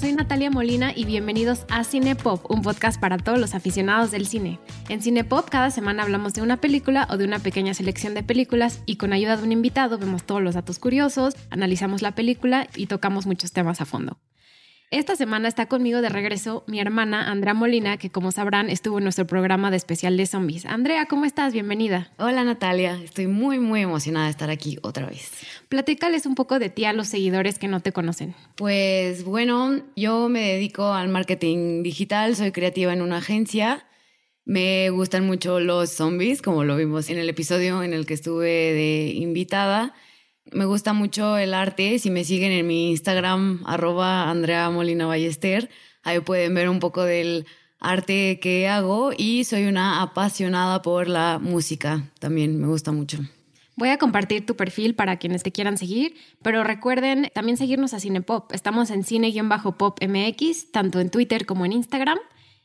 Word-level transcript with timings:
Soy 0.00 0.14
Natalia 0.14 0.50
Molina 0.50 0.92
y 0.96 1.04
bienvenidos 1.04 1.66
a 1.68 1.84
Cinepop, 1.84 2.50
un 2.50 2.62
podcast 2.62 2.98
para 2.98 3.18
todos 3.18 3.38
los 3.38 3.54
aficionados 3.54 4.10
del 4.10 4.26
cine. 4.26 4.58
En 4.88 5.02
Cinepop 5.02 5.48
cada 5.50 5.70
semana 5.70 6.02
hablamos 6.02 6.32
de 6.32 6.40
una 6.40 6.56
película 6.56 7.06
o 7.10 7.18
de 7.18 7.24
una 7.24 7.38
pequeña 7.38 7.74
selección 7.74 8.14
de 8.14 8.22
películas 8.22 8.82
y 8.86 8.96
con 8.96 9.12
ayuda 9.12 9.36
de 9.36 9.42
un 9.42 9.52
invitado 9.52 9.98
vemos 9.98 10.24
todos 10.24 10.42
los 10.42 10.54
datos 10.54 10.78
curiosos, 10.78 11.34
analizamos 11.50 12.00
la 12.00 12.14
película 12.14 12.68
y 12.74 12.86
tocamos 12.86 13.26
muchos 13.26 13.52
temas 13.52 13.80
a 13.80 13.84
fondo. 13.84 14.18
Esta 14.92 15.16
semana 15.16 15.48
está 15.48 15.64
conmigo 15.64 16.02
de 16.02 16.10
regreso 16.10 16.64
mi 16.66 16.78
hermana 16.78 17.30
Andrea 17.30 17.54
Molina, 17.54 17.96
que 17.96 18.10
como 18.10 18.30
sabrán 18.30 18.68
estuvo 18.68 18.98
en 18.98 19.04
nuestro 19.04 19.26
programa 19.26 19.70
de 19.70 19.78
especial 19.78 20.18
de 20.18 20.26
zombies. 20.26 20.66
Andrea, 20.66 21.06
¿cómo 21.06 21.24
estás? 21.24 21.54
Bienvenida. 21.54 22.12
Hola 22.18 22.44
Natalia, 22.44 23.00
estoy 23.02 23.26
muy 23.26 23.58
muy 23.58 23.80
emocionada 23.80 24.26
de 24.26 24.32
estar 24.32 24.50
aquí 24.50 24.78
otra 24.82 25.06
vez. 25.06 25.30
Platícales 25.70 26.26
un 26.26 26.34
poco 26.34 26.58
de 26.58 26.68
ti 26.68 26.84
a 26.84 26.92
los 26.92 27.08
seguidores 27.08 27.58
que 27.58 27.68
no 27.68 27.80
te 27.80 27.92
conocen. 27.92 28.34
Pues 28.54 29.24
bueno, 29.24 29.80
yo 29.96 30.28
me 30.28 30.42
dedico 30.42 30.92
al 30.92 31.08
marketing 31.08 31.82
digital, 31.82 32.36
soy 32.36 32.52
creativa 32.52 32.92
en 32.92 33.00
una 33.00 33.16
agencia. 33.16 33.86
Me 34.44 34.90
gustan 34.90 35.26
mucho 35.26 35.58
los 35.58 35.88
zombies, 35.88 36.42
como 36.42 36.64
lo 36.64 36.76
vimos 36.76 37.08
en 37.08 37.16
el 37.16 37.30
episodio 37.30 37.82
en 37.82 37.94
el 37.94 38.04
que 38.04 38.12
estuve 38.12 38.74
de 38.74 39.12
invitada. 39.14 39.94
Me 40.50 40.64
gusta 40.64 40.92
mucho 40.92 41.36
el 41.38 41.54
arte. 41.54 41.98
Si 41.98 42.10
me 42.10 42.24
siguen 42.24 42.52
en 42.52 42.66
mi 42.66 42.90
Instagram, 42.90 43.62
arroba 43.64 44.30
Andrea 44.30 44.68
Molina 44.70 45.06
Ballester, 45.06 45.70
ahí 46.02 46.20
pueden 46.20 46.54
ver 46.54 46.68
un 46.68 46.80
poco 46.80 47.04
del 47.04 47.46
arte 47.78 48.38
que 48.40 48.68
hago 48.68 49.12
y 49.16 49.44
soy 49.44 49.64
una 49.66 50.02
apasionada 50.02 50.82
por 50.82 51.08
la 51.08 51.38
música. 51.38 52.10
También 52.18 52.60
me 52.60 52.66
gusta 52.66 52.92
mucho. 52.92 53.18
Voy 53.76 53.88
a 53.88 53.98
compartir 53.98 54.44
tu 54.44 54.54
perfil 54.54 54.94
para 54.94 55.16
quienes 55.16 55.42
te 55.42 55.50
quieran 55.50 55.78
seguir, 55.78 56.14
pero 56.42 56.62
recuerden 56.62 57.30
también 57.34 57.56
seguirnos 57.56 57.94
a 57.94 58.00
Cinepop. 58.00 58.52
Estamos 58.52 58.90
en 58.90 59.02
cine-pop 59.02 59.98
MX, 60.02 60.70
tanto 60.70 61.00
en 61.00 61.10
Twitter 61.10 61.46
como 61.46 61.64
en 61.64 61.72
Instagram. 61.72 62.18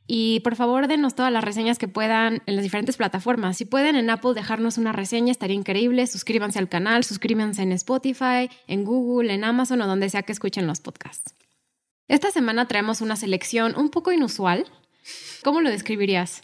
Y 0.08 0.40
por 0.40 0.56
favor, 0.56 0.88
denos 0.88 1.16
todas 1.16 1.34
las 1.34 1.44
reseñas 1.44 1.78
que 1.78 1.90
puedan 1.90 2.42
en 2.46 2.56
las 2.56 2.64
diferentes 2.64 2.96
plataformas. 2.96 3.58
Si 3.58 3.66
pueden 3.66 3.98
en 3.98 4.10
Apple 4.10 4.34
dejarnos 4.34 4.78
una 4.78 4.94
reseña, 4.94 5.32
estaría 5.32 5.56
increíble. 5.56 6.08
Suscríbanse 6.08 6.60
al 6.60 6.70
canal, 6.70 7.04
suscríbanse 7.04 7.62
en 7.62 7.74
Spotify, 7.74 8.50
en 8.68 8.86
Google, 8.86 9.34
en 9.34 9.44
Amazon 9.44 9.82
o 9.82 9.88
donde 9.88 10.10
sea 10.10 10.24
que 10.24 10.32
escuchen 10.32 10.66
los 10.66 10.80
podcasts. 10.80 11.36
Esta 12.08 12.32
semana 12.32 12.70
traemos 12.70 13.02
una 13.02 13.18
selección 13.18 13.76
un 13.78 13.90
poco 13.90 14.14
inusual. 14.14 14.66
¿Cómo 15.44 15.60
lo 15.60 15.70
describirías? 15.70 16.44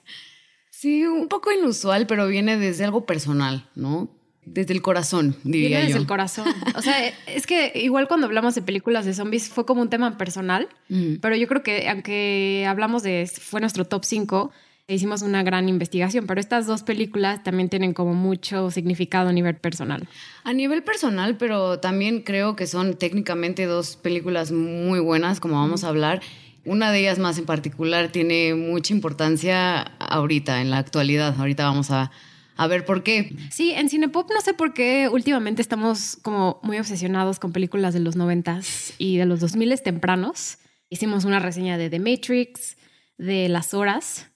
Sí, 0.70 1.05
un 1.05 1.30
poco 1.30 1.53
inusual, 1.53 2.05
pero 2.05 2.27
viene 2.27 2.58
desde 2.58 2.83
algo 2.83 3.05
personal, 3.05 3.70
¿no? 3.75 4.09
Desde 4.45 4.73
el 4.73 4.81
corazón, 4.81 5.36
diría 5.44 5.69
Viene 5.69 5.86
desde 5.86 5.99
el 5.99 6.08
corazón. 6.08 6.47
O 6.75 6.81
sea, 6.81 6.95
es 7.27 7.47
que 7.47 7.72
igual 7.75 8.08
cuando 8.08 8.27
hablamos 8.27 8.55
de 8.55 8.61
películas 8.61 9.05
de 9.05 9.13
zombies 9.13 9.49
fue 9.49 9.66
como 9.66 9.81
un 9.81 9.89
tema 9.89 10.17
personal, 10.17 10.67
Mm. 10.89 11.16
pero 11.22 11.36
yo 11.36 11.47
creo 11.47 11.63
que 11.63 11.88
aunque 11.89 12.66
hablamos 12.67 13.03
de, 13.03 13.27
fue 13.27 13.61
nuestro 13.61 13.86
top 13.86 14.03
5, 14.03 14.52
hicimos 14.88 15.21
una 15.21 15.44
gran 15.44 15.69
investigación, 15.69 16.27
pero 16.27 16.41
estas 16.41 16.67
dos 16.67 16.83
películas 16.83 17.41
también 17.41 17.69
tienen 17.69 17.94
como 17.94 18.14
mucho 18.14 18.69
significado 18.69 19.30
a 19.30 19.33
nivel 19.33 19.55
personal. 19.55 20.08
A 20.44 20.53
nivel 20.53 20.83
personal, 20.83 21.38
pero 21.38 21.80
también 21.80 22.21
creo 22.21 22.55
que 22.55 22.67
son 22.67 22.95
técnicamente 22.95 23.66
dos 23.66 23.95
películas 23.95 24.52
muy 24.52 24.99
buenas, 24.99 25.39
como 25.39 25.55
vamos 25.55 25.83
a 25.83 25.88
hablar. 25.88 26.21
Una 26.66 26.91
de 26.91 26.99
ellas 26.99 27.17
más 27.17 27.38
en 27.38 27.45
particular 27.45 28.09
tiene 28.09 28.55
mucha 28.55 28.94
importancia 28.94 29.81
ahorita, 29.99 30.61
en 30.61 30.69
la 30.69 30.77
actualidad. 30.77 31.36
Ahorita 31.39 31.66
vamos 31.66 31.89
a, 31.91 32.11
a 32.56 32.68
ver 32.68 32.86
por 32.86 33.04
qué. 33.04 33.36
Sí, 33.52 33.72
en 33.72 33.90
Cinepop 33.90 34.30
no 34.32 34.42
sé 34.42 34.54
por 34.54 34.73
qué 34.73 35.09
últimamente 35.12 35.62
estamos 35.62 36.18
como 36.22 36.60
muy 36.64 36.78
obsesionados 36.78 37.39
con 37.39 37.52
películas 37.52 37.94
de 37.94 38.00
los 38.00 38.16
noventas 38.16 38.94
y 38.98 39.17
de 39.17 39.26
los 39.26 39.39
2000 39.39 39.82
tempranos. 39.82 40.58
Hicimos 40.89 41.26
una 41.26 41.39
reseña 41.39 41.77
de 41.77 41.89
The 41.89 42.00
Matrix, 42.00 42.77
de 43.17 43.50
Las 43.50 43.73
Horas, 43.73 44.30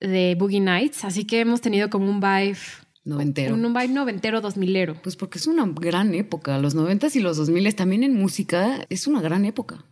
de 0.00 0.36
Boogie 0.38 0.60
Nights, 0.60 1.04
así 1.04 1.24
que 1.24 1.40
hemos 1.40 1.60
tenido 1.60 1.90
como 1.90 2.08
un 2.08 2.20
vibe, 2.20 2.58
Noventero. 3.04 3.54
un, 3.54 3.64
un 3.64 3.72
vibe 3.72 3.88
noventero, 3.88 4.40
dos 4.40 4.56
milero. 4.56 4.94
Pues 5.02 5.16
porque 5.16 5.38
es 5.38 5.46
una 5.46 5.64
gran 5.66 6.14
época. 6.14 6.58
Los 6.58 6.74
noventas 6.74 7.16
y 7.16 7.20
los 7.20 7.36
dos 7.36 7.50
miles 7.50 7.76
también 7.76 8.02
en 8.02 8.14
música 8.14 8.84
es 8.88 9.06
una 9.06 9.20
gran 9.20 9.44
época. 9.44 9.84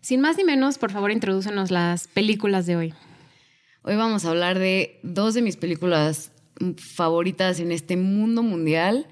Sin 0.00 0.20
más 0.20 0.36
ni 0.36 0.44
menos, 0.44 0.76
por 0.78 0.90
favor, 0.92 1.10
introdúcenos 1.10 1.70
las 1.70 2.08
películas 2.08 2.66
de 2.66 2.76
hoy. 2.76 2.94
Hoy 3.82 3.96
vamos 3.96 4.24
a 4.24 4.30
hablar 4.30 4.58
de 4.58 4.98
dos 5.02 5.34
de 5.34 5.42
mis 5.42 5.56
películas 5.56 6.30
favoritas 6.76 7.60
en 7.60 7.72
este 7.72 7.96
mundo 7.96 8.42
mundial, 8.42 9.06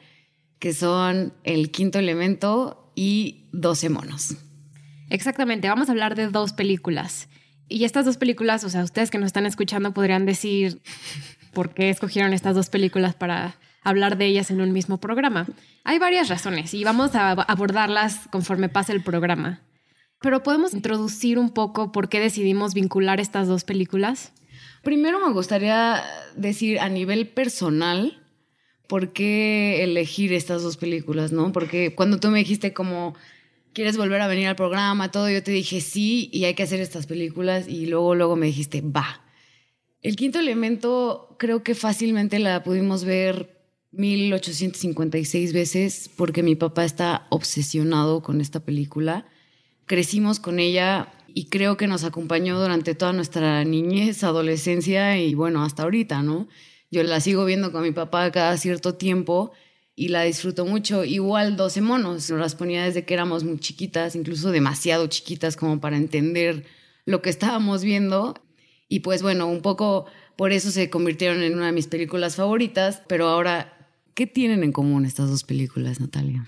que 0.58 0.72
son 0.72 1.32
El 1.44 1.70
Quinto 1.70 1.98
Elemento 1.98 2.92
y 2.94 3.46
Doce 3.52 3.88
Monos. 3.88 4.36
Exactamente, 5.10 5.68
vamos 5.68 5.88
a 5.88 5.92
hablar 5.92 6.14
de 6.14 6.28
dos 6.28 6.52
películas. 6.52 7.28
Y 7.68 7.84
estas 7.84 8.04
dos 8.04 8.16
películas, 8.16 8.64
o 8.64 8.70
sea, 8.70 8.84
ustedes 8.84 9.10
que 9.10 9.18
nos 9.18 9.26
están 9.26 9.46
escuchando 9.46 9.94
podrían 9.94 10.26
decir 10.26 10.80
por 11.52 11.74
qué 11.74 11.90
escogieron 11.90 12.32
estas 12.32 12.54
dos 12.54 12.68
películas 12.68 13.14
para 13.14 13.56
hablar 13.82 14.16
de 14.16 14.26
ellas 14.26 14.50
en 14.50 14.60
un 14.60 14.72
mismo 14.72 14.98
programa. 14.98 15.46
Hay 15.84 15.98
varias 15.98 16.28
razones 16.28 16.74
y 16.74 16.84
vamos 16.84 17.14
a 17.14 17.30
abordarlas 17.30 18.28
conforme 18.30 18.68
pase 18.68 18.92
el 18.92 19.02
programa. 19.02 19.60
Pero 20.20 20.42
podemos 20.42 20.72
introducir 20.72 21.38
un 21.38 21.50
poco 21.50 21.90
por 21.92 22.08
qué 22.08 22.20
decidimos 22.20 22.74
vincular 22.74 23.20
estas 23.20 23.48
dos 23.48 23.64
películas. 23.64 24.32
Primero 24.82 25.24
me 25.24 25.32
gustaría 25.32 26.02
decir 26.36 26.80
a 26.80 26.88
nivel 26.88 27.28
personal 27.28 28.22
por 28.88 29.12
qué 29.12 29.82
elegir 29.84 30.32
estas 30.32 30.62
dos 30.62 30.76
películas, 30.76 31.32
¿no? 31.32 31.52
Porque 31.52 31.94
cuando 31.94 32.18
tú 32.18 32.28
me 32.30 32.40
dijiste 32.40 32.72
como 32.72 33.14
quieres 33.72 33.96
volver 33.96 34.20
a 34.20 34.26
venir 34.26 34.48
al 34.48 34.56
programa, 34.56 35.10
todo, 35.10 35.30
yo 35.30 35.42
te 35.42 35.50
dije 35.50 35.80
sí 35.80 36.28
y 36.32 36.44
hay 36.44 36.54
que 36.54 36.64
hacer 36.64 36.80
estas 36.80 37.06
películas 37.06 37.68
y 37.68 37.86
luego 37.86 38.14
luego 38.14 38.36
me 38.36 38.46
dijiste 38.46 38.82
va. 38.82 39.22
El 40.02 40.16
quinto 40.16 40.40
elemento 40.40 41.36
creo 41.38 41.62
que 41.62 41.74
fácilmente 41.74 42.38
la 42.38 42.64
pudimos 42.64 43.04
ver 43.04 43.62
1856 43.92 45.52
veces 45.52 46.10
porque 46.16 46.42
mi 46.42 46.56
papá 46.56 46.84
está 46.84 47.26
obsesionado 47.30 48.22
con 48.22 48.40
esta 48.40 48.60
película. 48.60 49.26
Crecimos 49.86 50.40
con 50.40 50.58
ella 50.58 51.12
y 51.34 51.46
creo 51.46 51.76
que 51.76 51.86
nos 51.86 52.04
acompañó 52.04 52.60
durante 52.60 52.94
toda 52.94 53.12
nuestra 53.12 53.64
niñez, 53.64 54.24
adolescencia 54.24 55.18
y 55.18 55.34
bueno, 55.34 55.64
hasta 55.64 55.82
ahorita, 55.82 56.22
¿no? 56.22 56.48
Yo 56.90 57.02
la 57.02 57.20
sigo 57.20 57.44
viendo 57.44 57.72
con 57.72 57.82
mi 57.82 57.92
papá 57.92 58.30
cada 58.30 58.56
cierto 58.58 58.94
tiempo 58.94 59.52
y 59.94 60.08
la 60.08 60.22
disfruto 60.22 60.66
mucho. 60.66 61.04
Igual 61.04 61.56
12 61.56 61.80
monos, 61.80 62.30
nos 62.30 62.40
las 62.40 62.54
ponía 62.54 62.84
desde 62.84 63.04
que 63.04 63.14
éramos 63.14 63.44
muy 63.44 63.58
chiquitas, 63.58 64.14
incluso 64.14 64.50
demasiado 64.50 65.06
chiquitas 65.06 65.56
como 65.56 65.80
para 65.80 65.96
entender 65.96 66.64
lo 67.04 67.22
que 67.22 67.30
estábamos 67.30 67.82
viendo. 67.82 68.34
Y 68.88 69.00
pues 69.00 69.22
bueno, 69.22 69.46
un 69.46 69.62
poco 69.62 70.06
por 70.36 70.52
eso 70.52 70.70
se 70.70 70.90
convirtieron 70.90 71.42
en 71.42 71.54
una 71.54 71.66
de 71.66 71.72
mis 71.72 71.86
películas 71.86 72.36
favoritas, 72.36 73.02
pero 73.08 73.28
ahora, 73.28 73.90
¿qué 74.14 74.26
tienen 74.26 74.62
en 74.64 74.72
común 74.72 75.06
estas 75.06 75.30
dos 75.30 75.44
películas, 75.44 76.00
Natalia? 76.00 76.46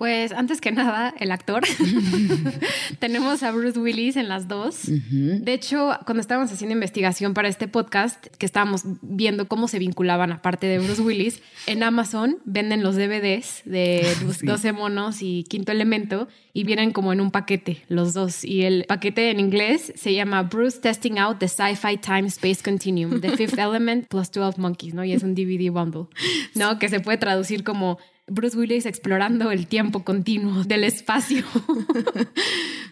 Pues 0.00 0.32
antes 0.32 0.62
que 0.62 0.72
nada, 0.72 1.12
el 1.18 1.30
actor. 1.30 1.62
Tenemos 3.00 3.42
a 3.42 3.52
Bruce 3.52 3.78
Willis 3.78 4.16
en 4.16 4.30
las 4.30 4.48
dos. 4.48 4.84
De 4.86 5.52
hecho, 5.52 5.90
cuando 6.06 6.22
estábamos 6.22 6.50
haciendo 6.50 6.72
investigación 6.72 7.34
para 7.34 7.48
este 7.48 7.68
podcast, 7.68 8.28
que 8.38 8.46
estábamos 8.46 8.84
viendo 9.02 9.46
cómo 9.46 9.68
se 9.68 9.78
vinculaban, 9.78 10.32
aparte 10.32 10.66
de 10.66 10.78
Bruce 10.78 11.02
Willis, 11.02 11.42
en 11.66 11.82
Amazon 11.82 12.38
venden 12.46 12.82
los 12.82 12.96
DVDs 12.96 13.60
de 13.66 14.06
Sí. 14.40 14.46
12 14.46 14.72
monos 14.72 15.18
y 15.20 15.44
Quinto 15.50 15.70
Elemento 15.70 16.28
y 16.54 16.64
vienen 16.64 16.92
como 16.92 17.12
en 17.12 17.20
un 17.20 17.30
paquete, 17.30 17.84
los 17.88 18.14
dos. 18.14 18.42
Y 18.42 18.62
el 18.62 18.86
paquete 18.88 19.30
en 19.30 19.38
inglés 19.38 19.92
se 19.96 20.14
llama 20.14 20.44
Bruce 20.44 20.78
Testing 20.80 21.18
Out 21.18 21.40
the 21.40 21.48
Sci-Fi 21.48 21.98
Time 21.98 22.26
Space 22.28 22.62
Continuum, 22.64 23.20
The 23.20 23.36
Fifth 23.36 23.58
Element 23.58 24.08
plus 24.08 24.30
12 24.30 24.58
Monkeys, 24.58 24.94
¿no? 24.94 25.04
Y 25.04 25.12
es 25.12 25.22
un 25.22 25.34
DVD 25.34 25.70
bundle, 25.70 26.06
¿no? 26.54 26.78
Que 26.78 26.88
se 26.88 27.00
puede 27.00 27.18
traducir 27.18 27.64
como 27.64 27.98
Bruce 28.30 28.56
Willis 28.56 28.86
explorando 28.86 29.50
el 29.50 29.66
tiempo 29.66 30.04
continuo 30.04 30.64
del 30.64 30.84
espacio. 30.84 31.44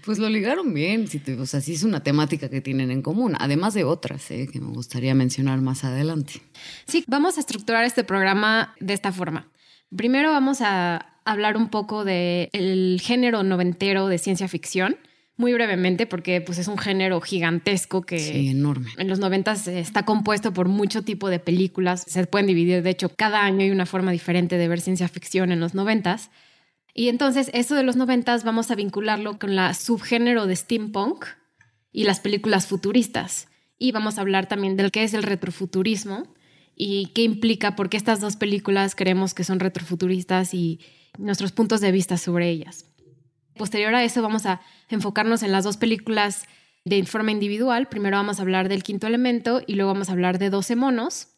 Pues 0.04 0.18
lo 0.18 0.28
ligaron 0.30 0.72
bien, 0.72 1.06
si 1.06 1.18
te- 1.18 1.38
o 1.38 1.44
sea, 1.44 1.60
sí 1.60 1.74
es 1.74 1.82
una 1.82 2.02
temática 2.02 2.48
que 2.48 2.62
tienen 2.62 2.90
en 2.90 3.02
común, 3.02 3.34
además 3.38 3.74
de 3.74 3.84
otras 3.84 4.30
¿eh? 4.30 4.48
que 4.50 4.58
me 4.60 4.68
gustaría 4.68 5.14
mencionar 5.14 5.60
más 5.60 5.84
adelante. 5.84 6.40
Sí, 6.86 7.04
vamos 7.08 7.36
a 7.36 7.40
estructurar 7.40 7.84
este 7.84 8.04
programa 8.04 8.74
de 8.80 8.94
esta 8.94 9.12
forma. 9.12 9.48
Primero 9.94 10.30
vamos 10.30 10.60
a 10.62 11.14
hablar 11.26 11.58
un 11.58 11.68
poco 11.68 12.04
del 12.06 13.00
género 13.02 13.42
noventero 13.42 14.06
de 14.06 14.16
ciencia 14.16 14.48
ficción, 14.48 14.96
muy 15.38 15.54
brevemente, 15.54 16.06
porque 16.06 16.40
pues, 16.42 16.58
es 16.58 16.68
un 16.68 16.76
género 16.76 17.20
gigantesco 17.22 18.02
que 18.02 18.18
Sí, 18.18 18.48
enorme. 18.48 18.90
en 18.98 19.08
los 19.08 19.20
noventas 19.20 19.66
está 19.68 20.04
compuesto 20.04 20.52
por 20.52 20.68
mucho 20.68 21.02
tipo 21.02 21.30
de 21.30 21.38
películas. 21.38 22.04
Se 22.06 22.26
pueden 22.26 22.48
dividir, 22.48 22.82
de 22.82 22.90
hecho, 22.90 23.08
cada 23.08 23.44
año 23.44 23.60
hay 23.62 23.70
una 23.70 23.86
forma 23.86 24.12
diferente 24.12 24.58
de 24.58 24.68
ver 24.68 24.80
ciencia 24.80 25.08
ficción 25.08 25.52
en 25.52 25.60
los 25.60 25.74
noventas. 25.74 26.30
Y 26.92 27.08
entonces, 27.08 27.50
eso 27.54 27.76
de 27.76 27.84
los 27.84 27.94
noventas 27.94 28.42
vamos 28.42 28.70
a 28.70 28.74
vincularlo 28.74 29.38
con 29.38 29.54
la 29.54 29.72
subgénero 29.74 30.46
de 30.46 30.56
steampunk 30.56 31.24
y 31.92 32.02
las 32.04 32.18
películas 32.18 32.66
futuristas. 32.66 33.46
Y 33.78 33.92
vamos 33.92 34.18
a 34.18 34.22
hablar 34.22 34.48
también 34.48 34.76
del 34.76 34.90
qué 34.90 35.04
es 35.04 35.14
el 35.14 35.22
retrofuturismo 35.22 36.34
y 36.74 37.12
qué 37.14 37.22
implica, 37.22 37.76
por 37.76 37.88
qué 37.88 37.96
estas 37.96 38.20
dos 38.20 38.34
películas 38.34 38.96
creemos 38.96 39.34
que 39.34 39.44
son 39.44 39.60
retrofuturistas 39.60 40.52
y 40.52 40.80
nuestros 41.16 41.52
puntos 41.52 41.80
de 41.80 41.92
vista 41.92 42.18
sobre 42.18 42.50
ellas. 42.50 42.86
Posterior 43.58 43.94
a 43.94 44.04
eso 44.04 44.22
vamos 44.22 44.46
a 44.46 44.60
enfocarnos 44.88 45.42
en 45.42 45.52
las 45.52 45.64
dos 45.64 45.76
películas 45.76 46.46
de 46.84 47.04
forma 47.04 47.32
individual. 47.32 47.88
Primero 47.88 48.16
vamos 48.16 48.38
a 48.38 48.42
hablar 48.42 48.68
del 48.68 48.82
quinto 48.82 49.06
elemento 49.06 49.60
y 49.66 49.74
luego 49.74 49.92
vamos 49.92 50.08
a 50.08 50.12
hablar 50.12 50.38
de 50.38 50.48
12 50.48 50.76
monos. 50.76 51.28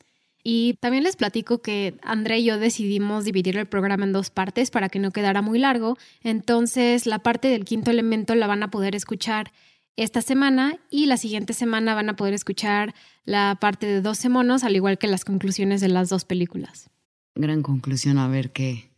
Y 0.43 0.75
también 0.81 1.05
les 1.05 1.17
platico 1.17 1.61
que 1.61 1.99
André 2.03 2.39
y 2.39 2.45
yo 2.45 2.59
decidimos 2.59 3.25
dividir 3.25 3.59
el 3.59 3.67
programa 3.67 4.05
en 4.05 4.13
dos 4.13 4.31
partes 4.31 4.71
para 4.71 4.89
que 4.89 4.99
no 4.99 5.11
quedara 5.11 5.43
muy 5.43 5.59
largo. 5.59 5.99
Entonces, 6.23 7.07
la 7.07 7.19
parte 7.19 7.49
del 7.49 7.65
quinto 7.65 7.91
elemento 7.91 8.35
la 8.35 8.47
van 8.47 8.63
a 8.63 8.71
poder 8.71 8.95
escuchar 8.95 9.53
esta 9.97 10.23
semana 10.23 10.79
y 10.89 11.07
la 11.07 11.19
siguiente 11.19 11.53
semana 11.53 11.95
van 11.95 12.09
a 12.09 12.17
poder 12.17 12.33
escuchar 12.33 12.95
la 13.25 13.59
parte 13.61 13.87
de 13.87 14.01
12 14.01 14.31
monos, 14.31 14.65
al 14.65 14.77
igual 14.77 14.97
que 14.97 15.09
las 15.09 15.25
conclusiones 15.27 15.83
de 15.83 15.89
las 15.89 16.09
dos 16.09 16.25
películas. 16.25 16.89
Gran 17.35 17.63
conclusión, 17.63 18.17
a 18.17 18.29
ver 18.29 18.51
qué. 18.51 18.90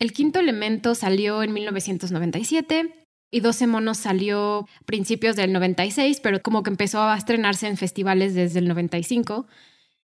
El 0.00 0.14
quinto 0.14 0.40
elemento 0.40 0.94
salió 0.94 1.42
en 1.42 1.52
1997 1.52 3.06
y 3.30 3.40
12 3.40 3.66
monos 3.66 3.98
salió 3.98 4.60
a 4.60 4.84
principios 4.86 5.36
del 5.36 5.52
96, 5.52 6.20
pero 6.20 6.40
como 6.40 6.62
que 6.62 6.70
empezó 6.70 7.02
a 7.02 7.16
estrenarse 7.16 7.68
en 7.68 7.76
festivales 7.76 8.34
desde 8.34 8.60
el 8.60 8.68
95. 8.68 9.46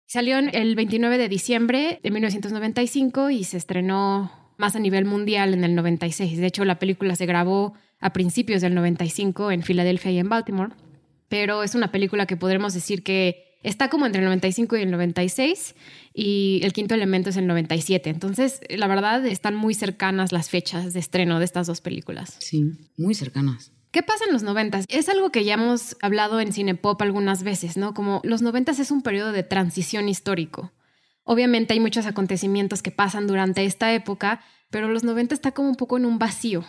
Salió 0.07 0.37
el 0.37 0.75
29 0.75 1.17
de 1.17 1.27
diciembre 1.27 1.99
de 2.01 2.09
1995 2.09 3.31
y 3.31 3.43
se 3.43 3.57
estrenó 3.57 4.31
más 4.57 4.77
a 4.77 4.79
nivel 4.79 5.03
mundial 5.03 5.53
en 5.53 5.65
el 5.65 5.75
96. 5.75 6.39
De 6.39 6.47
hecho, 6.47 6.63
la 6.63 6.79
película 6.79 7.17
se 7.17 7.25
grabó 7.25 7.73
a 7.99 8.13
principios 8.13 8.61
del 8.61 8.73
95 8.73 9.51
en 9.51 9.61
Filadelfia 9.61 10.11
y 10.11 10.19
en 10.19 10.29
Baltimore, 10.29 10.73
pero 11.27 11.63
es 11.63 11.75
una 11.75 11.91
película 11.91 12.25
que 12.25 12.37
podremos 12.37 12.73
decir 12.73 13.03
que 13.03 13.57
está 13.61 13.89
como 13.89 14.05
entre 14.05 14.21
el 14.21 14.25
95 14.25 14.77
y 14.77 14.83
el 14.83 14.91
96 14.91 15.75
y 16.13 16.59
el 16.63 16.73
quinto 16.73 16.93
elemento 16.93 17.29
es 17.29 17.37
el 17.37 17.47
97. 17.47 18.09
Entonces, 18.09 18.61
la 18.69 18.87
verdad, 18.87 19.25
están 19.25 19.55
muy 19.55 19.73
cercanas 19.73 20.31
las 20.31 20.49
fechas 20.49 20.93
de 20.93 20.99
estreno 20.99 21.39
de 21.39 21.45
estas 21.45 21.67
dos 21.67 21.81
películas. 21.81 22.35
Sí, 22.39 22.63
muy 22.97 23.13
cercanas. 23.13 23.71
¿Qué 23.91 24.03
pasa 24.03 24.23
en 24.25 24.33
los 24.33 24.43
noventas? 24.43 24.85
Es 24.87 25.09
algo 25.09 25.31
que 25.31 25.43
ya 25.43 25.55
hemos 25.55 25.97
hablado 26.01 26.39
en 26.39 26.53
Cinepop 26.53 27.01
algunas 27.01 27.43
veces, 27.43 27.75
¿no? 27.75 27.93
Como 27.93 28.21
los 28.23 28.41
noventas 28.41 28.79
es 28.79 28.89
un 28.89 29.01
periodo 29.01 29.33
de 29.33 29.43
transición 29.43 30.07
histórico. 30.07 30.71
Obviamente 31.23 31.73
hay 31.73 31.79
muchos 31.79 32.05
acontecimientos 32.05 32.81
que 32.81 32.91
pasan 32.91 33.27
durante 33.27 33.65
esta 33.65 33.93
época, 33.93 34.41
pero 34.69 34.87
los 34.87 35.03
90 35.03 35.35
está 35.35 35.51
como 35.51 35.69
un 35.69 35.75
poco 35.75 35.97
en 35.97 36.05
un 36.05 36.19
vacío, 36.19 36.63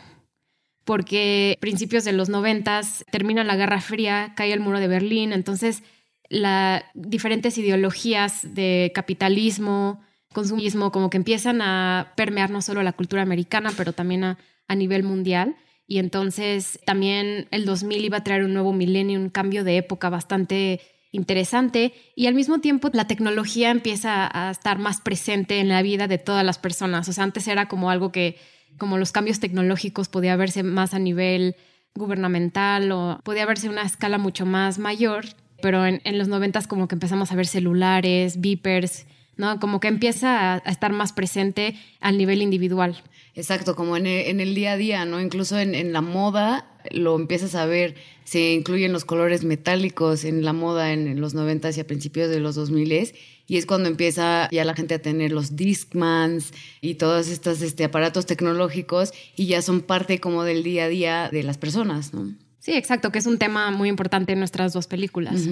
porque 0.85 1.57
principios 1.61 2.05
de 2.05 2.13
los 2.13 2.29
90 2.29 2.81
termina 3.11 3.45
la 3.45 3.57
Guerra 3.57 3.81
Fría, 3.81 4.35
cae 4.37 4.53
el 4.53 4.61
muro 4.61 4.81
de 4.81 4.89
Berlín, 4.89 5.33
entonces 5.33 5.83
las 6.33 6.85
diferentes 6.95 7.59
ideologías 7.59 8.55
de 8.55 8.91
capitalismo, 8.95 10.01
consumismo, 10.33 10.91
como 10.91 11.11
que 11.11 11.19
empiezan 11.19 11.61
a 11.61 12.15
permear 12.17 12.51
no 12.51 12.63
solo 12.63 12.83
la 12.83 12.95
cultura 12.95 13.21
americana, 13.21 13.71
pero 13.77 13.93
también 13.93 14.25
a, 14.25 14.39
nivel 14.75 15.03
mundial. 15.03 15.57
Y 15.87 15.99
entonces 15.99 16.81
también 16.87 17.47
el 17.51 17.67
2000 17.67 18.07
iba 18.07 18.17
a 18.17 18.25
traer 18.25 18.45
un 18.45 18.55
nuevo 18.55 18.73
milenio, 18.73 19.21
un 19.21 19.29
cambio 19.29 19.65
de 19.65 19.77
época 19.77 20.09
bastante 20.09 20.81
interesante 21.11 21.93
y 22.17 22.27
al 22.27 22.35
mismo 22.35 22.61
tiempo 22.61 22.89
la 22.95 23.07
tecnología 23.07 23.71
empieza 23.71 24.31
a 24.33 24.51
estar 24.51 24.79
más 24.79 25.03
presente 25.03 25.61
en 25.61 25.69
la 25.69 25.83
vida 25.83 26.09
de 26.09 26.17
todas 26.17 26.47
las 26.47 26.57
personas. 26.57 27.07
O 27.11 27.13
sea, 27.13 27.25
antes 27.25 27.47
era 27.47 27.69
como 27.69 27.91
algo 27.91 28.11
que, 28.13 28.39
como 28.79 28.97
los 28.97 29.13
cambios 29.13 29.39
tecnológicos 29.39 30.09
podía 30.09 30.37
verse 30.37 30.63
más 30.63 30.95
a 30.95 30.99
nivel 30.99 31.57
gubernamental 31.95 32.91
o 32.91 33.21
podía 33.23 33.45
verse 33.45 33.69
una 33.69 33.83
escala 33.83 34.17
mucho 34.17 34.47
más 34.47 34.79
mayor, 34.79 35.27
pero 35.63 35.87
en, 35.87 36.01
los 36.19 36.29
noventas 36.29 36.67
como 36.67 36.89
que 36.89 36.95
empezamos 36.95 37.33
a 37.33 37.37
ver 37.37 37.47
celulares, 37.47 38.41
beepers, 38.41 39.07
¿no? 39.39 39.59
Como 39.59 39.81
que 39.81 39.89
empieza 39.89 40.55
a, 40.55 40.59
estar 40.59 40.93
más 40.93 41.15
presente 41.15 41.75
al 42.01 42.19
nivel 42.19 42.43
individual. 42.43 43.03
Exacto, 43.35 43.75
como 43.75 43.97
en 43.97 44.07
el, 44.07 44.55
día 44.55 44.73
a 44.73 44.77
día, 44.77 45.07
¿no? 45.07 45.19
Incluso 45.19 45.59
en, 45.59 45.75
en 45.75 45.95
la 45.95 46.03
moda 46.03 46.67
lo 46.91 47.17
empiezas 47.17 47.55
a 47.55 47.65
ver, 47.65 47.95
se 48.25 48.53
incluyen 48.53 48.93
los 48.93 49.05
colores 49.05 49.45
metálicos 49.45 50.25
en 50.25 50.45
la 50.45 50.53
moda 50.53 50.93
en 50.93 51.19
los 51.21 51.33
90 51.33 51.71
y 51.71 51.81
a 51.81 51.87
principios 51.87 52.29
de 52.29 52.41
los 52.41 52.57
2000 52.57 53.13
y 53.53 53.57
es 53.57 53.67
cuando 53.67 53.89
empieza 53.89 54.49
ya 54.51 54.65
la 54.65 54.75
gente 54.75 54.95
a 54.95 55.03
tener 55.03 55.33
los 55.33 55.57
Discmans 55.57 56.53
y 56.81 56.95
todos 56.95 57.29
estos 57.29 57.61
este, 57.63 57.85
aparatos 57.85 58.27
tecnológicos 58.27 59.13
y 59.37 59.47
ya 59.47 59.63
son 59.63 59.83
parte 59.83 60.21
como 60.21 60.45
del 60.45 60.63
día 60.63 60.85
a 60.85 60.89
día 60.89 61.29
de 61.31 61.43
las 61.43 61.59
personas, 61.59 62.15
¿no? 62.15 62.35
Sí, 62.63 62.75
exacto, 62.75 63.11
que 63.11 63.19
es 63.19 63.27
un 63.27 63.39
tema 63.39 63.73
muy 63.73 63.89
importante 63.89 64.33
en 64.33 64.39
nuestras 64.39 64.73
dos 64.73 64.87
películas. 64.87 65.49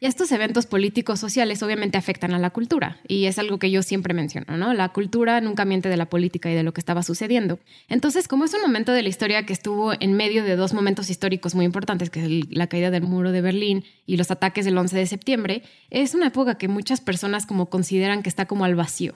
Y 0.00 0.06
estos 0.06 0.32
eventos 0.32 0.66
políticos 0.66 1.20
sociales 1.20 1.62
obviamente 1.62 1.96
afectan 1.96 2.34
a 2.34 2.40
la 2.40 2.50
cultura 2.50 2.98
y 3.06 3.26
es 3.26 3.38
algo 3.38 3.60
que 3.60 3.70
yo 3.70 3.84
siempre 3.84 4.12
menciono, 4.12 4.56
¿no? 4.56 4.74
La 4.74 4.88
cultura 4.88 5.40
nunca 5.40 5.64
miente 5.64 5.88
de 5.88 5.96
la 5.96 6.06
política 6.06 6.50
y 6.50 6.54
de 6.56 6.64
lo 6.64 6.74
que 6.74 6.80
estaba 6.80 7.04
sucediendo. 7.04 7.60
Entonces, 7.88 8.26
como 8.26 8.44
es 8.44 8.54
un 8.54 8.62
momento 8.62 8.90
de 8.90 9.04
la 9.04 9.08
historia 9.08 9.46
que 9.46 9.52
estuvo 9.52 9.92
en 9.92 10.14
medio 10.14 10.42
de 10.42 10.56
dos 10.56 10.74
momentos 10.74 11.10
históricos 11.10 11.54
muy 11.54 11.64
importantes, 11.64 12.10
que 12.10 12.24
es 12.24 12.50
la 12.50 12.66
caída 12.66 12.90
del 12.90 13.04
muro 13.04 13.30
de 13.30 13.40
Berlín 13.40 13.84
y 14.04 14.16
los 14.16 14.32
ataques 14.32 14.64
del 14.64 14.76
11 14.76 14.96
de 14.96 15.06
septiembre, 15.06 15.62
es 15.90 16.16
una 16.16 16.26
época 16.26 16.58
que 16.58 16.66
muchas 16.66 17.00
personas 17.00 17.46
como 17.46 17.70
consideran 17.70 18.24
que 18.24 18.28
está 18.28 18.46
como 18.46 18.64
al 18.64 18.74
vacío. 18.74 19.14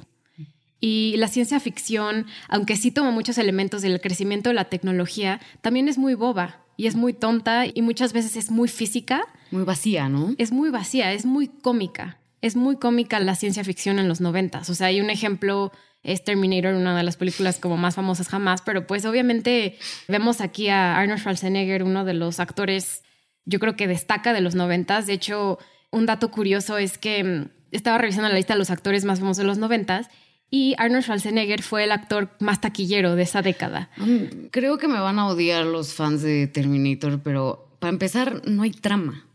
Y 0.78 1.14
la 1.16 1.26
ciencia 1.26 1.58
ficción, 1.58 2.26
aunque 2.46 2.76
sí 2.76 2.92
toma 2.92 3.10
muchos 3.10 3.38
elementos 3.38 3.82
del 3.82 4.00
crecimiento 4.00 4.50
de 4.50 4.54
la 4.54 4.66
tecnología, 4.66 5.40
también 5.62 5.88
es 5.88 5.98
muy 5.98 6.14
boba 6.14 6.65
y 6.76 6.86
es 6.86 6.94
muy 6.94 7.12
tonta 7.12 7.64
y 7.66 7.82
muchas 7.82 8.12
veces 8.12 8.36
es 8.36 8.50
muy 8.50 8.68
física. 8.68 9.26
Muy 9.50 9.64
vacía, 9.64 10.08
¿no? 10.08 10.34
Es 10.38 10.52
muy 10.52 10.70
vacía, 10.70 11.12
es 11.12 11.24
muy 11.24 11.48
cómica. 11.48 12.18
Es 12.42 12.56
muy 12.56 12.76
cómica 12.76 13.18
la 13.20 13.34
ciencia 13.34 13.64
ficción 13.64 13.98
en 13.98 14.08
los 14.08 14.20
noventas. 14.20 14.68
O 14.68 14.74
sea, 14.74 14.88
hay 14.88 15.00
un 15.00 15.10
ejemplo, 15.10 15.72
es 16.02 16.22
Terminator, 16.22 16.74
una 16.74 16.96
de 16.96 17.02
las 17.02 17.16
películas 17.16 17.58
como 17.58 17.76
más 17.76 17.94
famosas 17.94 18.28
jamás, 18.28 18.62
pero 18.62 18.86
pues 18.86 19.04
obviamente 19.06 19.78
vemos 20.06 20.40
aquí 20.40 20.68
a 20.68 20.96
Arnold 20.98 21.20
Schwarzenegger, 21.20 21.82
uno 21.82 22.04
de 22.04 22.14
los 22.14 22.38
actores, 22.38 23.02
yo 23.44 23.58
creo 23.58 23.74
que 23.76 23.86
destaca 23.86 24.32
de 24.32 24.42
los 24.42 24.54
noventas. 24.54 25.06
De 25.06 25.14
hecho, 25.14 25.58
un 25.90 26.06
dato 26.06 26.30
curioso 26.30 26.76
es 26.78 26.98
que 26.98 27.24
mm, 27.24 27.50
estaba 27.70 27.98
revisando 27.98 28.28
la 28.28 28.36
lista 28.36 28.54
de 28.54 28.58
los 28.58 28.70
actores 28.70 29.04
más 29.04 29.18
famosos 29.20 29.38
de 29.38 29.44
los 29.44 29.58
noventas 29.58 30.08
y 30.50 30.74
Arnold 30.78 31.02
Schwarzenegger 31.02 31.62
fue 31.62 31.84
el 31.84 31.92
actor 31.92 32.30
más 32.38 32.60
taquillero 32.60 33.16
de 33.16 33.22
esa 33.24 33.42
década. 33.42 33.90
Mm, 33.96 34.46
creo 34.50 34.78
que 34.78 34.88
me 34.88 35.00
van 35.00 35.18
a 35.18 35.26
odiar 35.26 35.66
los 35.66 35.94
fans 35.94 36.22
de 36.22 36.46
Terminator, 36.46 37.20
pero 37.22 37.68
para 37.80 37.92
empezar, 37.92 38.42
no 38.46 38.62
hay 38.62 38.70
trama. 38.70 39.26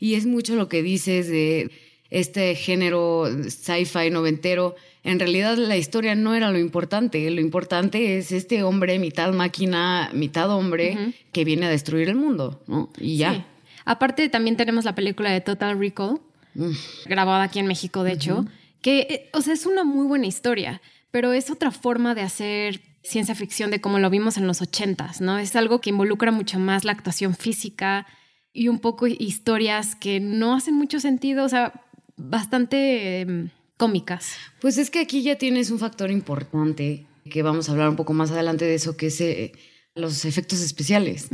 Y 0.00 0.14
es 0.14 0.26
mucho 0.26 0.56
lo 0.56 0.68
que 0.68 0.82
dices 0.82 1.28
de 1.28 1.70
este 2.10 2.54
género 2.56 3.26
sci-fi 3.48 4.10
noventero. 4.10 4.74
En 5.04 5.18
realidad 5.18 5.56
la 5.56 5.76
historia 5.76 6.14
no 6.14 6.34
era 6.34 6.50
lo 6.50 6.58
importante. 6.58 7.30
Lo 7.30 7.40
importante 7.40 8.18
es 8.18 8.32
este 8.32 8.64
hombre, 8.64 8.98
mitad 8.98 9.32
máquina, 9.32 10.10
mitad 10.12 10.50
hombre, 10.50 11.14
que 11.32 11.44
viene 11.44 11.66
a 11.66 11.70
destruir 11.70 12.08
el 12.08 12.16
mundo, 12.16 12.60
¿no? 12.66 12.90
Y 12.98 13.16
ya. 13.16 13.46
Aparte, 13.84 14.28
también 14.28 14.56
tenemos 14.56 14.84
la 14.84 14.94
película 14.94 15.30
de 15.30 15.40
Total 15.40 15.78
Recall, 15.78 16.20
mm. 16.54 16.70
grabada 17.06 17.44
aquí 17.44 17.60
en 17.60 17.66
México, 17.66 18.02
de 18.02 18.12
hecho 18.12 18.44
que, 18.82 19.00
eh, 19.00 19.30
o 19.32 19.40
sea, 19.40 19.54
es 19.54 19.64
una 19.64 19.84
muy 19.84 20.06
buena 20.06 20.26
historia, 20.26 20.82
pero 21.10 21.32
es 21.32 21.50
otra 21.50 21.70
forma 21.70 22.14
de 22.14 22.22
hacer 22.22 22.80
ciencia 23.02 23.34
ficción 23.34 23.70
de 23.70 23.80
como 23.80 23.98
lo 23.98 24.10
vimos 24.10 24.36
en 24.36 24.46
los 24.46 24.60
ochentas, 24.60 25.20
¿no? 25.20 25.38
Es 25.38 25.56
algo 25.56 25.80
que 25.80 25.90
involucra 25.90 26.30
mucho 26.30 26.58
más 26.58 26.84
la 26.84 26.92
actuación 26.92 27.34
física 27.34 28.06
y 28.52 28.68
un 28.68 28.78
poco 28.78 29.06
historias 29.06 29.94
que 29.94 30.20
no 30.20 30.54
hacen 30.54 30.74
mucho 30.74 31.00
sentido, 31.00 31.44
o 31.44 31.48
sea, 31.48 31.72
bastante 32.16 33.20
em, 33.20 33.50
cómicas. 33.76 34.34
Pues 34.60 34.78
es 34.78 34.90
que 34.90 35.00
aquí 35.00 35.22
ya 35.22 35.36
tienes 35.36 35.70
un 35.70 35.78
factor 35.78 36.10
importante, 36.10 37.06
que 37.28 37.42
vamos 37.42 37.68
a 37.68 37.72
hablar 37.72 37.88
un 37.88 37.96
poco 37.96 38.12
más 38.12 38.30
adelante 38.30 38.64
de 38.64 38.74
eso, 38.74 38.96
que 38.96 39.06
es 39.06 39.20
eh, 39.20 39.52
los 39.94 40.24
efectos 40.24 40.60
especiales, 40.60 41.28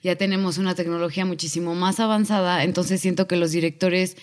Ya 0.00 0.14
tenemos 0.14 0.58
una 0.58 0.76
tecnología 0.76 1.24
muchísimo 1.24 1.74
más 1.74 1.98
avanzada, 1.98 2.62
entonces 2.62 3.00
siento 3.00 3.26
que 3.26 3.34
los 3.34 3.50
directores 3.50 4.16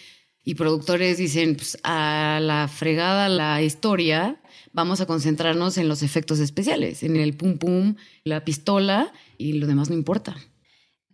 y 0.45 0.55
productores 0.55 1.17
dicen, 1.17 1.55
pues 1.55 1.77
a 1.83 2.39
la 2.41 2.67
fregada 2.67 3.27
la 3.27 3.61
historia, 3.63 4.39
vamos 4.73 5.01
a 5.01 5.07
concentrarnos 5.07 5.77
en 5.77 5.89
los 5.89 6.03
efectos 6.03 6.39
especiales, 6.39 7.01
en 7.01 7.15
el 7.15 7.35
pum 7.35 7.57
pum, 7.57 7.95
la 8.23 8.45
pistola 8.45 9.11
y 9.39 9.53
lo 9.53 9.65
demás 9.65 9.89
no 9.89 9.95
importa. 9.95 10.37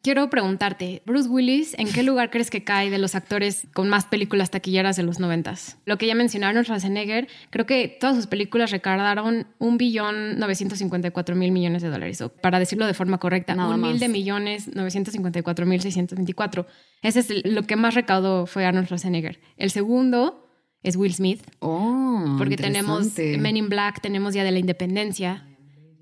Quiero 0.03 0.31
preguntarte, 0.31 1.03
Bruce 1.05 1.29
Willis, 1.29 1.75
¿en 1.77 1.87
qué 1.87 2.01
lugar 2.01 2.31
crees 2.31 2.49
que 2.49 2.63
cae 2.63 2.89
de 2.89 2.97
los 2.97 3.13
actores 3.13 3.67
con 3.71 3.87
más 3.87 4.05
películas 4.05 4.49
taquilleras 4.49 4.95
de 4.95 5.03
los 5.03 5.19
noventas? 5.19 5.77
Lo 5.85 5.99
que 5.99 6.07
ya 6.07 6.15
mencionaron, 6.15 6.63
Schwarzenegger, 6.63 7.27
creo 7.51 7.67
que 7.67 7.87
todas 7.87 8.15
sus 8.15 8.25
películas 8.25 8.71
recaudaron 8.71 9.45
un 9.59 9.77
billón 9.77 10.39
954 10.39 11.35
mil 11.35 11.51
millones 11.51 11.83
de 11.83 11.89
dólares, 11.89 12.19
o 12.21 12.29
para 12.29 12.57
decirlo 12.57 12.87
de 12.87 12.95
forma 12.95 13.19
correcta, 13.19 13.53
un 13.53 13.79
mil 13.79 13.99
de 13.99 14.07
millones 14.07 14.73
954 14.73 15.67
mil 15.67 15.81
624. 15.81 16.65
Ese 17.03 17.19
es 17.19 17.45
lo 17.45 17.61
que 17.63 17.75
más 17.75 17.93
recaudó 17.93 18.47
fue 18.47 18.65
Arnold 18.65 18.87
Schwarzenegger. 18.87 19.39
El 19.55 19.69
segundo 19.69 20.49
es 20.81 20.95
Will 20.95 21.13
Smith. 21.13 21.43
Oh, 21.59 22.37
porque 22.39 22.57
tenemos 22.57 23.15
Men 23.17 23.55
in 23.55 23.69
Black, 23.69 24.01
tenemos 24.01 24.33
Día 24.33 24.43
de 24.43 24.51
la 24.51 24.57
Independencia. 24.57 25.45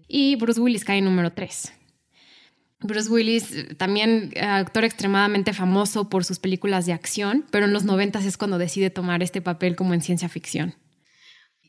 Y 0.08 0.38
Bruce 0.38 0.62
Willis 0.62 0.86
cae 0.86 1.00
en 1.00 1.06
número 1.06 1.34
tres. 1.34 1.74
Bruce 2.82 3.10
Willis, 3.10 3.78
también 3.78 4.32
eh, 4.34 4.42
actor 4.42 4.86
extremadamente 4.86 5.54
famoso 5.54 6.10
por 6.10 6.24
sus 6.24 6.40
películas 6.40 6.86
de 6.86 6.94
acción, 6.94 7.46
pero 7.52 7.66
en 7.66 7.74
los 7.74 7.84
noventas 7.84 8.26
es 8.26 8.38
cuando 8.38 8.58
decide 8.58 8.90
tomar 8.90 9.22
este 9.22 9.42
papel 9.42 9.76
como 9.76 9.94
en 9.94 10.02
ciencia 10.02 10.30
ficción. 10.30 10.76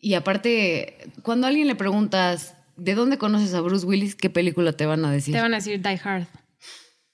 Y 0.03 0.15
aparte, 0.15 0.97
cuando 1.23 1.47
a 1.47 1.51
alguien 1.51 1.67
le 1.67 1.75
preguntas 1.75 2.55
¿de 2.81 2.95
dónde 2.95 3.19
conoces 3.19 3.55
a 3.55 3.61
Bruce 3.61 3.87
Willis? 3.87 4.17
¿Qué 4.17 4.31
película 4.31 4.73
te 4.73 4.87
van 4.87 5.05
a 5.05 5.13
decir? 5.13 5.35
Te 5.35 5.41
van 5.41 5.53
a 5.53 5.59
decir 5.59 5.81
Die 5.81 6.01
Hard 6.03 6.27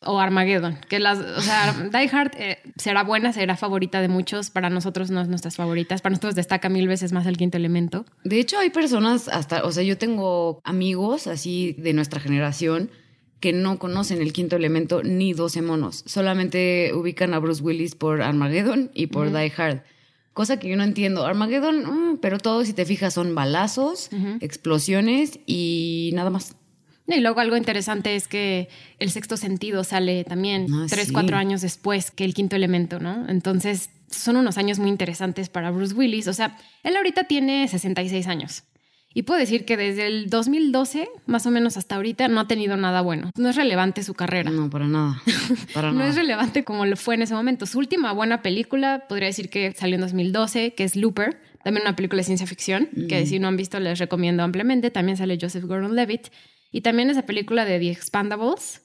o 0.00 0.20
Armageddon, 0.20 0.78
que 0.88 1.00
las, 1.00 1.18
o 1.18 1.40
sea, 1.40 1.72
Die 1.92 2.10
Hard 2.12 2.32
eh, 2.36 2.58
será 2.76 3.02
buena, 3.02 3.32
será 3.32 3.56
favorita 3.56 4.00
de 4.00 4.08
muchos, 4.08 4.50
para 4.50 4.70
nosotros 4.70 5.10
no 5.10 5.20
es 5.20 5.26
nuestras 5.26 5.56
favoritas, 5.56 6.00
para 6.00 6.12
nosotros 6.12 6.36
destaca 6.36 6.68
mil 6.68 6.86
veces 6.86 7.12
más 7.12 7.26
el 7.26 7.36
quinto 7.36 7.56
elemento. 7.56 8.04
De 8.22 8.38
hecho, 8.38 8.58
hay 8.58 8.70
personas 8.70 9.26
hasta, 9.26 9.64
o 9.64 9.72
sea, 9.72 9.82
yo 9.82 9.98
tengo 9.98 10.60
amigos 10.62 11.26
así 11.26 11.74
de 11.78 11.92
nuestra 11.92 12.20
generación 12.20 12.90
que 13.40 13.52
no 13.52 13.78
conocen 13.78 14.20
el 14.22 14.32
quinto 14.32 14.56
elemento 14.56 15.02
ni 15.02 15.32
12 15.34 15.62
monos, 15.62 16.02
solamente 16.06 16.92
ubican 16.94 17.34
a 17.34 17.38
Bruce 17.38 17.62
Willis 17.62 17.94
por 17.94 18.22
Armageddon 18.22 18.90
y 18.94 19.08
por 19.08 19.30
Die 19.32 19.52
Hard. 19.56 19.82
Cosa 20.32 20.58
que 20.58 20.68
yo 20.68 20.76
no 20.76 20.84
entiendo. 20.84 21.24
Armageddon, 21.24 22.12
mm, 22.12 22.18
pero 22.18 22.38
todo, 22.38 22.64
si 22.64 22.72
te 22.74 22.84
fijas, 22.84 23.14
son 23.14 23.34
balazos, 23.34 24.10
explosiones 24.40 25.38
y 25.46 26.10
nada 26.14 26.30
más. 26.30 26.56
Y 27.06 27.20
luego 27.20 27.40
algo 27.40 27.56
interesante 27.56 28.16
es 28.16 28.26
que 28.26 28.68
el 28.98 29.10
sexto 29.10 29.36
sentido 29.36 29.84
sale 29.84 30.24
también 30.24 30.66
Ah, 30.72 30.86
tres, 30.88 31.06
sí. 31.08 31.12
cuatro 31.12 31.36
años 31.36 31.60
después 31.60 32.10
que 32.10 32.24
el 32.24 32.34
quinto 32.34 32.56
elemento, 32.56 32.98
¿no? 32.98 33.28
Entonces 33.28 33.90
son 34.10 34.36
unos 34.36 34.58
años 34.58 34.78
muy 34.78 34.88
interesantes 34.88 35.48
para 35.48 35.70
Bruce 35.70 35.94
Willis. 35.94 36.26
O 36.26 36.32
sea, 36.32 36.58
él 36.82 36.96
ahorita 36.96 37.24
tiene 37.24 37.68
66 37.68 38.26
años. 38.26 38.64
Y 39.18 39.22
puedo 39.22 39.40
decir 39.40 39.64
que 39.64 39.78
desde 39.78 40.06
el 40.06 40.28
2012, 40.28 41.08
más 41.24 41.46
o 41.46 41.50
menos 41.50 41.78
hasta 41.78 41.94
ahorita, 41.96 42.28
no 42.28 42.38
ha 42.40 42.46
tenido 42.46 42.76
nada 42.76 43.00
bueno. 43.00 43.30
No 43.34 43.48
es 43.48 43.56
relevante 43.56 44.02
su 44.02 44.12
carrera. 44.12 44.50
No, 44.50 44.68
para 44.68 44.86
nada. 44.86 45.22
Para 45.72 45.88
No 45.92 46.00
nada. 46.00 46.10
es 46.10 46.16
relevante 46.16 46.64
como 46.64 46.84
lo 46.84 46.98
fue 46.98 47.14
en 47.14 47.22
ese 47.22 47.32
momento. 47.32 47.64
Su 47.64 47.78
última 47.78 48.12
buena 48.12 48.42
película, 48.42 49.04
podría 49.08 49.28
decir 49.28 49.48
que 49.48 49.72
salió 49.72 49.94
en 49.94 50.02
2012, 50.02 50.74
que 50.74 50.84
es 50.84 50.96
Looper, 50.96 51.40
también 51.64 51.86
una 51.86 51.96
película 51.96 52.20
de 52.20 52.24
ciencia 52.24 52.46
ficción, 52.46 52.90
que 53.08 53.24
si 53.24 53.38
no 53.38 53.48
han 53.48 53.56
visto 53.56 53.80
les 53.80 53.98
recomiendo 53.98 54.42
ampliamente. 54.42 54.90
También 54.90 55.16
sale 55.16 55.38
Joseph 55.40 55.64
Gordon-Levitt. 55.64 56.28
Y 56.70 56.82
también 56.82 57.08
esa 57.08 57.22
película 57.22 57.64
de 57.64 57.78
The 57.78 57.90
Expandables, 57.92 58.82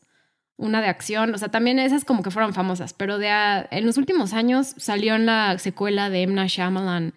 una 0.55 0.79
de 0.81 0.87
acción. 0.87 1.35
O 1.35 1.37
sea, 1.39 1.49
también 1.49 1.77
esas 1.77 2.05
como 2.05 2.23
que 2.23 2.31
fueron 2.31 2.53
famosas. 2.53 2.93
Pero 2.93 3.17
de 3.17 3.27
a- 3.27 3.67
en 3.69 3.85
los 3.85 3.97
últimos 3.97 4.31
años 4.31 4.75
salió 4.77 5.15
en 5.15 5.25
la 5.25 5.57
secuela 5.57 6.09
de 6.09 6.21
Emma 6.23 6.45
Shyamalan, 6.47 7.13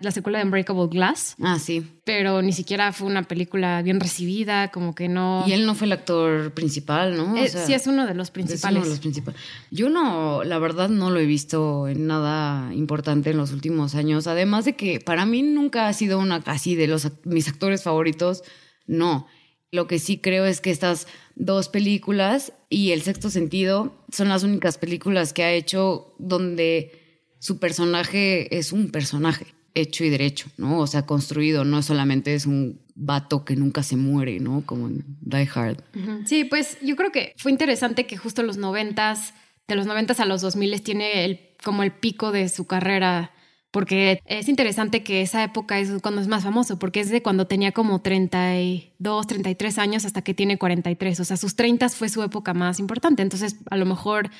la 0.00 0.10
secuela 0.10 0.38
de 0.38 0.44
Unbreakable 0.44 0.88
Glass. 0.88 1.36
Ah, 1.40 1.58
sí. 1.58 1.86
Pero 2.04 2.42
ni 2.42 2.52
siquiera 2.52 2.92
fue 2.92 3.06
una 3.06 3.22
película 3.24 3.82
bien 3.82 4.00
recibida, 4.00 4.70
como 4.70 4.94
que 4.94 5.08
no... 5.08 5.44
Y 5.46 5.52
él 5.52 5.66
no 5.66 5.74
fue 5.74 5.86
el 5.86 5.92
actor 5.92 6.52
principal, 6.52 7.16
¿no? 7.16 7.34
O 7.34 7.36
Eh, 7.36 7.48
sea, 7.48 7.66
sí, 7.66 7.74
es 7.74 7.86
uno 7.86 8.06
de 8.06 8.14
los 8.14 8.28
es 8.28 8.30
principales. 8.30 8.76
uno 8.78 8.84
de 8.84 8.90
los 8.90 9.00
principales. 9.00 9.40
Yo 9.70 9.88
no, 9.90 10.42
la 10.44 10.58
verdad 10.58 10.88
no 10.88 11.10
lo 11.10 11.20
he 11.20 11.26
visto 11.26 11.88
en 11.88 12.06
nada 12.06 12.74
importante 12.74 13.30
en 13.30 13.36
los 13.36 13.52
últimos 13.52 13.94
años. 13.94 14.26
Además 14.26 14.64
de 14.64 14.74
que 14.74 15.00
para 15.00 15.26
mí 15.26 15.42
nunca 15.42 15.88
ha 15.88 15.92
sido 15.92 16.18
una 16.18 16.36
así 16.46 16.74
de 16.74 16.86
los 16.86 17.08
mis 17.24 17.48
actores 17.48 17.82
favoritos. 17.82 18.42
No. 18.86 19.26
Lo 19.72 19.86
que 19.86 19.98
sí 20.00 20.18
creo 20.18 20.46
es 20.46 20.60
que 20.60 20.70
estas 20.72 21.06
dos 21.36 21.68
películas 21.68 22.52
y 22.68 22.90
El 22.90 23.02
Sexto 23.02 23.30
Sentido 23.30 24.04
son 24.10 24.28
las 24.28 24.42
únicas 24.42 24.78
películas 24.78 25.32
que 25.32 25.44
ha 25.44 25.52
hecho 25.52 26.12
donde 26.18 27.30
su 27.38 27.58
personaje 27.60 28.58
es 28.58 28.72
un 28.72 28.90
personaje 28.90 29.46
hecho 29.74 30.04
y 30.04 30.10
derecho, 30.10 30.48
¿no? 30.56 30.78
O 30.78 30.86
sea, 30.86 31.06
construido, 31.06 31.64
no 31.64 31.82
solamente 31.82 32.34
es 32.34 32.46
un 32.46 32.80
vato 32.94 33.44
que 33.44 33.56
nunca 33.56 33.82
se 33.82 33.96
muere, 33.96 34.40
¿no? 34.40 34.62
Como 34.66 34.88
en 34.88 35.04
Die 35.20 35.48
Hard. 35.54 35.82
Sí, 36.26 36.44
pues 36.44 36.78
yo 36.82 36.96
creo 36.96 37.12
que 37.12 37.34
fue 37.36 37.50
interesante 37.50 38.06
que 38.06 38.16
justo 38.16 38.42
los 38.42 38.56
noventas, 38.56 39.34
de 39.68 39.76
los 39.76 39.86
noventas 39.86 40.20
a 40.20 40.26
los 40.26 40.40
dos 40.40 40.56
miles 40.56 40.82
tiene 40.82 41.54
como 41.62 41.82
el 41.82 41.92
pico 41.92 42.32
de 42.32 42.48
su 42.48 42.66
carrera, 42.66 43.32
porque 43.70 44.20
es 44.26 44.48
interesante 44.48 45.02
que 45.02 45.22
esa 45.22 45.44
época 45.44 45.78
es 45.78 45.90
cuando 46.02 46.20
es 46.20 46.26
más 46.26 46.42
famoso, 46.42 46.78
porque 46.78 47.00
es 47.00 47.08
de 47.08 47.22
cuando 47.22 47.46
tenía 47.46 47.72
como 47.72 48.00
32, 48.00 49.26
33 49.26 49.78
años 49.78 50.04
hasta 50.04 50.22
que 50.22 50.34
tiene 50.34 50.58
43, 50.58 51.20
o 51.20 51.24
sea, 51.24 51.36
sus 51.36 51.54
30 51.54 51.88
fue 51.90 52.08
su 52.08 52.22
época 52.22 52.52
más 52.52 52.80
importante, 52.80 53.22
entonces 53.22 53.56
a 53.70 53.76
lo 53.76 53.86
mejor 53.86 54.30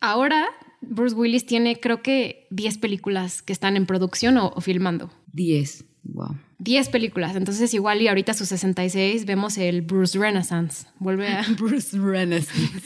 ahora 0.00 0.46
Bruce 0.88 1.14
Willis 1.14 1.46
tiene 1.46 1.78
creo 1.80 2.02
que 2.02 2.46
10 2.50 2.78
películas 2.78 3.42
que 3.42 3.52
están 3.52 3.76
en 3.76 3.86
producción 3.86 4.36
o, 4.38 4.48
o 4.54 4.60
filmando. 4.60 5.10
10. 5.32 5.84
Wow. 6.04 6.36
10 6.58 6.88
películas, 6.90 7.34
entonces 7.36 7.72
igual 7.74 8.00
y 8.00 8.08
ahorita 8.08 8.32
a 8.32 8.34
sus 8.34 8.48
66 8.48 9.26
vemos 9.26 9.58
el 9.58 9.82
Bruce 9.82 10.18
Renaissance, 10.18 10.86
vuelve 10.98 11.28
a... 11.28 11.44
Bruce 11.58 11.98
Renaissance. 11.98 12.80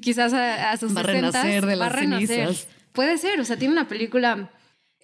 Quizás 0.00 0.32
a, 0.32 0.70
a 0.70 0.76
sus 0.76 0.94
Va 0.96 1.00
a 1.00 1.04
60s 1.04 1.06
renacer 1.06 1.66
de 1.66 1.74
va 1.76 1.86
las 1.86 1.92
renacer. 1.92 2.28
cenizas. 2.28 2.68
Puede 2.92 3.18
ser, 3.18 3.40
o 3.40 3.44
sea, 3.44 3.56
tiene 3.56 3.72
una 3.72 3.88
película 3.88 4.50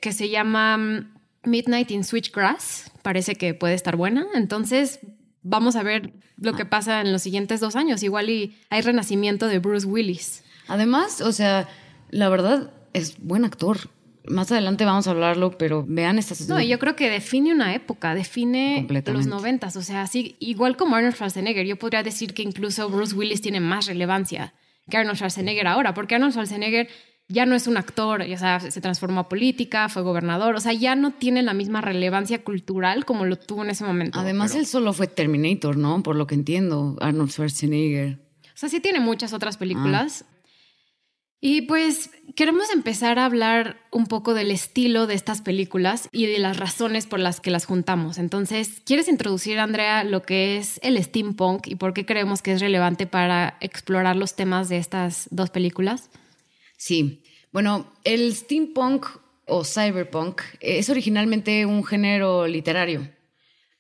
que 0.00 0.12
se 0.12 0.28
llama 0.28 0.76
mm, 0.76 1.12
Midnight 1.45 1.90
in 1.90 2.04
Switchgrass. 2.04 2.90
Parece 3.02 3.35
que 3.35 3.54
puede 3.54 3.75
estar 3.75 3.97
buena. 3.97 4.26
Entonces, 4.35 5.00
vamos 5.42 5.76
a 5.76 5.83
ver 5.83 6.12
lo 6.37 6.54
que 6.54 6.64
pasa 6.64 7.00
en 7.00 7.12
los 7.12 7.23
siguientes 7.23 7.61
dos 7.61 7.75
años. 7.76 8.02
Igual 8.02 8.30
y 8.30 8.57
hay 8.71 8.83
renacimiento 8.83 9.49
de 9.49 9.59
Bruce 9.59 9.87
Willis. 9.87 10.45
Además, 10.69 11.21
o 11.21 11.33
sea, 11.33 11.69
la 12.11 12.29
verdad 12.29 12.73
es 12.93 13.19
buen 13.19 13.45
actor. 13.45 13.79
Más 14.26 14.52
adelante 14.52 14.85
vamos 14.85 15.07
a 15.07 15.12
hablarlo, 15.12 15.57
pero 15.57 15.85
vean 15.88 16.19
estas. 16.19 16.47
No, 16.49 16.61
yo 16.61 16.79
creo 16.79 16.95
que 16.95 17.09
define 17.09 17.52
una 17.52 17.75
época, 17.75 18.14
define 18.14 18.87
los 19.07 19.26
noventas. 19.26 19.76
O 19.76 19.83
sea, 19.83 20.02
así, 20.02 20.37
igual 20.40 20.76
como 20.76 20.97
Arnold 20.97 21.14
Schwarzenegger, 21.14 21.67
yo 21.67 21.76
podría 21.76 22.02
decir 22.02 22.35
que 22.35 22.43
incluso 22.43 22.88
Bruce 22.90 23.14
Willis 23.14 23.40
tiene 23.40 23.61
más 23.61 23.87
relevancia 23.87 24.55
que 24.88 24.99
Arnold 24.99 25.17
Schwarzenegger 25.17 25.67
ahora, 25.67 25.95
porque 25.95 26.17
Arnold 26.17 26.33
Schwarzenegger 26.33 26.88
ya 27.29 27.47
no 27.47 27.55
es 27.55 27.69
un 27.69 27.76
actor, 27.76 28.23
o 28.23 28.37
sea, 28.37 28.59
se 28.59 28.81
transformó 28.81 29.21
a 29.21 29.29
política, 29.29 29.88
fue 29.88 30.02
gobernador, 30.02 30.57
o 30.57 30.61
sea, 30.61 30.73
ya 30.73 30.97
no 30.97 31.12
tiene 31.12 31.43
la 31.43 31.55
misma 31.55 31.81
relevancia 31.81 32.43
cultural 32.43 33.05
como 33.05 33.25
lo 33.25 33.37
tuvo 33.37 33.62
en 33.62 33.71
ese 33.71 33.85
momento. 33.85 34.19
Además, 34.19 34.50
Pero- 34.50 34.61
él 34.61 34.67
solo 34.67 34.93
fue 34.93 35.07
Terminator, 35.07 35.76
¿no? 35.76 36.02
Por 36.02 36.17
lo 36.17 36.26
que 36.26 36.35
entiendo, 36.35 36.97
Arnold 37.00 37.31
Schwarzenegger. 37.31 38.19
O 38.47 38.57
sea, 38.61 38.69
sí 38.69 38.81
tiene 38.81 39.00
muchas 39.00 39.33
otras 39.33 39.57
películas. 39.57 40.25
Y 41.42 41.62
pues 41.62 42.11
queremos 42.37 42.70
empezar 42.70 43.18
a 43.18 43.25
hablar 43.25 43.78
un 43.90 44.06
poco 44.06 44.35
del 44.35 44.50
estilo 44.50 45.06
de 45.06 45.14
estas 45.14 45.40
películas 45.40 46.09
y 46.12 46.26
de 46.26 46.38
las 46.38 46.59
razones 46.59 47.06
por 47.06 47.18
las 47.18 47.40
que 47.40 47.50
las 47.50 47.64
juntamos. 47.64 48.18
Entonces, 48.18 48.82
¿quieres 48.85 49.09
introducir, 49.09 49.59
Andrea, 49.59 50.04
lo 50.04 50.20
que 50.23 50.59
es 50.59 50.78
el 50.82 51.02
steampunk 51.02 51.66
y 51.66 51.76
por 51.76 51.94
qué 51.94 52.04
creemos 52.04 52.42
que 52.42 52.52
es 52.52 52.61
relevante 52.61 53.06
para 53.06 53.56
explorar 53.61 54.16
los 54.16 54.37
temas 54.37 54.68
de 54.68 54.76
estas 54.76 55.28
dos 55.30 55.49
películas? 55.49 56.11
Sí. 56.76 57.23
Bueno, 57.52 57.90
el 58.04 58.35
steampunk 58.35 59.06
o 59.47 59.64
cyberpunk 59.64 60.42
es 60.61 60.90
originalmente 60.90 61.64
un 61.64 61.85
género 61.85 62.47
literario, 62.47 63.11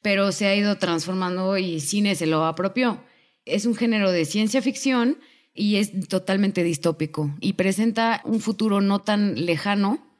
pero 0.00 0.32
se 0.32 0.46
ha 0.46 0.56
ido 0.56 0.78
transformando 0.78 1.58
y 1.58 1.80
cine 1.80 2.14
se 2.14 2.26
lo 2.26 2.46
apropió. 2.46 3.04
Es 3.44 3.66
un 3.66 3.76
género 3.76 4.10
de 4.10 4.24
ciencia 4.24 4.62
ficción 4.62 5.18
y 5.60 5.76
es 5.76 6.08
totalmente 6.08 6.64
distópico 6.64 7.34
y 7.38 7.52
presenta 7.52 8.22
un 8.24 8.40
futuro 8.40 8.80
no 8.80 9.00
tan 9.00 9.44
lejano, 9.44 10.16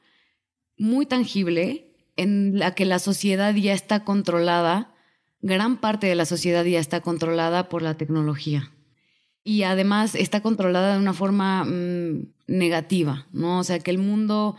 muy 0.77 1.07
tangible, 1.07 1.95
en 2.15 2.59
la 2.59 2.75
que 2.75 2.85
la 2.85 2.99
sociedad 2.99 3.55
ya 3.55 3.73
está 3.73 4.03
controlada, 4.03 4.93
gran 5.41 5.81
parte 5.81 6.05
de 6.05 6.13
la 6.13 6.25
sociedad 6.25 6.63
ya 6.63 6.79
está 6.79 7.01
controlada 7.01 7.69
por 7.69 7.81
la 7.81 7.97
tecnología 7.97 8.71
y 9.43 9.63
además 9.63 10.13
está 10.13 10.41
controlada 10.41 10.93
de 10.93 10.99
una 10.99 11.13
forma 11.13 11.63
mm, 11.63 12.33
negativa, 12.45 13.25
¿no? 13.31 13.59
O 13.59 13.63
sea, 13.63 13.79
que 13.79 13.89
el 13.89 13.97
mundo 13.97 14.57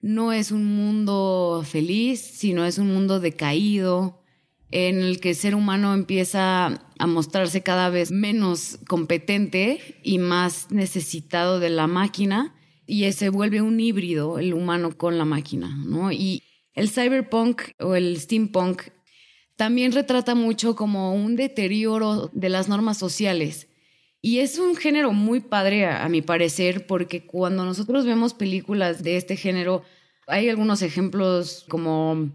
no 0.00 0.32
es 0.32 0.50
un 0.50 0.64
mundo 0.64 1.62
feliz, 1.66 2.22
sino 2.22 2.64
es 2.64 2.78
un 2.78 2.90
mundo 2.90 3.20
decaído, 3.20 4.19
en 4.70 5.00
el 5.00 5.20
que 5.20 5.30
el 5.30 5.36
ser 5.36 5.54
humano 5.54 5.94
empieza 5.94 6.82
a 6.98 7.06
mostrarse 7.06 7.62
cada 7.62 7.90
vez 7.90 8.10
menos 8.10 8.78
competente 8.86 9.98
y 10.02 10.18
más 10.18 10.70
necesitado 10.70 11.60
de 11.60 11.70
la 11.70 11.86
máquina, 11.86 12.54
y 12.86 13.10
se 13.12 13.28
vuelve 13.28 13.62
un 13.62 13.78
híbrido 13.78 14.38
el 14.38 14.52
humano 14.52 14.96
con 14.96 15.16
la 15.16 15.24
máquina, 15.24 15.68
¿no? 15.86 16.10
Y 16.10 16.42
el 16.74 16.88
cyberpunk 16.88 17.62
o 17.78 17.94
el 17.94 18.18
steampunk 18.18 18.82
también 19.56 19.92
retrata 19.92 20.34
mucho 20.34 20.74
como 20.74 21.14
un 21.14 21.36
deterioro 21.36 22.30
de 22.32 22.48
las 22.48 22.68
normas 22.68 22.98
sociales. 22.98 23.68
Y 24.22 24.38
es 24.38 24.58
un 24.58 24.74
género 24.74 25.12
muy 25.12 25.40
padre, 25.40 25.86
a, 25.86 26.04
a 26.04 26.08
mi 26.08 26.20
parecer, 26.20 26.86
porque 26.86 27.26
cuando 27.26 27.64
nosotros 27.64 28.04
vemos 28.04 28.34
películas 28.34 29.02
de 29.02 29.16
este 29.16 29.36
género, 29.36 29.82
hay 30.26 30.48
algunos 30.48 30.82
ejemplos 30.82 31.64
como 31.68 32.30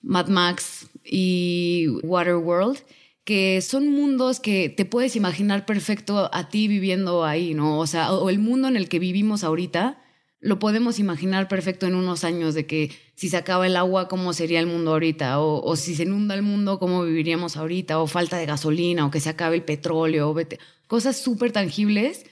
Mad 0.00 0.28
Max 0.28 0.88
y 1.10 1.86
Waterworld, 2.02 2.78
que 3.24 3.60
son 3.60 3.88
mundos 3.88 4.40
que 4.40 4.68
te 4.70 4.84
puedes 4.84 5.16
imaginar 5.16 5.66
perfecto 5.66 6.30
a 6.32 6.48
ti 6.48 6.68
viviendo 6.68 7.24
ahí, 7.24 7.54
¿no? 7.54 7.78
O 7.78 7.86
sea, 7.86 8.12
o 8.12 8.30
el 8.30 8.38
mundo 8.38 8.68
en 8.68 8.76
el 8.76 8.88
que 8.88 8.98
vivimos 8.98 9.44
ahorita, 9.44 10.02
lo 10.40 10.58
podemos 10.58 10.98
imaginar 10.98 11.48
perfecto 11.48 11.86
en 11.86 11.94
unos 11.94 12.24
años 12.24 12.54
de 12.54 12.66
que 12.66 12.92
si 13.16 13.28
se 13.28 13.36
acaba 13.36 13.66
el 13.66 13.76
agua, 13.76 14.08
cómo 14.08 14.32
sería 14.32 14.60
el 14.60 14.66
mundo 14.66 14.92
ahorita, 14.92 15.40
o, 15.40 15.74
si 15.76 15.94
se 15.96 16.04
inunda 16.04 16.34
el 16.34 16.42
mundo, 16.42 16.78
cómo 16.78 17.02
viviríamos 17.04 17.56
ahorita, 17.56 17.98
o 17.98 18.06
falta 18.06 18.36
de 18.38 18.46
gasolina, 18.46 19.04
o 19.04 19.10
que 19.10 19.20
se 19.20 19.30
acabe 19.30 19.56
el 19.56 19.62
petróleo, 19.64 20.30
o 20.30 20.34
vete- 20.34 20.58
cosas 20.86 21.16
súper 21.16 21.50
tangibles. 21.52 22.24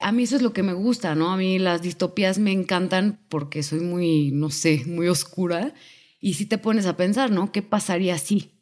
A 0.00 0.10
mí 0.10 0.24
eso 0.24 0.34
es 0.36 0.42
lo 0.42 0.52
que 0.52 0.64
me 0.64 0.72
gusta, 0.72 1.14
¿no? 1.14 1.30
A 1.30 1.36
mí 1.36 1.58
las 1.60 1.80
distopías 1.82 2.38
me 2.40 2.50
encantan 2.50 3.20
porque 3.28 3.62
soy 3.62 3.80
muy, 3.80 4.32
no 4.32 4.50
sé, 4.50 4.82
muy 4.86 5.06
oscura. 5.08 5.72
Y 6.22 6.34
si 6.34 6.46
te 6.46 6.56
pones 6.56 6.86
a 6.86 6.96
pensar, 6.96 7.32
¿no? 7.32 7.50
¿Qué 7.50 7.60
pasaría 7.62 8.16
si? 8.16 8.52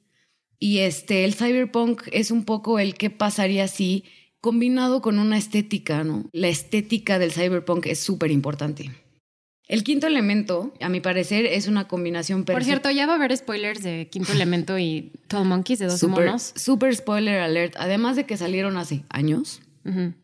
Y 0.59 0.79
este, 0.79 1.25
el 1.25 1.35
cyberpunk 1.35 2.03
es 2.11 2.31
un 2.31 2.45
poco 2.45 2.79
el 2.79 2.95
qué 2.95 3.11
pasaría 3.11 3.69
si 3.69 4.05
combinado 4.41 5.03
con 5.03 5.19
una 5.19 5.37
estética, 5.37 6.03
¿no? 6.03 6.25
La 6.33 6.49
estética 6.49 7.19
del 7.19 7.33
cyberpunk 7.33 7.87
es 7.87 8.01
súper 8.01 8.31
importante. 8.31 8.91
El 9.69 9.85
quinto 9.85 10.07
elemento, 10.07 10.73
a 10.81 10.89
mi 10.89 11.01
parecer, 11.01 11.45
es 11.45 11.69
una 11.69 11.87
combinación 11.87 12.45
perfecta. 12.45 12.55
Por 12.55 12.65
cierto, 12.65 12.91
ya 12.91 13.07
va 13.07 13.13
a 13.13 13.17
haber 13.17 13.37
spoilers 13.37 13.83
de 13.83 14.09
Quinto 14.11 14.33
Elemento 14.33 14.79
y 14.79 15.13
12 15.29 15.45
Monkeys 15.45 15.79
de 15.81 15.87
12 15.87 15.99
super, 15.99 16.25
monos. 16.25 16.53
Super 16.57 16.97
spoiler 16.97 17.41
alert. 17.41 17.75
Además 17.79 18.17
de 18.17 18.25
que 18.25 18.39
salieron 18.39 18.79
hace 18.79 19.05
años. 19.11 19.61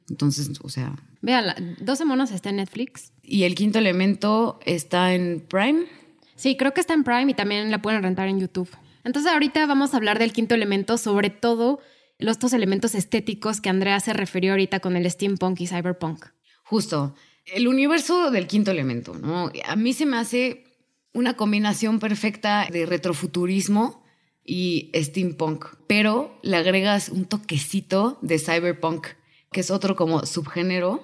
Entonces, 0.08 0.50
o 0.62 0.68
sea. 0.70 0.96
Vean, 1.20 1.76
12 1.80 2.04
monos 2.06 2.30
está 2.32 2.48
en 2.48 2.56
Netflix. 2.56 3.12
Y 3.22 3.44
el 3.44 3.54
quinto 3.54 3.78
elemento 3.78 4.58
está 4.64 5.14
en 5.14 5.44
Prime. 5.46 5.84
Sí, 6.36 6.56
creo 6.56 6.72
que 6.72 6.80
está 6.80 6.94
en 6.94 7.04
Prime 7.04 7.30
y 7.30 7.34
también 7.34 7.70
la 7.70 7.82
pueden 7.82 8.02
rentar 8.02 8.28
en 8.28 8.38
YouTube. 8.38 8.70
Entonces, 9.04 9.32
ahorita 9.32 9.66
vamos 9.66 9.94
a 9.94 9.96
hablar 9.96 10.18
del 10.18 10.32
quinto 10.32 10.54
elemento, 10.54 10.98
sobre 10.98 11.30
todo 11.30 11.80
los 12.18 12.38
dos 12.38 12.52
elementos 12.52 12.94
estéticos 12.94 13.60
que 13.60 13.68
Andrea 13.68 14.00
se 14.00 14.12
refirió 14.12 14.52
ahorita 14.52 14.80
con 14.80 14.96
el 14.96 15.10
steampunk 15.10 15.60
y 15.60 15.66
cyberpunk. 15.66 16.26
Justo 16.64 17.14
el 17.46 17.68
universo 17.68 18.30
del 18.30 18.46
quinto 18.46 18.70
elemento, 18.70 19.14
¿no? 19.14 19.50
A 19.66 19.76
mí 19.76 19.92
se 19.92 20.06
me 20.06 20.16
hace 20.16 20.64
una 21.12 21.34
combinación 21.34 22.00
perfecta 22.00 22.66
de 22.70 22.86
retrofuturismo 22.86 24.04
y 24.44 24.90
steampunk, 24.94 25.66
pero 25.86 26.38
le 26.42 26.56
agregas 26.56 27.08
un 27.08 27.24
toquecito 27.24 28.18
de 28.20 28.38
cyberpunk, 28.38 29.06
que 29.52 29.60
es 29.60 29.70
otro 29.70 29.96
como 29.96 30.26
subgénero, 30.26 31.02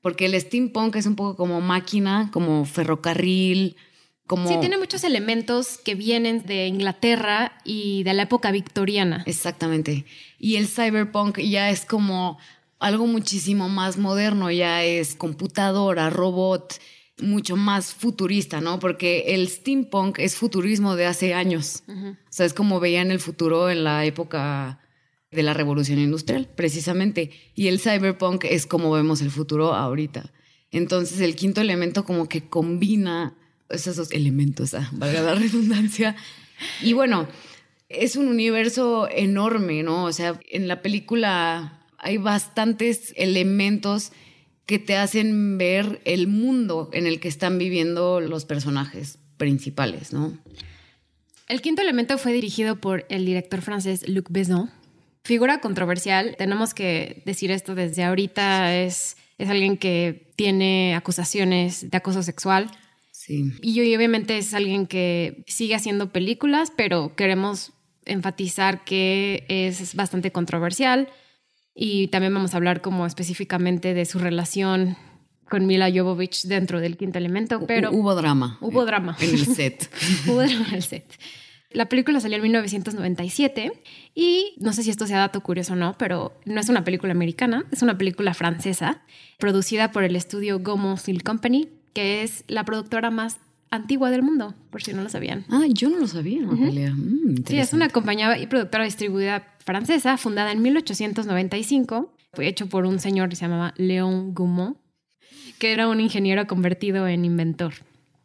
porque 0.00 0.26
el 0.26 0.40
steampunk 0.40 0.96
es 0.96 1.06
un 1.06 1.16
poco 1.16 1.36
como 1.36 1.60
máquina, 1.60 2.30
como 2.32 2.64
ferrocarril, 2.64 3.76
como... 4.26 4.48
Sí, 4.48 4.56
tiene 4.60 4.78
muchos 4.78 5.04
elementos 5.04 5.78
que 5.78 5.94
vienen 5.94 6.44
de 6.46 6.66
Inglaterra 6.66 7.52
y 7.64 8.02
de 8.02 8.14
la 8.14 8.24
época 8.24 8.50
victoriana. 8.50 9.22
Exactamente. 9.26 10.04
Y 10.38 10.56
el 10.56 10.68
cyberpunk 10.68 11.38
ya 11.38 11.70
es 11.70 11.84
como 11.84 12.38
algo 12.78 13.06
muchísimo 13.06 13.68
más 13.68 13.96
moderno, 13.96 14.50
ya 14.50 14.84
es 14.84 15.14
computadora, 15.14 16.10
robot, 16.10 16.78
mucho 17.18 17.56
más 17.56 17.94
futurista, 17.94 18.60
¿no? 18.60 18.78
Porque 18.78 19.34
el 19.34 19.48
steampunk 19.48 20.18
es 20.18 20.36
futurismo 20.36 20.96
de 20.96 21.06
hace 21.06 21.32
años. 21.32 21.82
O 21.88 22.14
sea, 22.30 22.44
es 22.44 22.52
como 22.52 22.80
veían 22.80 23.10
el 23.10 23.20
futuro 23.20 23.70
en 23.70 23.84
la 23.84 24.04
época 24.04 24.80
de 25.30 25.42
la 25.42 25.54
revolución 25.54 25.98
industrial, 25.98 26.48
precisamente. 26.54 27.30
Y 27.54 27.68
el 27.68 27.80
cyberpunk 27.80 28.44
es 28.44 28.66
como 28.66 28.90
vemos 28.90 29.22
el 29.22 29.30
futuro 29.30 29.74
ahorita. 29.74 30.32
Entonces, 30.70 31.20
el 31.20 31.36
quinto 31.36 31.60
elemento 31.60 32.04
como 32.04 32.28
que 32.28 32.48
combina 32.48 33.34
esos 33.70 33.96
dos 33.96 34.12
elementos, 34.12 34.74
ah, 34.74 34.88
valga 34.92 35.22
la 35.22 35.34
redundancia. 35.36 36.16
Y 36.82 36.92
bueno, 36.92 37.28
es 37.88 38.16
un 38.16 38.28
universo 38.28 39.08
enorme, 39.10 39.82
¿no? 39.82 40.04
O 40.04 40.12
sea, 40.12 40.40
en 40.50 40.68
la 40.68 40.82
película 40.82 41.86
hay 41.98 42.18
bastantes 42.18 43.12
elementos 43.16 44.12
que 44.66 44.78
te 44.78 44.96
hacen 44.96 45.58
ver 45.58 46.00
el 46.04 46.26
mundo 46.26 46.90
en 46.92 47.06
el 47.06 47.20
que 47.20 47.28
están 47.28 47.58
viviendo 47.58 48.20
los 48.20 48.44
personajes 48.44 49.18
principales, 49.36 50.12
¿no? 50.12 50.36
El 51.48 51.62
quinto 51.62 51.82
elemento 51.82 52.18
fue 52.18 52.32
dirigido 52.32 52.76
por 52.76 53.06
el 53.08 53.24
director 53.24 53.62
francés 53.62 54.08
Luc 54.08 54.26
Besson. 54.30 54.70
Figura 55.22 55.60
controversial, 55.60 56.34
tenemos 56.36 56.74
que 56.74 57.22
decir 57.24 57.52
esto 57.52 57.76
desde 57.76 58.02
ahorita, 58.02 58.76
es, 58.76 59.16
es 59.38 59.48
alguien 59.48 59.76
que 59.76 60.32
tiene 60.34 60.96
acusaciones 60.96 61.88
de 61.88 61.96
acoso 61.96 62.24
sexual. 62.24 62.70
Sí. 63.26 63.52
Y 63.60 63.80
obviamente 63.96 64.38
es 64.38 64.54
alguien 64.54 64.86
que 64.86 65.42
sigue 65.48 65.74
haciendo 65.74 66.12
películas, 66.12 66.72
pero 66.76 67.16
queremos 67.16 67.72
enfatizar 68.04 68.84
que 68.84 69.44
es 69.48 69.96
bastante 69.96 70.30
controversial 70.30 71.08
y 71.74 72.08
también 72.08 72.32
vamos 72.32 72.54
a 72.54 72.56
hablar 72.56 72.80
como 72.80 73.04
específicamente 73.04 73.94
de 73.94 74.04
su 74.04 74.18
relación 74.18 74.96
con 75.48 75.66
Mila 75.66 75.90
Jovovich 75.92 76.44
dentro 76.44 76.80
del 76.80 76.96
quinto 76.96 77.18
elemento, 77.18 77.66
pero... 77.66 77.90
Hubo 77.92 78.14
drama. 78.14 78.58
Hubo 78.60 78.84
drama. 78.84 79.16
En 79.20 79.30
el 79.30 79.46
set. 79.46 79.90
hubo 80.26 80.42
drama 80.42 80.68
en 80.68 80.74
el 80.74 80.82
set. 80.82 81.04
La 81.70 81.88
película 81.88 82.20
salió 82.20 82.36
en 82.36 82.42
1997 82.44 83.72
y 84.14 84.54
no 84.58 84.72
sé 84.72 84.82
si 84.82 84.90
esto 84.90 85.06
sea 85.06 85.18
dato 85.18 85.42
curioso 85.42 85.74
o 85.74 85.76
no, 85.76 85.96
pero 85.98 86.40
no 86.44 86.60
es 86.60 86.68
una 86.68 86.84
película 86.84 87.12
americana, 87.12 87.66
es 87.70 87.82
una 87.82 87.98
película 87.98 88.34
francesa 88.34 89.02
producida 89.38 89.90
por 89.90 90.04
el 90.04 90.16
estudio 90.16 90.60
Gaumont 90.60 90.98
Film 90.98 91.20
Company, 91.20 91.68
que 91.96 92.22
es 92.22 92.44
la 92.46 92.62
productora 92.66 93.10
más 93.10 93.38
antigua 93.70 94.10
del 94.10 94.22
mundo, 94.22 94.54
por 94.68 94.82
si 94.82 94.92
no 94.92 95.02
lo 95.02 95.08
sabían. 95.08 95.46
Ah, 95.48 95.64
yo 95.66 95.88
no 95.88 95.98
lo 95.98 96.06
sabía, 96.06 96.42
mm, 96.42 97.44
sí, 97.46 97.56
es 97.56 97.72
una 97.72 97.88
compañía 97.88 98.36
y 98.36 98.46
productora 98.46 98.84
distribuida 98.84 99.56
francesa, 99.64 100.18
fundada 100.18 100.52
en 100.52 100.60
1895, 100.60 102.14
fue 102.34 102.48
hecho 102.48 102.66
por 102.68 102.84
un 102.84 102.98
señor 102.98 103.30
que 103.30 103.36
se 103.36 103.46
llamaba 103.46 103.72
Léon 103.78 104.34
Gaumont, 104.34 104.76
que 105.58 105.72
era 105.72 105.88
un 105.88 105.98
ingeniero 106.00 106.46
convertido 106.46 107.08
en 107.08 107.24
inventor. 107.24 107.72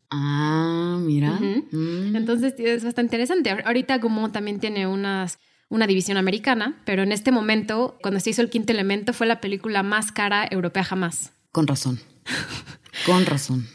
Ah, 0.10 1.00
mira. 1.02 1.40
Mm. 1.72 2.14
Entonces 2.14 2.56
es 2.58 2.84
bastante 2.84 3.16
interesante. 3.16 3.52
Ahorita 3.52 4.00
Gaumont 4.00 4.34
también 4.34 4.60
tiene 4.60 4.86
unas, 4.86 5.40
una 5.70 5.88
división 5.88 6.18
americana, 6.18 6.82
pero 6.84 7.04
en 7.04 7.14
este 7.14 7.32
momento, 7.32 7.98
cuando 8.02 8.20
se 8.20 8.32
hizo 8.32 8.42
el 8.42 8.50
quinto 8.50 8.74
elemento, 8.74 9.14
fue 9.14 9.28
la 9.28 9.40
película 9.40 9.82
más 9.82 10.12
cara 10.12 10.46
europea 10.52 10.84
jamás. 10.84 11.32
Con 11.54 11.68
razón. 11.68 12.02
Con 13.06 13.26
razón. 13.26 13.68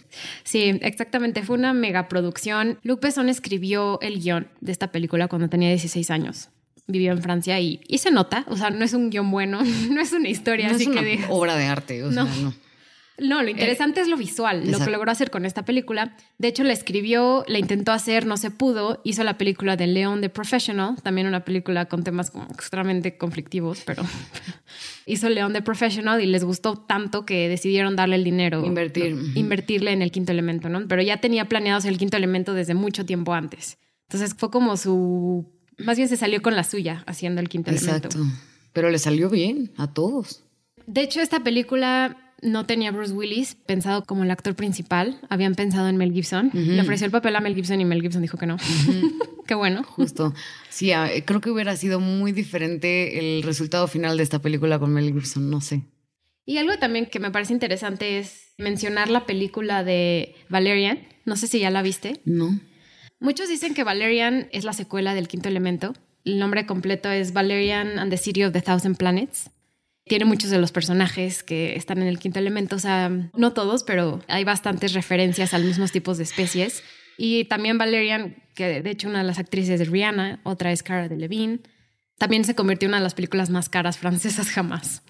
Sí, 0.45 0.79
exactamente. 0.83 1.43
Fue 1.43 1.57
una 1.57 1.73
megaproducción. 1.73 2.79
Luc 2.83 3.01
Besson 3.01 3.29
escribió 3.29 3.99
el 4.01 4.21
guion 4.21 4.49
de 4.61 4.73
esta 4.73 4.93
película 4.93 5.29
cuando 5.29 5.49
tenía 5.49 5.69
16 5.69 6.11
años. 6.11 6.49
Vivió 6.87 7.13
en 7.13 7.23
Francia 7.23 7.59
y, 7.59 7.81
y 7.89 7.99
se 7.99 8.11
nota. 8.11 8.45
O 8.49 8.57
sea, 8.57 8.71
no 8.71 8.85
es 8.85 8.93
un 8.93 9.11
guion 9.11 9.31
bueno, 9.31 9.63
no 9.91 10.01
es 10.01 10.13
una 10.13 10.29
historia. 10.29 10.69
No 10.69 10.75
así 10.75 10.85
es 10.85 10.89
una 10.89 11.01
que 11.01 11.25
obra 11.29 11.57
de 11.57 11.67
arte. 11.67 12.05
O 12.05 12.11
no. 12.11 12.27
Sea, 12.27 12.43
no. 12.43 12.55
No, 13.19 13.43
lo 13.43 13.49
interesante 13.49 14.01
es 14.01 14.09
lo 14.09 14.17
visual, 14.17 14.71
lo 14.71 14.79
que 14.79 14.91
logró 14.91 15.11
hacer 15.11 15.31
con 15.31 15.47
esta 15.47 15.65
película. 15.65 16.17
De 16.37 16.49
hecho, 16.49 16.65
la 16.65 16.75
escribió, 16.75 17.45
la 17.49 17.59
intentó 17.59 17.93
hacer, 17.93 18.27
no 18.27 18.37
se 18.37 18.51
pudo. 18.51 19.01
Hizo 19.05 19.25
la 19.25 19.39
película 19.39 19.77
de 19.77 19.87
Leon 19.87 20.21
the 20.21 20.29
Professional, 20.29 20.97
también 21.03 21.27
una 21.27 21.45
película 21.45 21.87
con 21.87 22.05
temas 22.05 22.31
como 22.31 22.45
extremadamente 22.45 23.17
conflictivos, 23.17 23.83
pero 23.87 24.03
hizo 25.07 25.31
Leon 25.31 25.55
the 25.55 25.63
Professional 25.63 26.21
y 26.21 26.27
les 26.27 26.45
gustó 26.45 26.77
tanto 26.77 27.25
que 27.25 27.49
decidieron 27.49 27.97
darle 27.97 28.17
el 28.17 28.25
dinero. 28.25 28.65
Invertir. 28.65 29.17
Invertirle 29.35 29.93
en 29.93 30.03
el 30.03 30.11
quinto 30.11 30.33
elemento, 30.33 30.69
¿no? 30.69 30.87
Pero 30.87 31.01
ya 31.01 31.19
tenía 31.19 31.49
planeado 31.49 31.89
el 31.89 31.97
quinto 31.97 32.19
elemento 32.19 32.53
desde 32.53 32.75
mucho 32.75 33.07
tiempo 33.07 33.33
antes. 33.33 33.79
Entonces 34.09 34.35
fue 34.37 34.51
como 34.51 34.77
su... 34.77 35.47
Más 35.79 35.97
bien 35.97 36.09
se 36.09 36.17
salió 36.17 36.43
con 36.43 36.55
la 36.55 36.65
suya 36.65 37.03
haciendo 37.07 37.41
el 37.41 37.49
quinto 37.49 37.71
elemento. 37.71 38.09
Exacto. 38.09 38.21
Pero 38.73 38.91
le 38.91 38.99
salió 38.99 39.31
bien 39.31 39.73
a 39.77 39.93
todos. 39.93 40.43
De 40.87 41.03
hecho, 41.03 41.21
esta 41.21 41.41
película 41.41 42.26
no 42.47 42.65
tenía 42.65 42.93
Bruce 42.93 43.13
Willis 43.13 43.57
pensado 43.67 44.05
como 44.05 44.23
el 44.23 44.31
actor 44.31 44.55
principal. 44.55 45.21
Habían 45.29 45.55
pensado 45.55 45.89
en 45.89 45.97
Mel 45.97 46.13
Gibson. 46.13 46.51
Le 46.55 46.81
ofreció 46.81 47.05
el 47.05 47.11
papel 47.11 47.37
a 47.37 47.41
Mel 47.41 47.55
Gibson 47.55 47.81
y 47.81 47.85
Mel 47.85 48.01
Gibson 48.01 48.23
dijo 48.23 48.39
que 48.39 48.47
no. 48.47 48.57
Qué 49.47 49.55
bueno. 49.55 49.83
Justo. 49.83 50.33
Sí, 50.71 50.93
ah, 50.93 51.09
creo 51.25 51.41
que 51.41 51.51
hubiera 51.51 51.77
sido 51.77 52.01
muy 52.01 52.33
diferente 52.33 53.19
el 53.19 53.43
resultado 53.43 53.87
final 53.89 54.17
de 54.17 54.23
esta 54.23 54.41
película 54.41 54.79
con 54.79 54.93
Mel 54.93 55.13
Gibson. 55.13 55.51
No 55.51 55.61
sé. 55.61 55.83
Y 56.45 56.59
algo 56.59 56.79
también 56.79 57.07
que 57.07 57.19
me 57.19 57.31
parece 57.31 57.53
interesante 57.53 58.19
es 58.19 58.53
mencionar 58.57 59.11
la 59.11 59.27
película 59.27 59.85
de 59.85 60.35
Valerian. 60.49 61.01
No 61.25 61.37
sé 61.37 61.49
si 61.49 61.59
ya 61.59 61.71
la 61.71 61.83
viste. 61.83 62.21
No. 62.25 62.59
Muchos 63.19 63.49
dicen 63.49 63.75
que 63.75 63.85
Valerian 63.85 64.49
es 64.53 64.65
la 64.65 64.73
secuela 64.73 65.15
del 65.15 65.29
quinto 65.29 65.49
elemento. 65.49 65.95
El 66.25 66.39
nombre 66.39 66.67
completo 66.67 67.11
es 67.11 67.33
Valerian 67.33 67.99
and 67.99 68.11
the 68.11 68.17
City 68.17 68.45
of 68.45 68.53
the 68.53 68.63
Thousand 68.63 68.97
Planets 68.97 69.51
tiene 70.07 70.25
muchos 70.25 70.51
de 70.51 70.59
los 70.59 70.73
personajes 70.73 71.43
que 71.43 71.75
están 71.75 71.99
en 71.99 72.07
el 72.07 72.19
quinto 72.19 72.39
elemento, 72.39 72.77
o 72.77 72.79
sea, 72.79 73.09
no 73.09 73.53
todos, 73.53 73.83
pero 73.83 74.21
hay 74.29 74.45
bastantes 74.45 74.93
referencias 74.93 75.53
a 75.53 75.59
los 75.59 75.67
mismos 75.67 75.93
tipos 75.93 76.17
de 76.17 76.25
especies. 76.25 76.83
Y 77.19 77.47
también 77.47 77.79
Valerian, 77.79 78.37
que 78.55 78.83
de 78.83 78.91
hecho 78.91 79.09
una 79.09 79.19
de 79.19 79.25
las 79.25 79.39
actrices 79.39 79.81
es 79.81 79.89
Rihanna, 79.89 80.41
otra 80.45 80.71
es 80.71 80.83
Cara 80.83 81.09
Delevingne, 81.09 81.61
también 82.19 82.45
se 82.45 82.55
convirtió 82.55 82.87
en 82.87 82.91
una 82.91 82.99
de 82.99 83.05
las 83.05 83.15
películas 83.15 83.51
más 83.51 83.69
caras 83.69 83.99
francesas 83.99 84.49
jamás. 84.49 85.03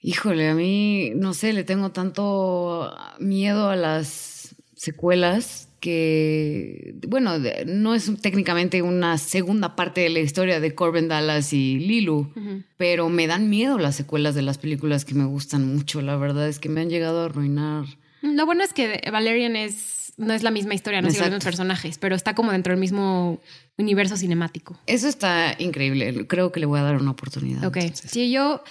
Híjole, 0.00 0.48
a 0.48 0.54
mí, 0.54 1.12
no 1.16 1.32
sé, 1.32 1.52
le 1.52 1.64
tengo 1.64 1.90
tanto 1.90 2.94
miedo 3.18 3.70
a 3.70 3.76
las 3.76 4.54
secuelas 4.76 5.65
que, 5.80 6.94
bueno, 7.06 7.32
no 7.66 7.94
es 7.94 8.10
técnicamente 8.20 8.82
una 8.82 9.18
segunda 9.18 9.76
parte 9.76 10.00
de 10.00 10.08
la 10.08 10.20
historia 10.20 10.60
de 10.60 10.74
Corbin 10.74 11.08
Dallas 11.08 11.52
y 11.52 11.78
Lilu, 11.78 12.32
pero 12.76 13.08
me 13.08 13.26
dan 13.26 13.48
miedo 13.50 13.78
las 13.78 13.96
secuelas 13.96 14.34
de 14.34 14.42
las 14.42 14.58
películas 14.58 15.04
que 15.04 15.14
me 15.14 15.24
gustan 15.24 15.74
mucho. 15.74 16.02
La 16.02 16.16
verdad 16.16 16.48
es 16.48 16.58
que 16.58 16.68
me 16.68 16.80
han 16.80 16.90
llegado 16.90 17.22
a 17.22 17.24
arruinar. 17.26 17.84
Lo 18.22 18.46
bueno 18.46 18.64
es 18.64 18.72
que 18.72 19.02
Valerian 19.10 19.56
es, 19.56 20.14
no 20.16 20.32
es 20.32 20.42
la 20.42 20.50
misma 20.50 20.74
historia, 20.74 21.02
no 21.02 21.10
son 21.10 21.18
los 21.18 21.26
mismos 21.28 21.44
personajes, 21.44 21.98
pero 21.98 22.16
está 22.16 22.34
como 22.34 22.52
dentro 22.52 22.72
del 22.72 22.80
mismo 22.80 23.40
universo 23.76 24.16
cinemático. 24.16 24.78
Eso 24.86 25.08
está 25.08 25.54
increíble. 25.58 26.26
Creo 26.26 26.52
que 26.52 26.60
le 26.60 26.66
voy 26.66 26.80
a 26.80 26.82
dar 26.82 26.96
una 26.96 27.10
oportunidad. 27.10 27.64
Ok. 27.64 27.78
Sí, 27.92 28.30
yo 28.30 28.62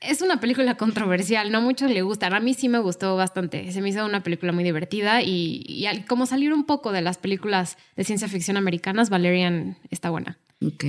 es 0.00 0.22
una 0.22 0.40
película 0.40 0.76
controversial, 0.76 1.52
no 1.52 1.58
a 1.58 1.60
muchos 1.60 1.90
le 1.90 2.02
gustan. 2.02 2.32
A 2.32 2.40
mí 2.40 2.54
sí 2.54 2.68
me 2.68 2.78
gustó 2.78 3.16
bastante. 3.16 3.70
Se 3.70 3.82
me 3.82 3.90
hizo 3.90 4.04
una 4.04 4.22
película 4.22 4.52
muy 4.52 4.64
divertida 4.64 5.22
y, 5.22 5.86
como 6.08 6.26
salir 6.26 6.52
un 6.52 6.64
poco 6.64 6.90
de 6.90 7.02
las 7.02 7.18
películas 7.18 7.76
de 7.96 8.04
ciencia 8.04 8.28
ficción 8.28 8.56
americanas, 8.56 9.10
Valerian 9.10 9.76
está 9.90 10.08
buena. 10.08 10.38
Ok. 10.64 10.84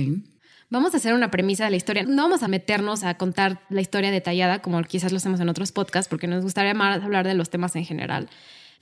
Vamos 0.70 0.94
a 0.94 0.96
hacer 0.96 1.12
una 1.12 1.30
premisa 1.30 1.64
de 1.64 1.70
la 1.70 1.76
historia. 1.76 2.04
No 2.04 2.22
vamos 2.22 2.42
a 2.42 2.48
meternos 2.48 3.04
a 3.04 3.18
contar 3.18 3.60
la 3.68 3.82
historia 3.82 4.10
detallada 4.10 4.62
como 4.62 4.82
quizás 4.82 5.12
lo 5.12 5.18
hacemos 5.18 5.40
en 5.40 5.50
otros 5.50 5.72
podcasts, 5.72 6.08
porque 6.08 6.26
nos 6.26 6.42
gustaría 6.42 6.72
más 6.72 7.02
hablar 7.02 7.26
de 7.26 7.34
los 7.34 7.50
temas 7.50 7.76
en 7.76 7.84
general. 7.84 8.30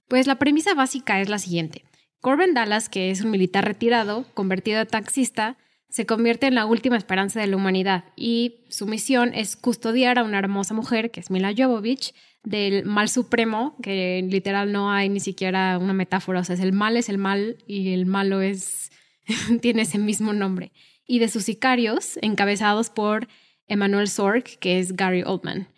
Pues 0.06 0.28
la 0.28 0.38
premisa 0.38 0.74
básica 0.74 1.20
es 1.20 1.28
la 1.28 1.40
siguiente. 1.40 1.84
Corbin 2.20 2.54
Dallas, 2.54 2.88
que 2.88 3.10
es 3.10 3.22
un 3.22 3.32
militar 3.32 3.64
retirado, 3.64 4.26
convertido 4.34 4.80
a 4.80 4.84
taxista, 4.84 5.56
se 5.90 6.06
convierte 6.06 6.46
en 6.46 6.54
la 6.54 6.66
última 6.66 6.96
esperanza 6.96 7.40
de 7.40 7.48
la 7.48 7.56
humanidad 7.56 8.04
y 8.16 8.64
su 8.68 8.86
misión 8.86 9.34
es 9.34 9.56
custodiar 9.56 10.18
a 10.18 10.24
una 10.24 10.38
hermosa 10.38 10.72
mujer, 10.72 11.10
que 11.10 11.20
es 11.20 11.30
Mila 11.30 11.52
Jovovich, 11.56 12.14
del 12.42 12.86
mal 12.86 13.08
supremo, 13.08 13.76
que 13.82 14.24
literal 14.28 14.72
no 14.72 14.90
hay 14.90 15.08
ni 15.08 15.20
siquiera 15.20 15.78
una 15.78 15.92
metáfora, 15.92 16.40
o 16.40 16.44
sea, 16.44 16.54
es 16.54 16.60
el 16.60 16.72
mal 16.72 16.96
es 16.96 17.08
el 17.08 17.18
mal 17.18 17.58
y 17.66 17.92
el 17.92 18.06
malo 18.06 18.40
es 18.40 18.90
tiene 19.60 19.82
ese 19.82 19.98
mismo 19.98 20.32
nombre, 20.32 20.72
y 21.06 21.18
de 21.18 21.28
sus 21.28 21.44
sicarios 21.44 22.18
encabezados 22.22 22.88
por 22.88 23.28
Emmanuel 23.66 24.08
Sorg, 24.08 24.44
que 24.58 24.78
es 24.78 24.96
Gary 24.96 25.22
Oldman. 25.24 25.68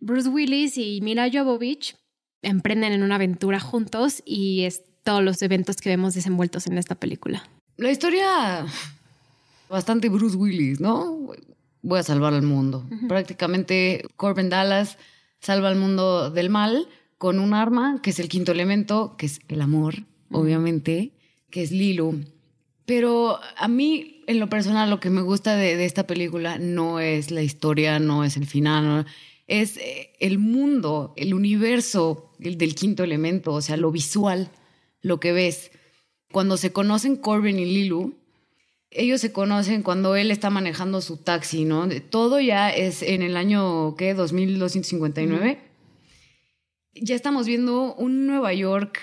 Bruce 0.00 0.28
Willis 0.28 0.76
y 0.76 1.00
Mila 1.00 1.30
Jovovich 1.32 1.96
emprenden 2.42 2.92
en 2.92 3.04
una 3.04 3.14
aventura 3.14 3.60
juntos 3.60 4.22
y 4.26 4.64
es 4.64 4.82
todos 5.04 5.22
los 5.22 5.40
eventos 5.42 5.76
que 5.76 5.88
vemos 5.88 6.14
desenvueltos 6.14 6.66
en 6.66 6.78
esta 6.78 6.96
película. 6.96 7.48
La 7.76 7.90
historia 7.90 8.66
bastante 9.68 10.08
Bruce 10.08 10.36
Willis, 10.36 10.80
¿no? 10.80 11.30
Voy 11.82 11.98
a 11.98 12.02
salvar 12.02 12.34
al 12.34 12.42
mundo. 12.42 12.84
Prácticamente 13.08 14.04
Corbin 14.16 14.48
Dallas 14.48 14.98
salva 15.40 15.68
al 15.68 15.76
mundo 15.76 16.30
del 16.30 16.50
mal 16.50 16.88
con 17.18 17.38
un 17.38 17.54
arma, 17.54 18.00
que 18.02 18.10
es 18.10 18.18
el 18.18 18.28
quinto 18.28 18.52
elemento, 18.52 19.16
que 19.16 19.26
es 19.26 19.40
el 19.48 19.60
amor, 19.60 19.94
obviamente, 20.30 21.12
que 21.50 21.62
es 21.62 21.72
Lilu. 21.72 22.24
Pero 22.84 23.38
a 23.56 23.68
mí, 23.68 24.22
en 24.26 24.40
lo 24.40 24.48
personal, 24.48 24.90
lo 24.90 25.00
que 25.00 25.10
me 25.10 25.22
gusta 25.22 25.56
de, 25.56 25.84
esta 25.84 26.06
película 26.06 26.58
no 26.58 27.00
es 27.00 27.30
la 27.30 27.42
historia, 27.42 27.98
no 27.98 28.24
es 28.24 28.36
el 28.36 28.46
final, 28.46 29.06
es 29.46 29.76
eh, 29.76 30.12
el 30.20 30.38
mundo, 30.38 31.14
el 31.16 31.34
universo 31.34 32.32
el 32.40 32.58
del 32.58 32.74
quinto 32.74 33.04
elemento, 33.04 33.52
o 33.52 33.62
sea, 33.62 33.76
lo 33.76 33.90
visual, 33.90 34.50
lo 35.00 35.20
que 35.20 35.32
ves. 35.32 35.70
Cuando 36.32 36.56
se 36.56 36.72
conocen 36.72 37.16
Corbin 37.16 37.58
y 37.58 37.66
Lilu, 37.66 38.14
ellos 38.94 39.20
se 39.20 39.32
conocen 39.32 39.82
cuando 39.82 40.16
él 40.16 40.30
está 40.30 40.50
manejando 40.50 41.00
su 41.00 41.16
taxi, 41.16 41.64
¿no? 41.64 41.88
Todo 42.10 42.40
ya 42.40 42.70
es 42.70 43.02
en 43.02 43.22
el 43.22 43.36
año, 43.36 43.96
¿qué? 43.96 44.14
2259. 44.14 45.58
Ya 46.94 47.14
estamos 47.14 47.46
viendo 47.46 47.94
un 47.94 48.26
Nueva 48.26 48.52
York 48.52 48.98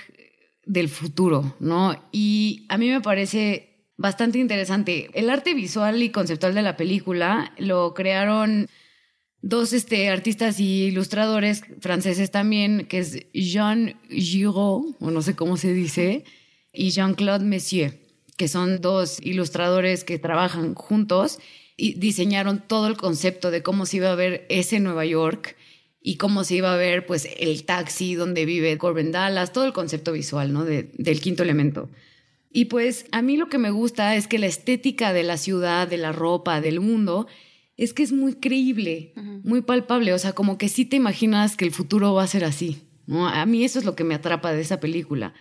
del 0.65 0.89
futuro, 0.89 1.56
¿no? 1.60 1.95
Y 2.12 2.65
a 2.69 2.78
mí 2.78 2.89
me 2.89 3.02
parece 3.02 3.88
bastante 3.97 4.38
interesante. 4.38 5.10
El 5.13 5.30
arte 5.30 5.54
visual 5.54 6.02
y 6.02 6.12
conceptual 6.12 6.54
de 6.54 6.62
la 6.62 6.78
película 6.78 7.54
lo 7.58 7.93
crearon 7.93 8.67
dos 9.41 9.73
este, 9.73 10.10
artistas 10.10 10.60
y 10.60 10.86
ilustradores 10.86 11.63
franceses 11.80 12.30
también, 12.30 12.86
que 12.88 12.99
es 12.99 13.32
Jean 13.34 13.99
Giraud, 14.10 14.95
o 14.99 15.12
no 15.12 15.21
sé 15.21 15.36
cómo 15.36 15.58
se 15.58 15.73
dice, 15.73 16.25
y 16.71 16.91
Jean-Claude 16.91 17.45
Messier 17.45 18.09
que 18.39 18.47
son 18.47 18.80
dos 18.80 19.19
ilustradores 19.21 20.06
que 20.06 20.17
trabajan 20.17 20.73
juntos 20.73 21.39
y 21.75 21.95
diseñaron 21.95 22.63
todo 22.65 22.88
el 22.88 22.95
concepto 22.95 23.52
de 23.52 23.62
cómo 23.62 23.86
se 23.86 23.97
iba 23.97 24.13
a 24.13 24.15
ver 24.15 24.45
ese 24.47 24.80
Nueva 24.80 25.06
York 25.06 25.58
y 26.02 26.15
cómo 26.15 26.45
se 26.45 26.56
iba 26.56 26.73
a 26.73 26.78
ver 26.78 27.06
pues 27.06 27.28
el 27.38 27.65
taxi 27.65 28.15
donde 28.15 28.45
vive 28.45 28.78
Corbin 28.78 29.12
Dallas, 29.12 29.52
todo 29.52 29.65
el 29.65 29.73
concepto 29.73 30.13
visual, 30.13 30.54
¿no? 30.54 30.63
del 30.63 31.19
quinto 31.19 31.43
elemento. 31.43 31.89
Y 32.49 32.65
pues 32.65 33.08
a 33.12 33.21
mí 33.21 33.36
lo 33.36 33.49
que 33.49 33.58
me 33.58 33.71
gusta 33.71 34.15
es 34.15 34.25
que 34.28 34.39
la 34.39 34.47
estética 34.47 35.12
de 35.12 35.23
la 35.23 35.36
ciudad, 35.36 35.89
de 35.89 35.97
la 35.97 36.13
ropa, 36.13 36.62
del 36.62 36.80
mundo, 36.80 37.28
es 37.75 37.93
que 37.93 38.04
es 38.04 38.13
muy 38.13 38.36
creíble, 38.36 39.12
muy 39.43 39.62
palpable, 39.63 40.13
o 40.13 40.17
sea, 40.17 40.32
como 40.32 40.58
que 40.58 40.69
sí 40.69 40.86
te 40.86 40.95
imaginas 40.95 41.58
que 41.58 41.65
el 41.65 41.71
futuro 41.71 42.13
va 42.13 42.23
a 42.23 42.28
ser 42.28 42.45
así, 42.45 42.84
¿no? 43.06 43.28
A 43.28 43.45
mí 43.45 43.65
eso 43.65 43.80
es 43.80 43.86
lo 43.86 43.97
que 43.97 44.06
me 44.06 44.15
atrapa 44.15 44.54
de 44.54 44.62
esa 44.62 44.80
película. 44.80 45.34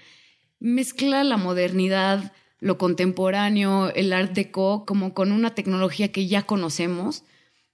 Mezcla 0.58 1.22
la 1.22 1.37
modernidad 1.37 2.32
lo 2.60 2.78
contemporáneo, 2.78 3.92
el 3.94 4.12
art 4.12 4.32
deco, 4.32 4.84
como 4.84 5.14
con 5.14 5.32
una 5.32 5.54
tecnología 5.54 6.10
que 6.10 6.26
ya 6.26 6.42
conocemos 6.42 7.24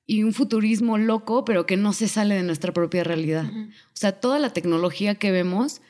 y 0.07 0.23
un 0.23 0.35
futurismo 0.35 0.99
loco, 0.99 1.45
pero 1.45 1.67
que 1.67 1.77
no 1.77 1.93
se 1.93 2.09
sale 2.09 2.35
de 2.35 2.43
nuestra 2.43 2.73
propia 2.73 3.05
realidad. 3.05 3.47
O 3.47 3.95
sea, 3.97 4.13
toda 4.13 4.39
la 4.39 4.51
tecnología 4.51 5.15
que 5.15 5.31
vemos 5.31 5.81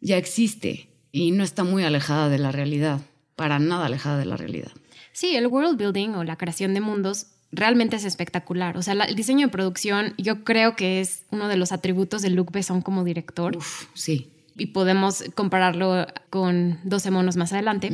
ya 0.00 0.16
existe 0.16 0.88
y 1.10 1.32
no 1.32 1.42
está 1.42 1.64
muy 1.64 1.82
alejada 1.84 2.28
de 2.28 2.38
la 2.38 2.52
realidad, 2.52 3.00
para 3.34 3.58
nada 3.58 3.86
alejada 3.86 4.18
de 4.18 4.26
la 4.26 4.36
realidad. 4.36 4.70
Sí, 5.12 5.36
el 5.36 5.46
world 5.48 5.76
building 5.76 6.10
o 6.10 6.24
la 6.24 6.36
creación 6.36 6.74
de 6.74 6.80
mundos 6.80 7.26
realmente 7.50 7.96
es 7.96 8.04
espectacular. 8.04 8.76
O 8.76 8.82
sea, 8.82 8.94
el 8.94 9.14
diseño 9.16 9.46
de 9.46 9.52
producción 9.52 10.14
yo 10.18 10.44
creo 10.44 10.76
que 10.76 11.00
es 11.00 11.24
uno 11.30 11.48
de 11.48 11.56
los 11.56 11.72
atributos 11.72 12.22
de 12.22 12.30
Luc 12.30 12.52
Besson 12.52 12.82
como 12.82 13.04
director. 13.04 13.58
sí. 13.94 14.30
Y 14.56 14.66
podemos 14.66 15.24
compararlo 15.34 16.06
con 16.30 16.78
12 16.84 17.10
monos 17.10 17.34
más 17.34 17.52
adelante 17.52 17.90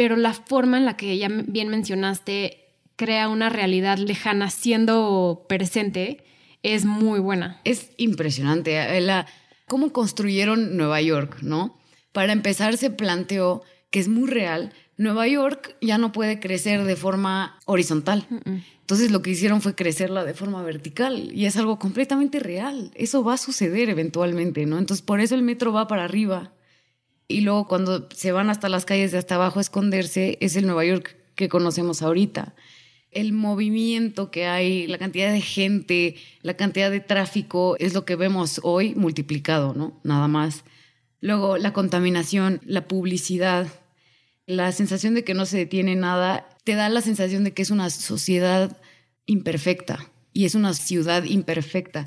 pero 0.00 0.16
la 0.16 0.32
forma 0.32 0.78
en 0.78 0.86
la 0.86 0.96
que 0.96 1.18
ya 1.18 1.28
bien 1.28 1.68
mencionaste 1.68 2.72
crea 2.96 3.28
una 3.28 3.50
realidad 3.50 3.98
lejana 3.98 4.48
siendo 4.48 5.44
presente 5.46 6.24
es 6.62 6.86
muy 6.86 7.20
buena. 7.20 7.60
Es 7.64 7.90
impresionante 7.98 8.96
eh, 8.96 9.02
la, 9.02 9.26
cómo 9.68 9.92
construyeron 9.92 10.78
Nueva 10.78 11.02
York, 11.02 11.42
¿no? 11.42 11.78
Para 12.12 12.32
empezar 12.32 12.78
se 12.78 12.88
planteó 12.88 13.62
que 13.90 14.00
es 14.00 14.08
muy 14.08 14.26
real. 14.26 14.72
Nueva 14.96 15.28
York 15.28 15.76
ya 15.82 15.98
no 15.98 16.12
puede 16.12 16.40
crecer 16.40 16.84
de 16.84 16.96
forma 16.96 17.58
horizontal. 17.66 18.26
Entonces 18.80 19.10
lo 19.10 19.20
que 19.20 19.32
hicieron 19.32 19.60
fue 19.60 19.74
crecerla 19.74 20.24
de 20.24 20.32
forma 20.32 20.62
vertical 20.62 21.30
y 21.30 21.44
es 21.44 21.58
algo 21.58 21.78
completamente 21.78 22.38
real. 22.38 22.90
Eso 22.94 23.22
va 23.22 23.34
a 23.34 23.36
suceder 23.36 23.90
eventualmente, 23.90 24.64
¿no? 24.64 24.78
Entonces 24.78 25.04
por 25.04 25.20
eso 25.20 25.34
el 25.34 25.42
metro 25.42 25.74
va 25.74 25.86
para 25.88 26.04
arriba 26.04 26.54
y 27.30 27.42
luego 27.42 27.68
cuando 27.68 28.08
se 28.14 28.32
van 28.32 28.50
hasta 28.50 28.68
las 28.68 28.84
calles 28.84 29.12
de 29.12 29.18
hasta 29.18 29.36
abajo 29.36 29.60
a 29.60 29.62
esconderse, 29.62 30.36
es 30.40 30.56
el 30.56 30.66
Nueva 30.66 30.84
York 30.84 31.16
que 31.36 31.48
conocemos 31.48 32.02
ahorita. 32.02 32.54
El 33.10 33.32
movimiento 33.32 34.30
que 34.30 34.46
hay, 34.46 34.86
la 34.86 34.98
cantidad 34.98 35.32
de 35.32 35.40
gente, 35.40 36.16
la 36.42 36.54
cantidad 36.54 36.90
de 36.90 37.00
tráfico, 37.00 37.76
es 37.78 37.94
lo 37.94 38.04
que 38.04 38.16
vemos 38.16 38.60
hoy 38.64 38.94
multiplicado, 38.94 39.74
¿no? 39.74 40.00
Nada 40.04 40.28
más. 40.28 40.64
Luego 41.20 41.56
la 41.56 41.72
contaminación, 41.72 42.60
la 42.64 42.88
publicidad, 42.88 43.68
la 44.46 44.72
sensación 44.72 45.14
de 45.14 45.22
que 45.24 45.34
no 45.34 45.46
se 45.46 45.58
detiene 45.58 45.94
nada, 45.94 46.48
te 46.64 46.74
da 46.74 46.88
la 46.88 47.00
sensación 47.00 47.44
de 47.44 47.52
que 47.52 47.62
es 47.62 47.70
una 47.70 47.90
sociedad 47.90 48.76
imperfecta 49.26 50.10
y 50.32 50.46
es 50.46 50.54
una 50.54 50.74
ciudad 50.74 51.24
imperfecta. 51.24 52.06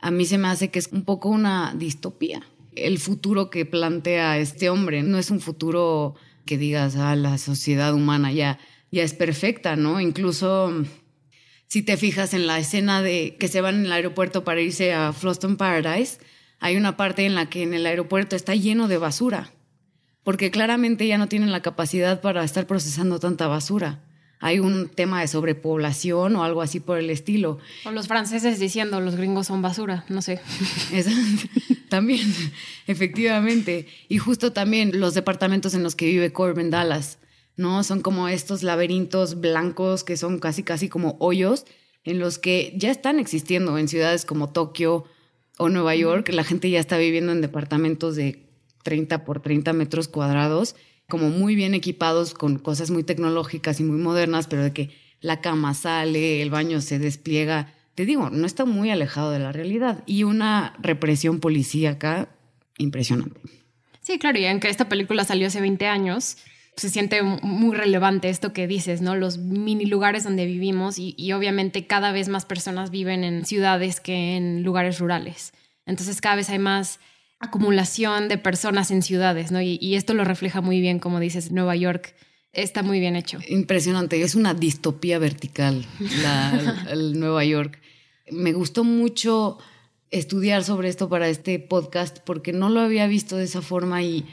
A 0.00 0.10
mí 0.10 0.24
se 0.24 0.38
me 0.38 0.48
hace 0.48 0.68
que 0.68 0.78
es 0.78 0.88
un 0.88 1.04
poco 1.04 1.28
una 1.28 1.74
distopía 1.76 2.42
el 2.76 2.98
futuro 2.98 3.50
que 3.50 3.64
plantea 3.64 4.38
este 4.38 4.70
hombre. 4.70 5.02
No 5.02 5.18
es 5.18 5.30
un 5.30 5.40
futuro 5.40 6.14
que 6.46 6.58
digas, 6.58 6.96
ah, 6.96 7.16
la 7.16 7.38
sociedad 7.38 7.94
humana 7.94 8.32
ya, 8.32 8.58
ya 8.90 9.02
es 9.02 9.14
perfecta, 9.14 9.76
¿no? 9.76 10.00
Incluso 10.00 10.84
si 11.66 11.82
te 11.82 11.96
fijas 11.96 12.34
en 12.34 12.46
la 12.46 12.58
escena 12.58 13.02
de 13.02 13.36
que 13.38 13.48
se 13.48 13.60
van 13.60 13.76
en 13.76 13.86
el 13.86 13.92
aeropuerto 13.92 14.44
para 14.44 14.60
irse 14.60 14.92
a 14.92 15.12
Floston 15.12 15.56
Paradise, 15.56 16.18
hay 16.60 16.76
una 16.76 16.96
parte 16.96 17.26
en 17.26 17.34
la 17.34 17.46
que 17.46 17.62
en 17.62 17.74
el 17.74 17.86
aeropuerto 17.86 18.36
está 18.36 18.54
lleno 18.54 18.88
de 18.88 18.98
basura, 18.98 19.52
porque 20.22 20.50
claramente 20.50 21.06
ya 21.06 21.18
no 21.18 21.28
tienen 21.28 21.52
la 21.52 21.62
capacidad 21.62 22.20
para 22.20 22.44
estar 22.44 22.66
procesando 22.66 23.18
tanta 23.18 23.46
basura 23.46 24.02
hay 24.44 24.58
un 24.58 24.90
tema 24.90 25.22
de 25.22 25.28
sobrepoblación 25.28 26.36
o 26.36 26.44
algo 26.44 26.60
así 26.60 26.78
por 26.78 26.98
el 26.98 27.08
estilo. 27.08 27.58
O 27.86 27.90
los 27.92 28.08
franceses 28.08 28.58
diciendo 28.58 29.00
los 29.00 29.16
gringos 29.16 29.46
son 29.46 29.62
basura, 29.62 30.04
no 30.10 30.20
sé. 30.20 30.38
también, 31.94 32.34
efectivamente. 32.88 33.86
Y 34.08 34.18
justo 34.18 34.52
también 34.52 34.98
los 34.98 35.14
departamentos 35.14 35.74
en 35.74 35.84
los 35.84 35.94
que 35.94 36.06
vive 36.06 36.32
Corbin 36.32 36.70
Dallas, 36.70 37.18
¿no? 37.56 37.84
Son 37.84 38.00
como 38.00 38.26
estos 38.26 38.64
laberintos 38.64 39.40
blancos 39.40 40.02
que 40.02 40.16
son 40.16 40.40
casi, 40.40 40.64
casi 40.64 40.88
como 40.88 41.16
hoyos 41.20 41.66
en 42.02 42.18
los 42.18 42.40
que 42.40 42.74
ya 42.76 42.90
están 42.90 43.20
existiendo 43.20 43.78
en 43.78 43.86
ciudades 43.86 44.24
como 44.24 44.50
Tokio 44.50 45.04
o 45.56 45.68
Nueva 45.68 45.94
York. 45.94 46.30
La 46.30 46.42
gente 46.42 46.68
ya 46.68 46.80
está 46.80 46.98
viviendo 46.98 47.30
en 47.30 47.40
departamentos 47.40 48.16
de 48.16 48.44
30 48.82 49.24
por 49.24 49.40
30 49.40 49.72
metros 49.72 50.08
cuadrados 50.08 50.74
como 51.08 51.28
muy 51.28 51.54
bien 51.54 51.74
equipados 51.74 52.34
con 52.34 52.58
cosas 52.58 52.90
muy 52.90 53.04
tecnológicas 53.04 53.78
y 53.78 53.84
muy 53.84 53.98
modernas, 53.98 54.48
pero 54.48 54.64
de 54.64 54.72
que 54.72 54.90
la 55.20 55.40
cama 55.40 55.74
sale, 55.74 56.42
el 56.42 56.50
baño 56.50 56.80
se 56.80 56.98
despliega. 56.98 57.72
Te 57.94 58.06
digo, 58.06 58.30
no 58.30 58.46
está 58.46 58.64
muy 58.64 58.90
alejado 58.90 59.30
de 59.30 59.38
la 59.38 59.52
realidad. 59.52 60.02
Y 60.06 60.24
una 60.24 60.74
represión 60.80 61.40
policíaca 61.40 62.28
impresionante. 62.78 63.40
Sí, 64.00 64.18
claro, 64.18 64.38
y 64.38 64.46
aunque 64.46 64.68
esta 64.68 64.88
película 64.88 65.24
salió 65.24 65.46
hace 65.46 65.60
20 65.60 65.86
años, 65.86 66.36
se 66.76 66.90
siente 66.90 67.22
muy 67.22 67.76
relevante 67.76 68.28
esto 68.28 68.52
que 68.52 68.66
dices, 68.66 69.00
¿no? 69.00 69.14
Los 69.14 69.38
mini 69.38 69.86
lugares 69.86 70.24
donde 70.24 70.44
vivimos 70.44 70.98
y, 70.98 71.14
y, 71.16 71.32
obviamente 71.32 71.86
cada 71.86 72.12
vez 72.12 72.28
más 72.28 72.44
personas 72.44 72.90
viven 72.90 73.24
en 73.24 73.46
ciudades 73.46 74.00
que 74.00 74.36
en 74.36 74.62
lugares 74.62 74.98
rurales. 74.98 75.52
Entonces 75.86 76.20
cada 76.20 76.36
vez 76.36 76.50
hay 76.50 76.58
más 76.58 76.98
acumulación 77.38 78.28
de 78.28 78.38
personas 78.38 78.90
en 78.90 79.02
ciudades, 79.02 79.52
¿no? 79.52 79.60
Y, 79.62 79.94
esto 79.94 80.14
lo 80.14 80.24
refleja 80.24 80.60
muy 80.60 80.80
bien, 80.80 80.98
como 80.98 81.20
dices, 81.20 81.50
Nueva 81.52 81.76
York 81.76 82.14
Está 82.54 82.84
muy 82.84 83.00
bien 83.00 83.16
hecho. 83.16 83.40
Impresionante, 83.48 84.22
es 84.22 84.36
una 84.36 84.54
distopía 84.54 85.18
vertical, 85.18 85.84
la, 86.22 86.86
el 86.90 87.18
Nueva 87.18 87.44
York. 87.44 87.80
Me 88.30 88.52
gustó 88.52 88.84
mucho 88.84 89.58
estudiar 90.10 90.64
sobre 90.64 90.88
esto 90.88 91.08
para 91.08 91.28
este 91.28 91.58
podcast 91.58 92.18
porque 92.24 92.52
no 92.52 92.68
lo 92.68 92.80
había 92.80 93.06
visto 93.06 93.36
de 93.36 93.44
esa 93.44 93.62
forma 93.62 94.02
y 94.02 94.24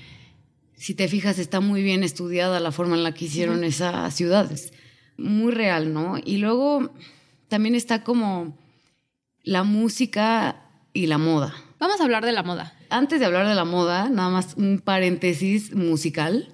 si 0.75 0.93
te 0.95 1.07
fijas 1.07 1.39
está 1.39 1.59
muy 1.59 1.83
bien 1.83 2.03
estudiada 2.03 2.59
la 2.59 2.71
forma 2.71 2.95
en 2.95 3.03
la 3.03 3.13
que 3.13 3.25
hicieron 3.25 3.63
esa 3.63 4.09
ciudad. 4.11 4.51
Es 4.51 4.73
muy 5.17 5.51
real, 5.51 5.93
¿no? 5.93 6.17
Y 6.23 6.37
luego 6.37 6.91
también 7.47 7.75
está 7.75 8.03
como 8.03 8.57
la 9.43 9.63
música 9.63 10.65
y 10.93 11.07
la 11.07 11.17
moda. 11.17 11.53
Vamos 11.79 11.99
a 11.99 12.03
hablar 12.03 12.25
de 12.25 12.31
la 12.31 12.43
moda. 12.43 12.73
Antes 12.89 13.19
de 13.19 13.25
hablar 13.25 13.47
de 13.47 13.55
la 13.55 13.65
moda, 13.65 14.09
nada 14.09 14.29
más 14.29 14.55
un 14.55 14.79
paréntesis 14.83 15.73
musical. 15.73 16.53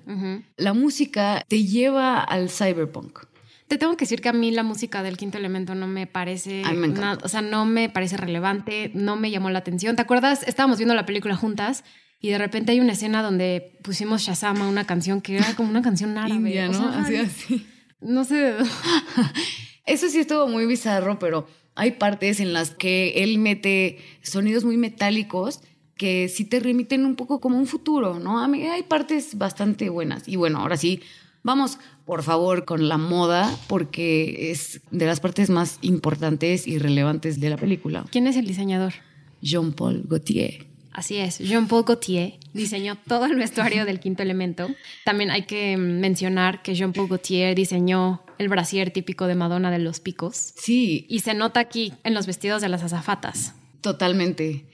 La 0.56 0.74
música 0.74 1.44
te 1.48 1.66
lleva 1.66 2.20
al 2.22 2.50
cyberpunk. 2.50 3.20
Te 3.68 3.78
tengo 3.78 3.98
que 3.98 4.06
decir 4.06 4.22
que 4.22 4.30
a 4.30 4.34
mí 4.34 4.52
la 4.52 4.64
música 4.64 5.04
del 5.04 5.18
quinto 5.18 5.38
elemento 5.38 5.76
no 5.76 5.88
me 5.88 6.08
parece. 6.08 6.64
A 6.66 6.72
mí 6.72 6.78
me 6.78 6.88
nada- 6.88 7.18
o 7.24 7.28
sea, 7.28 7.42
no 7.42 7.66
me 7.66 7.90
parece 7.90 8.16
relevante, 8.18 8.92
no 8.94 9.16
me 9.18 9.30
llamó 9.30 9.50
la 9.50 9.60
atención. 9.60 9.96
¿Te 9.96 10.02
acuerdas? 10.02 10.44
Estábamos 10.48 10.78
viendo 10.78 10.96
la 10.96 11.06
película 11.06 11.36
juntas 11.36 11.84
y 12.22 12.30
de 12.30 12.38
repente 12.38 12.72
hay 12.72 12.80
una 12.80 12.94
escena 12.94 13.22
donde 13.22 13.78
pusimos 13.84 14.22
Shazam 14.22 14.62
a 14.62 14.68
una 14.70 14.86
canción 14.86 15.20
que 15.22 15.36
era 15.38 15.54
como 15.56 15.70
una 15.70 15.82
canción 15.82 16.18
árabe. 16.18 16.36
India, 16.36 16.70
O 16.70 16.74
¿no? 16.74 16.80
sea, 16.94 17.02
así, 17.02 17.16
así. 17.18 17.68
No 18.00 18.24
sé. 18.24 18.36
de- 18.36 18.56
Eso 19.86 20.10
sí 20.10 20.20
estuvo 20.20 20.48
muy 20.48 20.66
bizarro, 20.66 21.18
pero 21.20 21.48
hay 21.76 21.92
partes 21.92 22.40
en 22.40 22.54
las 22.54 22.72
que 22.72 23.24
él 23.24 23.38
mete 23.38 24.00
sonidos 24.22 24.64
muy 24.66 24.78
metálicos 24.78 25.62
que 25.96 26.30
sí 26.30 26.46
te 26.46 26.60
remiten 26.60 27.06
un 27.06 27.16
poco 27.16 27.40
como 27.40 27.58
un 27.58 27.66
futuro, 27.68 28.20
¿no? 28.20 28.40
A 28.40 28.48
mí 28.48 28.64
hay 28.68 28.84
partes 28.84 29.38
bastante 29.38 29.90
buenas. 29.90 30.28
Y 30.28 30.36
bueno, 30.36 30.60
ahora 30.60 30.78
sí, 30.78 31.02
vamos 31.48 31.80
por 32.06 32.24
favor 32.24 32.66
con 32.66 32.90
la 32.90 32.98
moda 32.98 33.58
porque 33.68 34.52
es 34.52 34.82
de 34.92 35.06
las 35.06 35.22
partes 35.22 35.50
más 35.50 35.80
importantes 35.82 36.68
y 36.68 36.78
relevantes 36.78 37.40
de 37.40 37.50
la 37.50 37.56
película. 37.56 38.06
¿Quién 38.12 38.28
es 38.28 38.36
el 38.36 38.46
diseñador? 38.46 38.94
Jean-Paul 39.42 40.04
Gaultier. 40.08 40.68
Así 40.92 41.18
es, 41.18 41.38
Jean-Paul 41.38 41.86
Gaultier 41.86 42.34
diseñó 42.54 42.98
todo 42.98 43.26
el 43.26 43.36
vestuario 43.36 43.86
del 43.86 44.00
quinto 44.02 44.24
elemento. 44.24 44.68
También 45.06 45.32
hay 45.32 45.44
que 45.44 45.78
mencionar 45.78 46.62
que 46.64 46.76
Jean-Paul 46.76 47.08
Gaultier 47.08 47.56
diseñó 47.56 48.24
el 48.40 48.50
brasier 48.50 48.92
típico 48.92 49.26
de 49.26 49.36
Madonna 49.36 49.72
de 49.72 49.80
los 49.80 50.02
picos. 50.02 50.54
Sí, 50.58 51.06
Y 51.08 51.20
se 51.22 51.34
nota 51.34 51.62
aquí 51.62 51.94
en 52.04 52.14
los 52.14 52.28
vestidos 52.28 52.62
de 52.62 52.68
las 52.68 52.84
azafatas. 52.84 53.54
Totalmente. 53.80 54.66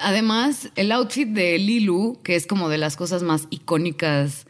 Además, 0.00 0.70
el 0.74 0.90
outfit 0.90 1.28
de 1.28 1.56
Lilu, 1.58 2.20
que 2.24 2.34
es 2.34 2.46
como 2.48 2.68
de 2.68 2.78
las 2.78 2.96
cosas 2.96 3.22
más 3.22 3.46
icónicas 3.50 4.46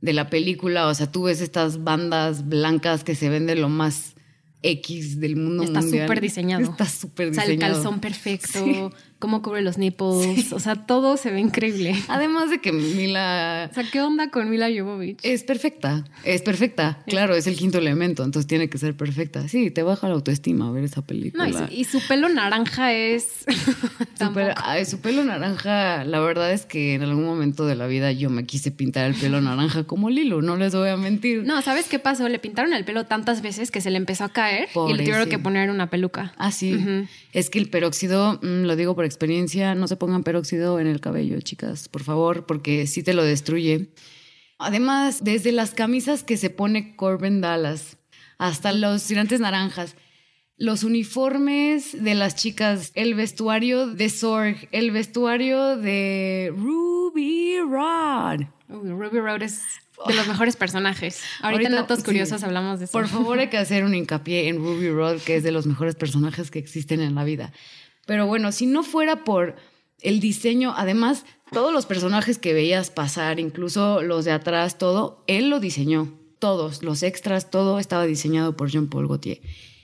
de 0.00 0.12
la 0.12 0.28
película, 0.30 0.86
o 0.88 0.94
sea, 0.94 1.10
tú 1.10 1.24
ves 1.24 1.40
estas 1.40 1.82
bandas 1.84 2.46
blancas 2.48 3.02
que 3.04 3.14
se 3.14 3.28
ven 3.28 3.46
de 3.46 3.54
lo 3.56 3.68
más 3.68 4.14
X 4.62 5.20
del 5.20 5.36
mundo 5.36 5.62
Está 5.64 5.80
mundial. 5.80 6.06
súper 6.06 6.20
diseñado. 6.20 6.62
Está 6.64 6.86
súper 6.86 7.28
O 7.30 7.34
sea, 7.34 7.44
el 7.44 7.50
diseñado. 7.52 7.74
calzón 7.74 8.00
perfecto, 8.00 8.64
Sí. 8.64 8.88
Cómo 9.26 9.42
cubre 9.42 9.60
los 9.60 9.76
nipples, 9.76 10.52
o 10.52 10.60
sea, 10.60 10.76
todo 10.86 11.16
se 11.16 11.32
ve 11.32 11.40
increíble. 11.40 11.96
Además 12.08 12.48
de 12.48 12.60
que 12.60 12.70
Mila 12.70 13.68
O 13.68 13.74
sea, 13.74 13.82
¿qué 13.90 14.00
onda 14.00 14.30
con 14.30 14.48
Mila 14.48 14.68
Jovovich? 14.68 15.18
es 15.24 15.42
perfecta, 15.42 16.04
es 16.22 16.42
perfecta. 16.42 17.02
Claro, 17.08 17.34
es 17.34 17.48
el 17.48 17.56
quinto 17.56 17.78
elemento, 17.78 18.22
entonces 18.22 18.46
tiene 18.46 18.68
que 18.70 18.78
ser 18.78 18.96
perfecta. 18.96 19.48
Sí, 19.48 19.72
te 19.72 19.82
baja 19.82 20.06
la 20.08 20.14
autoestima 20.14 20.70
ver 20.70 20.84
esa 20.84 21.00
No, 21.00 21.06
película. 21.06 21.48
y, 21.48 21.52
su- 21.84 21.96
y 21.96 22.00
su 22.00 22.06
pelo 22.06 22.28
naranja 22.28 22.92
es... 22.92 23.44
Su 24.18 24.32
pelo, 24.32 24.54
ay, 24.56 24.84
su 24.86 25.00
pelo 25.00 25.24
naranja, 25.24 26.04
la 26.04 26.20
verdad 26.20 26.50
es 26.52 26.64
que 26.64 26.94
en 26.94 27.02
algún 27.02 27.24
momento 27.24 27.66
de 27.66 27.74
la 27.74 27.86
vida 27.86 28.12
yo 28.12 28.30
me 28.30 28.44
quise 28.46 28.70
pintar 28.70 29.06
el 29.10 29.14
pelo 29.14 29.40
naranja 29.42 29.84
como 29.84 30.08
Lilo, 30.08 30.40
no 30.40 30.56
les 30.56 30.74
voy 30.74 30.88
a 30.88 30.96
mentir. 30.96 31.42
No, 31.44 31.60
¿sabes 31.62 31.86
qué 31.88 31.98
pasó? 31.98 32.28
Le 32.28 32.38
pintaron 32.38 32.72
el 32.72 32.84
pelo 32.84 33.04
tantas 33.04 33.42
veces 33.42 33.70
que 33.70 33.80
se 33.82 33.90
le 33.90 33.96
empezó 33.98 34.24
a 34.24 34.28
caer 34.30 34.68
y 34.88 34.92
le 34.94 35.02
tuvieron 35.02 35.24
sí. 35.24 35.30
que 35.30 35.38
poner 35.38 35.68
una 35.70 35.90
peluca. 35.90 36.32
Ah, 36.38 36.50
sí. 36.52 36.78
Es 37.34 37.50
que 37.50 37.58
el 37.58 37.68
peróxido, 37.68 38.38
mm, 38.42 38.62
lo 38.64 38.76
digo 38.76 38.94
por 38.94 39.04
experiencia, 39.04 39.15
no 39.76 39.88
se 39.88 39.96
pongan 39.96 40.22
peróxido 40.22 40.80
en 40.80 40.86
el 40.86 41.00
cabello, 41.00 41.40
chicas, 41.40 41.88
por 41.88 42.02
favor, 42.02 42.46
porque 42.46 42.86
sí 42.86 43.02
te 43.02 43.14
lo 43.14 43.24
destruye. 43.24 43.90
Además, 44.58 45.22
desde 45.22 45.52
las 45.52 45.72
camisas 45.72 46.22
que 46.22 46.36
se 46.36 46.50
pone 46.50 46.96
Corbin 46.96 47.40
Dallas 47.40 47.98
hasta 48.38 48.72
los 48.72 49.04
tirantes 49.04 49.40
naranjas, 49.40 49.96
los 50.58 50.84
uniformes 50.84 52.02
de 52.02 52.14
las 52.14 52.34
chicas, 52.34 52.92
el 52.94 53.14
vestuario 53.14 53.86
de 53.86 54.08
Sorg, 54.08 54.68
el 54.72 54.90
vestuario 54.90 55.76
de 55.76 56.52
Ruby 56.56 57.58
Rod. 57.60 58.46
Uy, 58.68 58.90
Ruby 58.90 59.20
Road 59.20 59.42
es 59.42 59.62
de 60.06 60.14
los 60.14 60.26
mejores 60.26 60.56
personajes. 60.56 61.22
Ahorita, 61.42 61.68
en 61.68 61.74
Datos 61.76 61.98
sí. 61.98 62.04
Curiosos 62.04 62.42
hablamos 62.42 62.78
de 62.78 62.86
eso. 62.86 62.92
Por 62.92 63.08
favor, 63.08 63.38
hay 63.38 63.48
que 63.48 63.58
hacer 63.58 63.84
un 63.84 63.94
hincapié 63.94 64.48
en 64.48 64.56
Ruby 64.56 64.90
Rod, 64.90 65.20
que 65.20 65.36
es 65.36 65.42
de 65.42 65.52
los 65.52 65.66
mejores 65.66 65.94
personajes 65.94 66.50
que 66.50 66.58
existen 66.58 67.00
en 67.00 67.14
la 67.14 67.24
vida. 67.24 67.52
Pero 68.06 68.26
bueno, 68.26 68.52
si 68.52 68.66
no 68.66 68.82
fuera 68.82 69.24
por 69.24 69.56
el 70.00 70.20
diseño, 70.20 70.72
además, 70.76 71.26
todos 71.52 71.72
los 71.72 71.86
personajes 71.86 72.38
que 72.38 72.54
veías 72.54 72.90
pasar, 72.90 73.38
incluso 73.38 74.02
los 74.02 74.24
de 74.24 74.32
atrás, 74.32 74.78
todo, 74.78 75.22
él 75.26 75.50
lo 75.50 75.60
diseñó. 75.60 76.18
Todos, 76.38 76.82
los 76.82 77.02
extras, 77.02 77.50
todo 77.50 77.78
estaba 77.78 78.06
diseñado 78.06 78.56
por 78.56 78.70
Jean-Paul 78.70 79.08
Gaultier. 79.08 79.40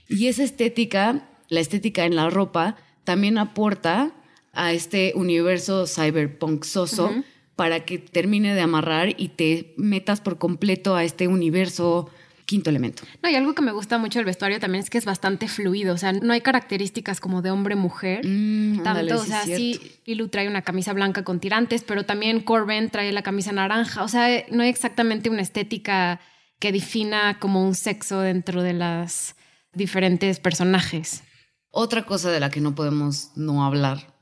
Y 0.08 0.26
esa 0.26 0.44
estética, 0.44 1.28
la 1.48 1.60
estética 1.60 2.04
en 2.04 2.14
la 2.14 2.30
ropa, 2.30 2.76
también 3.04 3.38
aporta 3.38 4.12
a 4.52 4.72
este 4.72 5.12
universo 5.16 5.86
cyberpunk 5.86 6.64
soso 6.64 7.10
para 7.56 7.84
que 7.84 7.98
termine 7.98 8.54
de 8.54 8.60
amarrar 8.60 9.14
y 9.20 9.28
te 9.28 9.74
metas 9.76 10.20
por 10.20 10.38
completo 10.38 10.94
a 10.94 11.04
este 11.04 11.26
universo 11.26 12.10
quinto 12.52 12.68
elemento. 12.68 13.04
No, 13.22 13.30
y 13.30 13.34
algo 13.34 13.54
que 13.54 13.62
me 13.62 13.72
gusta 13.72 13.96
mucho 13.96 14.18
del 14.18 14.26
vestuario 14.26 14.60
también 14.60 14.84
es 14.84 14.90
que 14.90 14.98
es 14.98 15.06
bastante 15.06 15.48
fluido. 15.48 15.94
O 15.94 15.96
sea, 15.96 16.12
no 16.12 16.34
hay 16.34 16.42
características 16.42 17.18
como 17.18 17.40
de 17.40 17.50
hombre-mujer. 17.50 18.26
Mm, 18.26 18.82
Tanto, 18.82 19.16
o 19.22 19.24
sea, 19.24 19.44
sí. 19.44 19.80
Lilu 20.04 20.28
trae 20.28 20.48
una 20.48 20.60
camisa 20.60 20.92
blanca 20.92 21.24
con 21.24 21.40
tirantes, 21.40 21.82
pero 21.82 22.04
también 22.04 22.40
Corbin 22.40 22.90
trae 22.90 23.10
la 23.10 23.22
camisa 23.22 23.52
naranja. 23.52 24.04
O 24.04 24.08
sea, 24.08 24.44
no 24.50 24.64
hay 24.64 24.68
exactamente 24.68 25.30
una 25.30 25.40
estética 25.40 26.20
que 26.58 26.72
defina 26.72 27.38
como 27.38 27.66
un 27.66 27.74
sexo 27.74 28.20
dentro 28.20 28.62
de 28.62 28.74
las 28.74 29.34
diferentes 29.72 30.38
personajes. 30.38 31.22
Otra 31.70 32.04
cosa 32.04 32.30
de 32.30 32.38
la 32.38 32.50
que 32.50 32.60
no 32.60 32.74
podemos 32.74 33.30
no 33.34 33.64
hablar, 33.64 34.14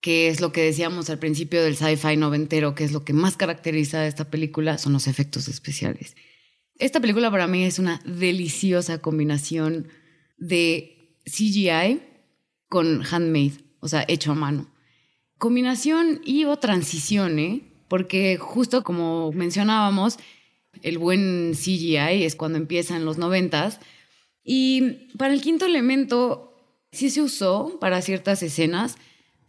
que 0.00 0.26
es 0.26 0.40
lo 0.40 0.50
que 0.50 0.64
decíamos 0.64 1.08
al 1.08 1.20
principio 1.20 1.62
del 1.62 1.76
sci-fi 1.76 2.16
noventero, 2.16 2.74
que 2.74 2.82
es 2.82 2.90
lo 2.90 3.04
que 3.04 3.12
más 3.12 3.36
caracteriza 3.36 3.98
a 3.98 4.06
esta 4.08 4.24
película, 4.24 4.76
son 4.76 4.92
los 4.92 5.06
efectos 5.06 5.46
especiales. 5.46 6.16
Esta 6.80 6.98
película 6.98 7.30
para 7.30 7.46
mí 7.46 7.62
es 7.62 7.78
una 7.78 8.00
deliciosa 8.06 9.02
combinación 9.02 9.88
de 10.38 11.14
CGI 11.26 12.00
con 12.70 13.04
handmade, 13.04 13.52
o 13.80 13.88
sea, 13.88 14.02
hecho 14.08 14.32
a 14.32 14.34
mano. 14.34 14.66
Combinación 15.36 16.22
y 16.24 16.46
o 16.46 16.56
transición, 16.56 17.38
¿eh? 17.38 17.60
Porque 17.86 18.38
justo 18.38 18.82
como 18.82 19.30
mencionábamos, 19.32 20.16
el 20.80 20.96
buen 20.96 21.52
CGI 21.52 22.24
es 22.24 22.34
cuando 22.34 22.56
empieza 22.56 22.96
en 22.96 23.04
los 23.04 23.18
noventas. 23.18 23.78
Y 24.42 25.10
para 25.18 25.34
el 25.34 25.42
quinto 25.42 25.66
elemento 25.66 26.56
sí 26.92 27.10
se 27.10 27.20
usó 27.20 27.78
para 27.78 28.00
ciertas 28.00 28.42
escenas, 28.42 28.96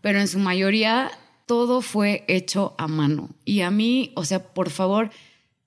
pero 0.02 0.20
en 0.20 0.28
su 0.28 0.38
mayoría 0.38 1.10
todo 1.46 1.82
fue 1.82 2.26
hecho 2.28 2.76
a 2.78 2.89
mano. 2.89 3.30
Y 3.46 3.62
a 3.62 3.72
mí, 3.72 4.12
o 4.15 4.26
sea, 4.26 4.54
por 4.54 4.70
favor, 4.70 5.12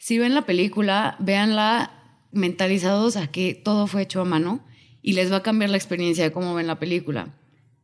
si 0.05 0.19
ven 0.19 0.35
la 0.35 0.45
película, 0.45 1.17
véanla 1.19 1.91
mentalizados 2.31 3.17
a 3.17 3.29
que 3.29 3.55
todo 3.55 3.87
fue 3.87 4.03
hecho 4.03 4.21
a 4.21 4.27
mano 4.27 4.63
y 5.01 5.15
les 5.15 5.33
va 5.33 5.37
a 5.37 5.43
cambiar 5.43 5.71
la 5.71 5.79
experiencia 5.79 6.25
de 6.25 6.31
cómo 6.31 6.53
ven 6.53 6.67
la 6.67 6.79
película. 6.79 7.35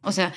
O 0.02 0.12
sea, 0.12 0.34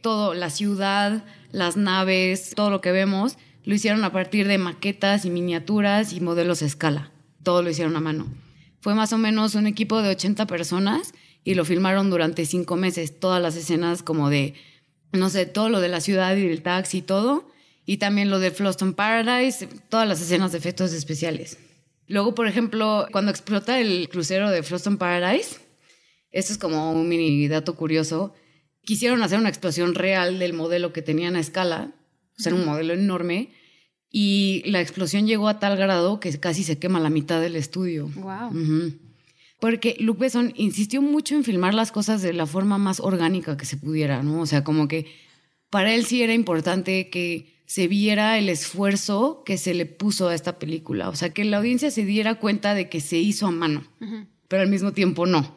todo, 0.00 0.32
la 0.32 0.48
ciudad, 0.48 1.26
las 1.52 1.76
naves, 1.76 2.54
todo 2.56 2.70
lo 2.70 2.80
que 2.80 2.90
vemos, 2.90 3.36
lo 3.64 3.74
hicieron 3.74 4.02
a 4.04 4.12
partir 4.12 4.48
de 4.48 4.56
maquetas 4.56 5.26
y 5.26 5.30
miniaturas 5.30 6.14
y 6.14 6.22
modelos 6.22 6.62
a 6.62 6.64
escala. 6.64 7.10
Todo 7.42 7.62
lo 7.62 7.68
hicieron 7.68 7.96
a 7.96 8.00
mano. 8.00 8.26
Fue 8.80 8.94
más 8.94 9.12
o 9.12 9.18
menos 9.18 9.54
un 9.56 9.66
equipo 9.66 10.00
de 10.00 10.12
80 10.12 10.46
personas 10.46 11.12
y 11.44 11.52
lo 11.52 11.66
filmaron 11.66 12.08
durante 12.08 12.46
cinco 12.46 12.76
meses, 12.76 13.20
todas 13.20 13.42
las 13.42 13.56
escenas 13.56 14.02
como 14.02 14.30
de, 14.30 14.54
no 15.12 15.28
sé, 15.28 15.44
todo 15.44 15.68
lo 15.68 15.80
de 15.80 15.88
la 15.90 16.00
ciudad 16.00 16.34
y 16.34 16.48
del 16.48 16.62
taxi 16.62 16.96
y 16.96 17.02
todo, 17.02 17.46
y 17.86 17.98
también 17.98 18.28
lo 18.28 18.40
de 18.40 18.50
Floston 18.50 18.92
Paradise, 18.94 19.68
todas 19.88 20.06
las 20.06 20.20
escenas 20.20 20.52
de 20.52 20.58
efectos 20.58 20.92
especiales. 20.92 21.58
Luego, 22.08 22.34
por 22.34 22.48
ejemplo, 22.48 23.06
cuando 23.12 23.30
explota 23.30 23.80
el 23.80 24.08
crucero 24.08 24.50
de 24.50 24.62
Floston 24.62 24.98
Paradise, 24.98 25.56
esto 26.32 26.52
es 26.52 26.58
como 26.58 26.92
un 26.92 27.08
mini 27.08 27.48
dato 27.48 27.76
curioso, 27.76 28.34
quisieron 28.82 29.22
hacer 29.22 29.38
una 29.38 29.48
explosión 29.48 29.94
real 29.94 30.38
del 30.38 30.52
modelo 30.52 30.92
que 30.92 31.02
tenían 31.02 31.36
a 31.36 31.40
escala, 31.40 31.94
o 32.38 32.42
sea, 32.42 32.50
era 32.50 32.60
un 32.60 32.66
modelo 32.66 32.92
enorme, 32.92 33.50
y 34.10 34.62
la 34.66 34.80
explosión 34.80 35.26
llegó 35.26 35.48
a 35.48 35.58
tal 35.58 35.76
grado 35.76 36.20
que 36.20 36.38
casi 36.38 36.64
se 36.64 36.78
quema 36.78 37.00
la 37.00 37.10
mitad 37.10 37.40
del 37.40 37.56
estudio. 37.56 38.08
Wow. 38.16 38.52
Porque 39.60 39.96
Luc 40.00 40.18
Besson 40.18 40.52
insistió 40.56 41.02
mucho 41.02 41.34
en 41.34 41.44
filmar 41.44 41.74
las 41.74 41.92
cosas 41.92 42.20
de 42.22 42.32
la 42.32 42.46
forma 42.46 42.78
más 42.78 43.00
orgánica 43.00 43.56
que 43.56 43.64
se 43.64 43.76
pudiera, 43.76 44.22
¿no? 44.22 44.40
O 44.40 44.46
sea, 44.46 44.64
como 44.64 44.86
que 44.86 45.06
para 45.70 45.94
él 45.94 46.04
sí 46.04 46.22
era 46.22 46.34
importante 46.34 47.10
que 47.10 47.55
se 47.66 47.88
viera 47.88 48.38
el 48.38 48.48
esfuerzo 48.48 49.42
que 49.44 49.58
se 49.58 49.74
le 49.74 49.86
puso 49.86 50.28
a 50.28 50.34
esta 50.34 50.58
película. 50.58 51.08
O 51.08 51.16
sea, 51.16 51.30
que 51.30 51.44
la 51.44 51.58
audiencia 51.58 51.90
se 51.90 52.04
diera 52.04 52.36
cuenta 52.36 52.74
de 52.74 52.88
que 52.88 53.00
se 53.00 53.18
hizo 53.18 53.46
a 53.46 53.50
mano, 53.50 53.84
pero 54.48 54.62
al 54.62 54.70
mismo 54.70 54.92
tiempo 54.92 55.26
no. 55.26 55.56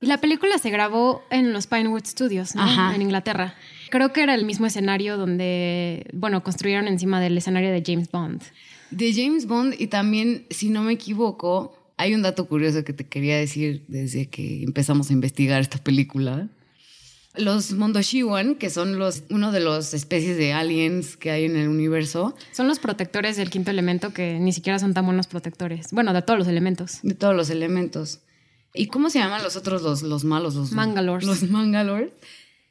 Y 0.00 0.06
la 0.06 0.20
película 0.20 0.58
se 0.58 0.70
grabó 0.70 1.22
en 1.30 1.52
los 1.52 1.66
Pinewood 1.66 2.04
Studios, 2.04 2.54
¿no? 2.54 2.92
En 2.92 3.00
Inglaterra. 3.00 3.54
Creo 3.90 4.12
que 4.12 4.22
era 4.22 4.34
el 4.34 4.44
mismo 4.44 4.66
escenario 4.66 5.16
donde, 5.16 6.06
bueno, 6.12 6.42
construyeron 6.42 6.86
encima 6.88 7.20
del 7.20 7.38
escenario 7.38 7.70
de 7.70 7.82
James 7.84 8.10
Bond. 8.10 8.42
De 8.90 9.12
James 9.14 9.46
Bond 9.46 9.74
y 9.78 9.86
también, 9.86 10.46
si 10.50 10.68
no 10.68 10.82
me 10.82 10.92
equivoco, 10.92 11.74
hay 11.96 12.14
un 12.14 12.22
dato 12.22 12.46
curioso 12.46 12.84
que 12.84 12.92
te 12.92 13.06
quería 13.06 13.38
decir 13.38 13.84
desde 13.88 14.26
que 14.26 14.62
empezamos 14.62 15.08
a 15.08 15.12
investigar 15.12 15.60
esta 15.60 15.78
película. 15.78 16.48
Los 17.38 17.72
Mondoshiwan, 17.72 18.54
que 18.54 18.70
son 18.70 18.98
los, 18.98 19.24
uno 19.30 19.52
de 19.52 19.60
las 19.60 19.94
especies 19.94 20.36
de 20.36 20.52
aliens 20.52 21.16
que 21.16 21.30
hay 21.30 21.44
en 21.44 21.56
el 21.56 21.68
universo. 21.68 22.34
Son 22.52 22.68
los 22.68 22.78
protectores 22.78 23.36
del 23.36 23.50
quinto 23.50 23.70
elemento 23.70 24.12
que 24.12 24.38
ni 24.38 24.52
siquiera 24.52 24.78
son 24.78 24.94
tan 24.94 25.04
buenos 25.04 25.26
protectores. 25.26 25.88
Bueno, 25.92 26.12
de 26.12 26.22
todos 26.22 26.38
los 26.38 26.48
elementos. 26.48 27.00
De 27.02 27.14
todos 27.14 27.34
los 27.34 27.50
elementos. 27.50 28.20
¿Y 28.74 28.88
cómo 28.88 29.10
se 29.10 29.18
llaman 29.18 29.42
los 29.42 29.56
otros, 29.56 29.82
los, 29.82 30.02
los 30.02 30.24
malos? 30.24 30.54
Los 30.54 30.72
Mangalores. 30.72 31.26
Los 31.26 31.42
Mangalores. 31.50 32.10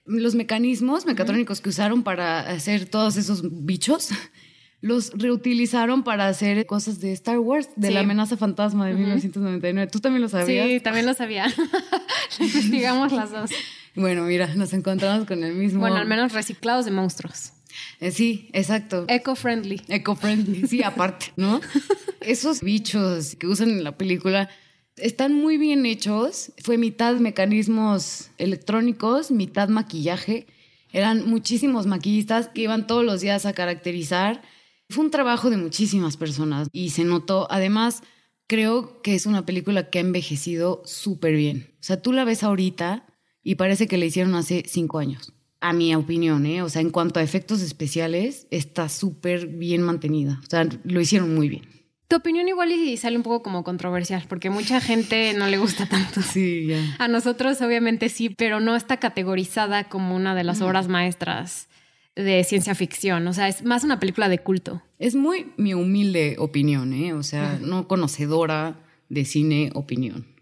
Los 0.05 0.35
mecanismos 0.35 1.05
mecatrónicos 1.05 1.61
que 1.61 1.69
usaron 1.69 2.03
para 2.03 2.41
hacer 2.41 2.85
todos 2.85 3.17
esos 3.17 3.41
bichos 3.65 4.09
los 4.81 5.11
reutilizaron 5.15 6.03
para 6.03 6.27
hacer 6.27 6.63
cosas 6.67 6.99
de 6.99 7.11
Star 7.13 7.39
Wars, 7.39 7.69
de 7.75 7.89
la 7.89 8.01
amenaza 8.01 8.37
fantasma 8.37 8.85
de 8.85 8.93
1999. 8.93 9.89
¿Tú 9.91 9.99
también 9.99 10.21
lo 10.21 10.29
sabías? 10.29 10.67
Sí, 10.67 10.79
también 10.79 11.07
lo 11.07 11.15
sabía. 11.15 11.47
investigamos 12.39 13.11
las 13.11 13.31
dos. 13.31 13.49
Bueno, 13.95 14.23
mira, 14.23 14.53
nos 14.55 14.73
encontramos 14.73 15.25
con 15.25 15.43
el 15.43 15.53
mismo. 15.53 15.79
Bueno, 15.79 15.97
al 15.97 16.07
menos 16.07 16.33
reciclados 16.33 16.85
de 16.85 16.91
monstruos. 16.91 17.53
Eh, 17.99 18.11
sí, 18.11 18.49
exacto. 18.53 19.05
Eco-friendly. 19.07 19.81
Eco-friendly, 19.87 20.67
sí, 20.67 20.83
aparte, 20.83 21.31
¿no? 21.35 21.61
Esos 22.21 22.61
bichos 22.61 23.35
que 23.35 23.47
usan 23.47 23.69
en 23.69 23.83
la 23.83 23.97
película 23.97 24.49
están 24.97 25.33
muy 25.33 25.57
bien 25.57 25.85
hechos. 25.85 26.51
Fue 26.63 26.77
mitad 26.77 27.15
mecanismos 27.15 28.29
electrónicos, 28.37 29.31
mitad 29.31 29.69
maquillaje. 29.69 30.47
Eran 30.91 31.27
muchísimos 31.27 31.85
maquillistas 31.87 32.47
que 32.47 32.61
iban 32.61 32.87
todos 32.87 33.03
los 33.03 33.21
días 33.21 33.45
a 33.45 33.53
caracterizar. 33.53 34.41
Fue 34.89 35.03
un 35.03 35.11
trabajo 35.11 35.49
de 35.49 35.57
muchísimas 35.57 36.15
personas 36.15 36.69
y 36.71 36.91
se 36.91 37.03
notó. 37.03 37.47
Además, 37.49 38.03
creo 38.47 39.01
que 39.01 39.15
es 39.15 39.25
una 39.25 39.45
película 39.45 39.89
que 39.89 39.97
ha 39.97 40.01
envejecido 40.01 40.81
súper 40.85 41.35
bien. 41.35 41.73
O 41.79 41.83
sea, 41.83 42.01
tú 42.01 42.13
la 42.13 42.23
ves 42.23 42.43
ahorita 42.43 43.05
y 43.45 43.55
parece 43.55 43.87
que 43.87 43.97
la 43.97 44.05
hicieron 44.05 44.35
hace 44.35 44.63
cinco 44.67 44.97
años. 44.97 45.31
A 45.61 45.71
mi 45.71 45.95
opinión, 45.95 46.45
¿eh? 46.47 46.63
O 46.63 46.67
sea, 46.67 46.81
en 46.81 46.89
cuanto 46.89 47.19
a 47.19 47.23
efectos 47.23 47.61
especiales, 47.61 48.47
está 48.51 48.89
súper 48.89 49.47
bien 49.47 49.83
mantenida. 49.83 50.41
O 50.45 50.49
sea, 50.49 50.67
lo 50.83 50.99
hicieron 50.99 51.33
muy 51.33 51.47
bien. 51.47 51.61
Tu 52.07 52.15
opinión 52.15 52.47
igual 52.47 52.71
y 52.71 52.97
sale 52.97 53.17
un 53.17 53.23
poco 53.23 53.43
como 53.43 53.63
controversial, 53.63 54.25
porque 54.27 54.49
mucha 54.49 54.81
gente 54.81 55.33
no 55.33 55.47
le 55.47 55.57
gusta 55.57 55.87
tanto. 55.87 56.21
Sí, 56.21 56.65
ya. 56.67 56.95
A 56.99 57.07
nosotros 57.07 57.61
obviamente 57.61 58.09
sí, 58.09 58.29
pero 58.29 58.59
no 58.59 58.75
está 58.75 58.97
categorizada 58.97 59.85
como 59.85 60.15
una 60.15 60.35
de 60.35 60.43
las 60.43 60.61
obras 60.61 60.87
maestras 60.87 61.69
de 62.15 62.43
ciencia 62.43 62.73
ficción. 62.73 63.27
O 63.27 63.33
sea, 63.33 63.47
es 63.47 63.63
más 63.63 63.83
una 63.83 63.99
película 63.99 64.27
de 64.27 64.39
culto. 64.39 64.81
Es 64.97 65.13
muy 65.13 65.51
mi 65.57 65.75
humilde 65.75 66.35
opinión, 66.39 66.93
¿eh? 66.93 67.13
O 67.13 67.21
sea, 67.21 67.59
no 67.61 67.87
conocedora 67.87 68.79
de 69.09 69.23
cine 69.23 69.69
opinión. 69.75 70.34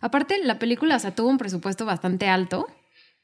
Aparte, 0.00 0.38
la 0.44 0.58
película, 0.58 0.98
tuvo 1.12 1.28
un 1.28 1.38
presupuesto 1.38 1.84
bastante 1.84 2.28
alto. 2.28 2.66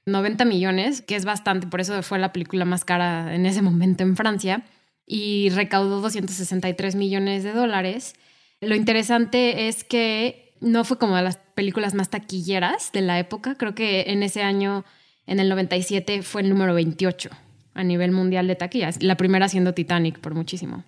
90 0.06 0.44
millones, 0.44 1.02
que 1.02 1.16
es 1.16 1.24
bastante, 1.24 1.66
por 1.66 1.80
eso 1.80 2.00
fue 2.02 2.18
la 2.18 2.32
película 2.32 2.64
más 2.64 2.84
cara 2.84 3.34
en 3.34 3.44
ese 3.44 3.60
momento 3.60 4.04
en 4.04 4.16
Francia 4.16 4.62
y 5.04 5.50
recaudó 5.50 6.00
263 6.00 6.94
millones 6.94 7.42
de 7.42 7.52
dólares. 7.52 8.14
Lo 8.60 8.74
interesante 8.74 9.68
es 9.68 9.82
que 9.82 10.54
no 10.60 10.84
fue 10.84 10.98
como 10.98 11.16
de 11.16 11.22
las 11.22 11.36
películas 11.36 11.94
más 11.94 12.08
taquilleras 12.08 12.92
de 12.92 13.02
la 13.02 13.18
época. 13.18 13.56
Creo 13.56 13.74
que 13.74 14.04
en 14.08 14.22
ese 14.22 14.42
año, 14.42 14.84
en 15.26 15.40
el 15.40 15.48
97, 15.48 16.22
fue 16.22 16.42
el 16.42 16.50
número 16.50 16.74
28 16.74 17.30
a 17.74 17.84
nivel 17.84 18.12
mundial 18.12 18.46
de 18.46 18.56
taquillas. 18.56 19.02
La 19.02 19.16
primera 19.16 19.48
siendo 19.48 19.74
Titanic 19.74 20.18
por 20.18 20.34
muchísimo. 20.34 20.84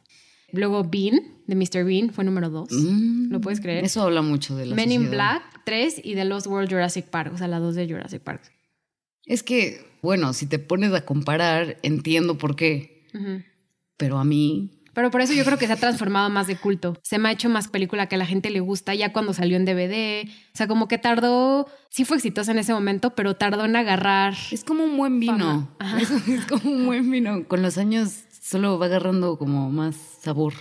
Luego 0.53 0.85
Bean, 0.85 1.21
de 1.47 1.55
Mr. 1.55 1.85
Bean, 1.85 2.11
fue 2.11 2.25
número 2.25 2.51
2. 2.51 2.71
Mm, 2.71 3.31
¿Lo 3.31 3.41
puedes 3.41 3.61
creer? 3.61 3.85
Eso 3.85 4.03
habla 4.03 4.23
mucho 4.23 4.57
de 4.57 4.67
la 4.67 4.75
Men 4.75 4.93
in 4.93 5.11
Black, 5.11 5.43
3 5.65 6.01
y 6.03 6.15
The 6.15 6.25
Lost 6.25 6.47
World 6.47 6.71
Jurassic 6.71 7.07
Park, 7.07 7.33
o 7.35 7.39
sea, 7.39 7.49
la 7.49 7.59
2 7.59 7.75
de 7.75 7.89
Jurassic 7.89 8.23
Park. 8.23 8.43
Es 9.25 9.43
que, 9.43 9.85
bueno, 10.03 10.33
si 10.33 10.47
te 10.47 10.59
pones 10.59 10.93
a 10.95 11.05
comparar, 11.05 11.77
entiendo 11.83 12.39
por 12.39 12.57
qué 12.57 12.99
pero 13.99 14.19
a 14.19 14.25
mí... 14.25 14.71
Pero 14.95 15.13
por 15.13 15.21
eso 15.21 15.33
yo 15.33 15.45
creo 15.45 15.59
que 15.59 15.69
se 15.69 15.75
ha 15.75 15.77
transformado 15.77 16.29
más 16.29 16.49
de 16.49 16.57
culto. 16.57 16.99
Se 17.05 17.19
me 17.19 17.29
ha 17.29 17.33
hecho 17.33 17.49
más 17.49 17.69
película 17.69 18.09
que 18.09 18.17
a 18.17 18.19
la 18.19 18.27
gente 18.27 18.51
le 18.51 18.59
gusta 18.59 18.97
ya 18.97 19.13
cuando 19.13 19.33
salió 19.33 19.57
en 19.57 19.65
DVD. 19.65 20.29
O 20.29 20.57
sea, 20.57 20.67
como 20.67 20.89
que 20.89 20.99
tardó, 20.99 21.69
sí 21.89 22.05
fue 22.05 22.17
exitosa 22.17 22.51
en 22.51 22.59
ese 22.59 22.73
momento, 22.73 23.15
pero 23.15 23.37
tardó 23.37 23.65
en 23.67 23.77
agarrar. 23.77 24.35
Es 24.51 24.65
como 24.65 24.83
un 24.83 24.97
buen 24.97 25.21
vino. 25.21 25.69
Es, 26.01 26.11
es, 26.29 26.47
como 26.47 26.73
un 26.73 26.87
buen 26.87 27.09
vino. 27.13 27.47
Con 27.47 27.63
los 27.63 27.79
años 27.79 28.25
solo 28.49 28.79
va 28.79 28.87
agarrando 28.87 29.37
como 29.37 29.71
más 29.71 29.97
sabor. 30.23 30.55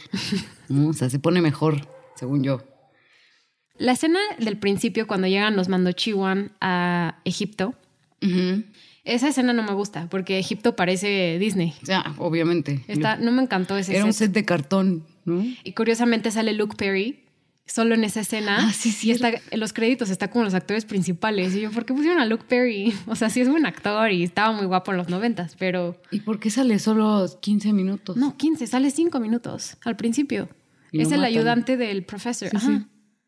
O 0.69 0.91
sea, 0.91 1.10
se 1.10 1.19
pone 1.19 1.41
mejor, 1.41 1.88
según 2.15 2.43
yo. 2.43 2.62
La 3.78 3.93
escena 3.93 4.19
del 4.39 4.58
principio, 4.58 5.08
cuando 5.08 5.28
llegan 5.28 5.56
los 5.56 5.69
Mandochiwan 5.69 6.52
a 6.60 7.19
Egipto, 7.23 7.76
esa 9.06 9.30
escena 9.30 9.54
no 9.54 9.63
me 9.63 9.73
gusta 9.73 10.08
porque 10.10 10.39
Egipto 10.39 10.76
parece 10.76 11.38
Disney. 11.39 11.73
Ya, 11.84 12.13
obviamente. 12.17 12.84
no 13.21 13.32
me 13.32 13.43
encantó 13.43 13.78
ese 13.78 13.95
Era 13.95 14.04
un 14.04 14.13
set 14.13 14.34
de 14.34 14.43
cartón, 14.43 15.06
¿no? 15.23 15.41
Y 15.63 15.71
curiosamente 15.71 16.32
sale 16.32 16.52
Luke 16.54 16.76
Perry 16.76 17.23
solo 17.67 17.93
en 17.93 18.03
esa 18.03 18.21
escena. 18.21 18.67
Ah, 18.67 18.73
sí, 18.73 18.91
sí. 18.91 19.10
Y 19.10 19.12
está, 19.12 19.30
en 19.30 19.60
los 19.60 19.73
créditos 19.73 20.10
está 20.10 20.30
como 20.30 20.45
los 20.45 20.53
actores 20.53 20.86
principales. 20.86 21.56
Y 21.56 21.62
yo, 21.62 21.71
¿por 21.71 21.86
qué 21.86 21.93
pusieron 21.93 22.19
a 22.19 22.25
Luke 22.25 22.45
Perry? 22.47 22.93
O 23.08 23.15
sea, 23.15 23.30
sí 23.30 23.41
es 23.41 23.49
buen 23.49 23.65
actor 23.65 24.12
y 24.12 24.23
estaba 24.23 24.51
muy 24.51 24.65
guapo 24.65 24.91
en 24.91 24.97
los 24.97 25.10
noventas, 25.10 25.56
pero... 25.58 26.01
¿Y 26.12 26.21
por 26.21 26.39
qué 26.39 26.49
sale 26.49 26.80
solo 26.80 27.27
15 27.39 27.73
minutos? 27.73 28.17
No, 28.17 28.36
15, 28.36 28.65
sale 28.67 28.89
5 28.89 29.19
minutos 29.19 29.77
al 29.84 29.95
principio. 29.95 30.49
Es 30.91 31.12
el 31.12 31.23
ayudante 31.23 31.77
del 31.77 32.03
profesor. 32.03 32.49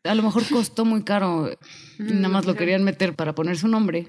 A 0.04 0.14
lo 0.14 0.22
mejor 0.22 0.42
costó 0.48 0.84
muy 0.84 1.04
caro. 1.04 1.50
y 1.98 2.02
nada 2.02 2.28
más 2.28 2.46
lo 2.46 2.56
querían 2.56 2.82
meter 2.82 3.14
para 3.14 3.34
poner 3.34 3.58
su 3.58 3.68
nombre 3.68 4.08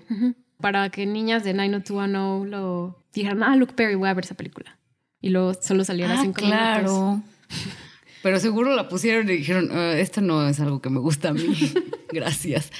para 0.62 0.89
que 0.89 1.06
niñas 1.06 1.44
de 1.44 1.54
90210 1.54 2.50
lo 2.50 3.04
dijeran, 3.13 3.44
ah, 3.44 3.56
Luke 3.56 3.74
Perry, 3.74 3.96
voy 3.96 4.08
a 4.08 4.13
ver 4.13 4.24
esa 4.24 4.36
película. 4.36 4.78
Y 5.20 5.30
luego 5.30 5.54
solo 5.56 5.84
saliera 5.84 6.13
ah, 6.13 6.22
cinco 6.22 6.41
claro. 6.41 7.22
Pero 8.24 8.40
seguro 8.40 8.76
la 8.76 8.88
pusieron 8.90 9.30
y 9.30 9.38
dijeron, 9.38 9.70
ah, 9.72 9.94
esto 9.98 10.22
no 10.22 10.48
es 10.48 10.60
algo 10.60 10.82
que 10.82 10.90
me 10.90 11.00
gusta 11.00 11.30
a 11.30 11.34
mí. 11.34 11.56
Gracias. 12.12 12.72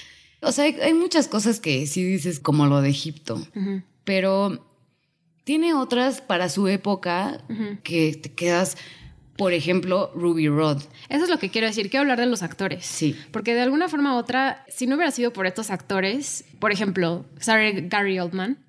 O 0.42 0.52
sea, 0.52 0.66
hay, 0.66 0.94
muchas 0.94 1.28
cosas 1.28 1.60
que 1.60 1.86
sí 1.88 2.04
dices, 2.04 2.40
como 2.40 2.66
lo 2.66 2.82
de 2.82 2.90
Egipto, 2.90 3.40
pero 4.04 4.66
tiene 5.44 5.74
otras 5.74 6.22
para 6.22 6.50
su 6.50 6.68
época 6.68 7.44
que 7.84 8.16
te 8.16 8.34
quedas 8.34 8.78
por 9.42 9.54
ejemplo, 9.54 10.12
Ruby 10.14 10.50
Rod. 10.50 10.84
Eso 11.10 11.24
es 11.24 11.30
lo 11.30 11.40
que 11.40 11.50
quiero 11.50 11.66
decir, 11.66 11.90
quiero 11.90 12.02
hablar 12.02 12.20
de 12.20 12.28
los 12.28 12.44
actores. 12.44 12.86
Sí. 12.86 13.16
Porque 13.32 13.56
de 13.56 13.62
alguna 13.62 13.90
forma 13.90 14.14
u 14.14 14.18
otra, 14.20 14.64
si 14.68 14.86
no 14.86 14.96
hubiera 14.96 15.10
sido 15.10 15.34
por 15.34 15.48
estos 15.48 15.72
actores, 15.72 16.46
por 16.60 16.72
ejemplo, 16.72 17.26
Sorry, 17.40 17.88
Gary 17.88 18.20
Oldman. 18.20 18.60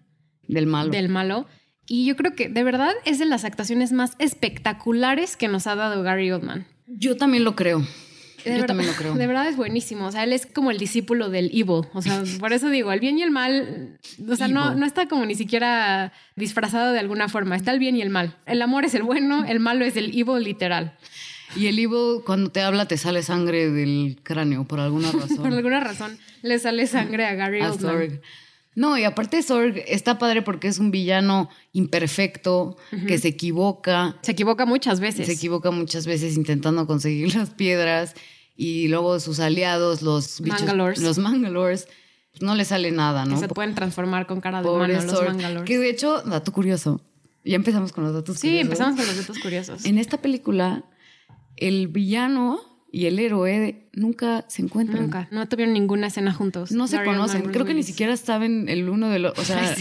Del 0.48 0.66
malo. 0.66 0.90
Del 0.90 1.10
malo. 1.10 1.46
Y 1.86 2.04
yo 2.06 2.16
creo 2.16 2.34
que 2.34 2.48
de 2.48 2.64
verdad 2.64 2.92
es 3.04 3.18
de 3.18 3.26
las 3.26 3.44
actuaciones 3.44 3.92
más 3.92 4.12
espectaculares 4.18 5.36
que 5.36 5.48
nos 5.48 5.66
ha 5.66 5.74
dado 5.74 6.02
Gary 6.02 6.30
Oldman. 6.30 6.66
Yo 6.86 7.16
también 7.16 7.44
lo 7.44 7.56
creo. 7.56 7.86
Yo 8.44 8.66
también 8.66 8.88
lo 8.90 8.96
creo. 8.96 9.14
De 9.14 9.26
verdad 9.26 9.48
es 9.48 9.56
buenísimo. 9.56 10.06
O 10.06 10.12
sea, 10.12 10.24
él 10.24 10.32
es 10.32 10.46
como 10.46 10.70
el 10.70 10.78
discípulo 10.78 11.28
del 11.28 11.46
evil. 11.52 11.86
O 11.92 12.02
sea, 12.02 12.22
por 12.40 12.52
eso 12.52 12.70
digo, 12.70 12.92
el 12.92 13.00
bien 13.00 13.18
y 13.18 13.22
el 13.22 13.30
mal, 13.30 13.98
o 14.28 14.36
sea, 14.36 14.48
no, 14.48 14.74
no 14.74 14.86
está 14.86 15.06
como 15.06 15.24
ni 15.26 15.34
siquiera 15.34 16.12
disfrazado 16.36 16.92
de 16.92 16.98
alguna 16.98 17.28
forma. 17.28 17.56
Está 17.56 17.72
el 17.72 17.78
bien 17.78 17.96
y 17.96 18.02
el 18.02 18.10
mal. 18.10 18.36
El 18.46 18.62
amor 18.62 18.84
es 18.84 18.94
el 18.94 19.02
bueno, 19.02 19.44
el 19.44 19.60
malo 19.60 19.84
es 19.84 19.96
el 19.96 20.16
evil 20.18 20.42
literal. 20.42 20.96
Y 21.54 21.66
el 21.66 21.78
evil, 21.78 22.22
cuando 22.24 22.50
te 22.50 22.62
habla, 22.62 22.86
te 22.86 22.96
sale 22.96 23.22
sangre 23.22 23.70
del 23.70 24.18
cráneo 24.22 24.64
por 24.64 24.80
alguna 24.80 25.12
razón. 25.12 25.36
por 25.36 25.52
alguna 25.52 25.80
razón 25.80 26.18
le 26.42 26.58
sale 26.58 26.86
sangre 26.86 27.26
a 27.26 27.34
Gary 27.34 27.62
Oldman. 27.62 28.20
No, 28.74 28.96
y 28.96 29.04
aparte 29.04 29.42
Sorg 29.42 29.82
está 29.86 30.18
padre 30.18 30.40
porque 30.42 30.68
es 30.68 30.78
un 30.78 30.90
villano 30.90 31.50
imperfecto, 31.72 32.76
que 33.06 33.18
se 33.18 33.28
equivoca. 33.28 34.16
Se 34.22 34.32
equivoca 34.32 34.64
muchas 34.64 34.98
veces. 34.98 35.26
Se 35.26 35.32
equivoca 35.32 35.70
muchas 35.70 36.06
veces 36.06 36.36
intentando 36.36 36.86
conseguir 36.86 37.34
las 37.36 37.50
piedras 37.50 38.14
y 38.56 38.88
luego 38.88 39.20
sus 39.20 39.40
aliados, 39.40 40.02
los 40.02 40.40
Mangalores. 40.40 41.00
los 41.00 41.18
Mangalores, 41.18 41.88
no 42.40 42.54
le 42.54 42.64
sale 42.64 42.92
nada, 42.92 43.26
¿no? 43.26 43.34
Que 43.34 43.40
se 43.40 43.48
pueden 43.48 43.74
transformar 43.74 44.26
con 44.26 44.40
cara 44.40 44.62
de 44.62 44.68
humano 44.68 44.94
los 44.94 45.22
Mangalores. 45.22 45.68
Que 45.68 45.78
de 45.78 45.90
hecho, 45.90 46.22
dato 46.22 46.52
curioso, 46.52 47.02
ya 47.44 47.56
empezamos 47.56 47.92
con 47.92 48.04
los 48.04 48.14
datos 48.14 48.38
curiosos. 48.38 48.50
Sí, 48.50 48.58
empezamos 48.58 48.96
con 48.96 49.06
los 49.06 49.16
datos 49.18 49.38
curiosos. 49.38 49.84
En 49.84 49.98
esta 49.98 50.16
película, 50.16 50.84
el 51.56 51.88
villano 51.88 52.71
y 52.94 53.06
el 53.06 53.18
héroe 53.18 53.86
nunca 53.94 54.44
se 54.48 54.60
encuentran. 54.62 55.02
Nunca. 55.02 55.26
No 55.30 55.48
tuvieron 55.48 55.72
ninguna 55.72 56.08
escena 56.08 56.32
juntos. 56.32 56.70
No 56.72 56.86
se 56.86 57.02
conocen. 57.02 57.42
Creo 57.50 57.64
que 57.64 57.72
ni 57.74 57.82
siquiera 57.82 58.16
saben 58.18 58.68
el 58.68 58.88
uno 58.88 59.08
de 59.08 59.18
los. 59.18 59.36
O 59.38 59.42
sea, 59.44 59.74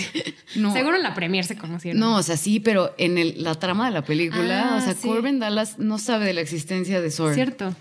no. 0.55 0.71
Seguro 0.73 0.95
en 0.95 1.03
la 1.03 1.13
premier 1.13 1.43
se 1.45 1.57
conocieron. 1.57 1.99
No, 1.99 2.15
o 2.15 2.23
sea, 2.23 2.37
sí, 2.37 2.59
pero 2.61 2.95
en 2.97 3.17
el- 3.17 3.43
la 3.43 3.55
trama 3.55 3.85
de 3.87 3.91
la 3.91 4.03
película, 4.05 4.71
Ah, 4.73 4.77
o 4.77 4.81
sea, 4.81 4.93
sí. 4.93 5.07
Corbin 5.07 5.39
Dallas 5.39 5.77
no 5.77 5.97
sabe 5.99 6.25
de 6.25 6.33
la 6.33 6.41
existencia 6.41 7.01
de 7.01 7.11
Sorg. 7.11 7.35
Cierto. 7.35 7.75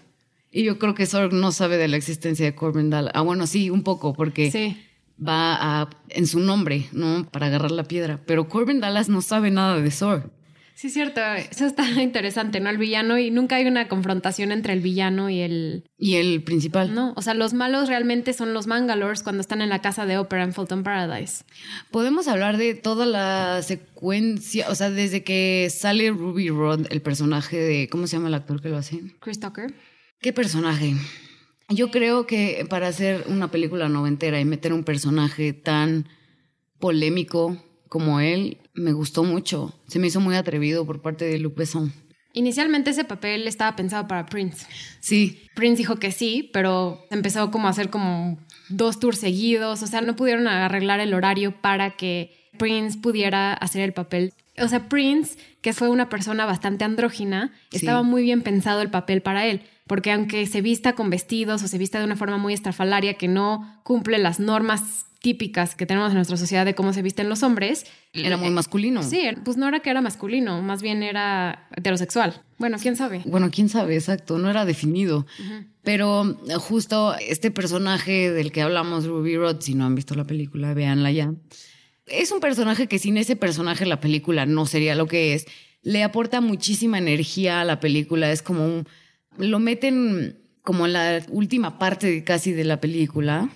Y 0.50 0.64
yo 0.64 0.78
creo 0.80 0.94
que 0.96 1.06
Sorg 1.06 1.32
no 1.32 1.52
sabe 1.52 1.76
de 1.76 1.86
la 1.86 1.96
existencia 1.96 2.44
de 2.44 2.54
Corbin 2.56 2.90
Dallas. 2.90 3.12
Ah, 3.14 3.20
bueno, 3.22 3.46
sí, 3.46 3.70
un 3.70 3.84
poco, 3.84 4.12
porque 4.14 4.50
Sí. 4.50 4.76
va 5.24 5.54
a, 5.82 5.90
en 6.08 6.26
su 6.26 6.40
nombre, 6.40 6.88
¿no? 6.90 7.24
Para 7.30 7.46
agarrar 7.46 7.70
la 7.70 7.84
piedra. 7.84 8.18
Pero 8.26 8.48
Corbin 8.48 8.80
Dallas 8.80 9.08
no 9.08 9.22
sabe 9.22 9.52
nada 9.52 9.80
de 9.80 9.90
Sorg. 9.92 10.28
Sí, 10.80 10.88
cierto. 10.88 11.20
Eso 11.50 11.66
está 11.66 11.84
interesante, 12.02 12.58
¿no? 12.58 12.70
El 12.70 12.78
villano 12.78 13.18
y 13.18 13.30
nunca 13.30 13.56
hay 13.56 13.66
una 13.66 13.86
confrontación 13.86 14.50
entre 14.50 14.72
el 14.72 14.80
villano 14.80 15.28
y 15.28 15.40
el... 15.40 15.84
Y 15.98 16.14
el 16.14 16.42
principal. 16.42 16.94
No, 16.94 17.12
o 17.18 17.20
sea, 17.20 17.34
los 17.34 17.52
malos 17.52 17.86
realmente 17.86 18.32
son 18.32 18.54
los 18.54 18.66
Mangalores 18.66 19.22
cuando 19.22 19.42
están 19.42 19.60
en 19.60 19.68
la 19.68 19.82
casa 19.82 20.06
de 20.06 20.16
ópera 20.16 20.42
en 20.42 20.54
Fulton 20.54 20.82
Paradise. 20.82 21.44
Podemos 21.90 22.28
hablar 22.28 22.56
de 22.56 22.74
toda 22.74 23.04
la 23.04 23.60
secuencia, 23.60 24.70
o 24.70 24.74
sea, 24.74 24.88
desde 24.88 25.22
que 25.22 25.68
sale 25.70 26.12
Ruby 26.12 26.48
Rod, 26.48 26.86
el 26.88 27.02
personaje 27.02 27.58
de, 27.58 27.88
¿cómo 27.90 28.06
se 28.06 28.16
llama 28.16 28.28
el 28.28 28.34
actor 28.34 28.62
que 28.62 28.70
lo 28.70 28.78
hace? 28.78 29.02
Chris 29.20 29.38
Tucker. 29.38 29.74
¿Qué 30.22 30.32
personaje? 30.32 30.94
Yo 31.68 31.90
creo 31.90 32.26
que 32.26 32.66
para 32.70 32.88
hacer 32.88 33.24
una 33.26 33.50
película 33.50 33.90
noventera 33.90 34.40
y 34.40 34.46
meter 34.46 34.72
un 34.72 34.84
personaje 34.84 35.52
tan 35.52 36.08
polémico 36.78 37.62
como 37.90 38.20
él, 38.20 38.56
me 38.72 38.92
gustó 38.94 39.24
mucho. 39.24 39.74
Se 39.88 39.98
me 39.98 40.06
hizo 40.06 40.20
muy 40.20 40.36
atrevido 40.36 40.86
por 40.86 41.02
parte 41.02 41.26
de 41.26 41.46
Besson. 41.48 41.92
Inicialmente 42.32 42.90
ese 42.90 43.04
papel 43.04 43.48
estaba 43.48 43.74
pensado 43.74 44.06
para 44.06 44.26
Prince. 44.26 44.64
Sí, 45.00 45.42
Prince 45.56 45.78
dijo 45.78 45.96
que 45.96 46.12
sí, 46.12 46.48
pero 46.52 47.04
empezó 47.10 47.50
como 47.50 47.66
a 47.66 47.70
hacer 47.70 47.90
como 47.90 48.38
dos 48.68 49.00
tours 49.00 49.18
seguidos, 49.18 49.82
o 49.82 49.86
sea, 49.88 50.00
no 50.00 50.14
pudieron 50.14 50.46
arreglar 50.46 51.00
el 51.00 51.12
horario 51.12 51.60
para 51.60 51.96
que 51.96 52.48
Prince 52.56 52.98
pudiera 52.98 53.52
hacer 53.52 53.82
el 53.82 53.92
papel. 53.92 54.32
O 54.62 54.68
sea, 54.68 54.88
Prince, 54.88 55.36
que 55.60 55.72
fue 55.72 55.88
una 55.88 56.08
persona 56.08 56.46
bastante 56.46 56.84
andrógina, 56.84 57.52
Sí. 57.70 57.78
estaba 57.78 58.04
muy 58.04 58.22
bien 58.22 58.42
pensado 58.42 58.80
el 58.82 58.90
papel 58.90 59.22
para 59.22 59.46
él, 59.46 59.62
porque 59.88 60.12
aunque 60.12 60.46
se 60.46 60.60
vista 60.60 60.92
con 60.94 61.10
vestidos 61.10 61.64
o 61.64 61.68
se 61.68 61.78
vista 61.78 61.98
de 61.98 62.04
una 62.04 62.14
forma 62.14 62.38
muy 62.38 62.54
estrafalaria 62.54 63.14
que 63.14 63.26
no 63.26 63.80
cumple 63.82 64.18
las 64.18 64.38
normas 64.38 65.06
típicas 65.20 65.74
que 65.74 65.86
tenemos 65.86 66.10
en 66.10 66.16
nuestra 66.16 66.36
sociedad 66.36 66.64
de 66.64 66.74
cómo 66.74 66.92
se 66.92 67.02
visten 67.02 67.28
los 67.28 67.42
hombres, 67.42 67.84
era 68.12 68.36
muy 68.36 68.50
masculino. 68.50 69.02
Sí, 69.02 69.22
pues 69.44 69.56
no 69.56 69.68
era 69.68 69.80
que 69.80 69.90
era 69.90 70.00
masculino, 70.00 70.62
más 70.62 70.82
bien 70.82 71.02
era 71.02 71.68
heterosexual. 71.76 72.42
Bueno, 72.58 72.78
quién 72.80 72.96
sabe. 72.96 73.22
Bueno, 73.26 73.50
quién 73.50 73.68
sabe, 73.68 73.94
exacto, 73.94 74.38
no 74.38 74.50
era 74.50 74.64
definido. 74.64 75.26
Pero 75.82 76.38
eh, 76.48 76.54
justo 76.54 77.14
este 77.18 77.50
personaje 77.50 78.30
del 78.30 78.50
que 78.50 78.62
hablamos, 78.62 79.06
Ruby 79.06 79.36
Rod, 79.36 79.60
si 79.60 79.74
no 79.74 79.84
han 79.84 79.94
visto 79.94 80.14
la 80.14 80.24
película, 80.24 80.72
véanla 80.74 81.10
ya. 81.10 81.34
Es 82.06 82.32
un 82.32 82.40
personaje 82.40 82.86
que 82.86 82.98
sin 82.98 83.16
ese 83.16 83.36
personaje 83.36 83.86
la 83.86 84.00
película 84.00 84.46
no 84.46 84.66
sería 84.66 84.94
lo 84.94 85.06
que 85.06 85.34
es. 85.34 85.46
Le 85.82 86.02
aporta 86.02 86.40
muchísima 86.40 86.98
energía 86.98 87.60
a 87.60 87.64
la 87.64 87.78
película. 87.78 88.32
Es 88.32 88.42
como 88.42 88.64
un. 88.64 88.86
Lo 89.38 89.58
meten 89.58 90.38
como 90.62 90.86
en 90.86 90.92
la 90.92 91.22
última 91.28 91.78
parte 91.78 92.24
casi 92.24 92.52
de 92.52 92.64
la 92.64 92.80
película. 92.80 93.48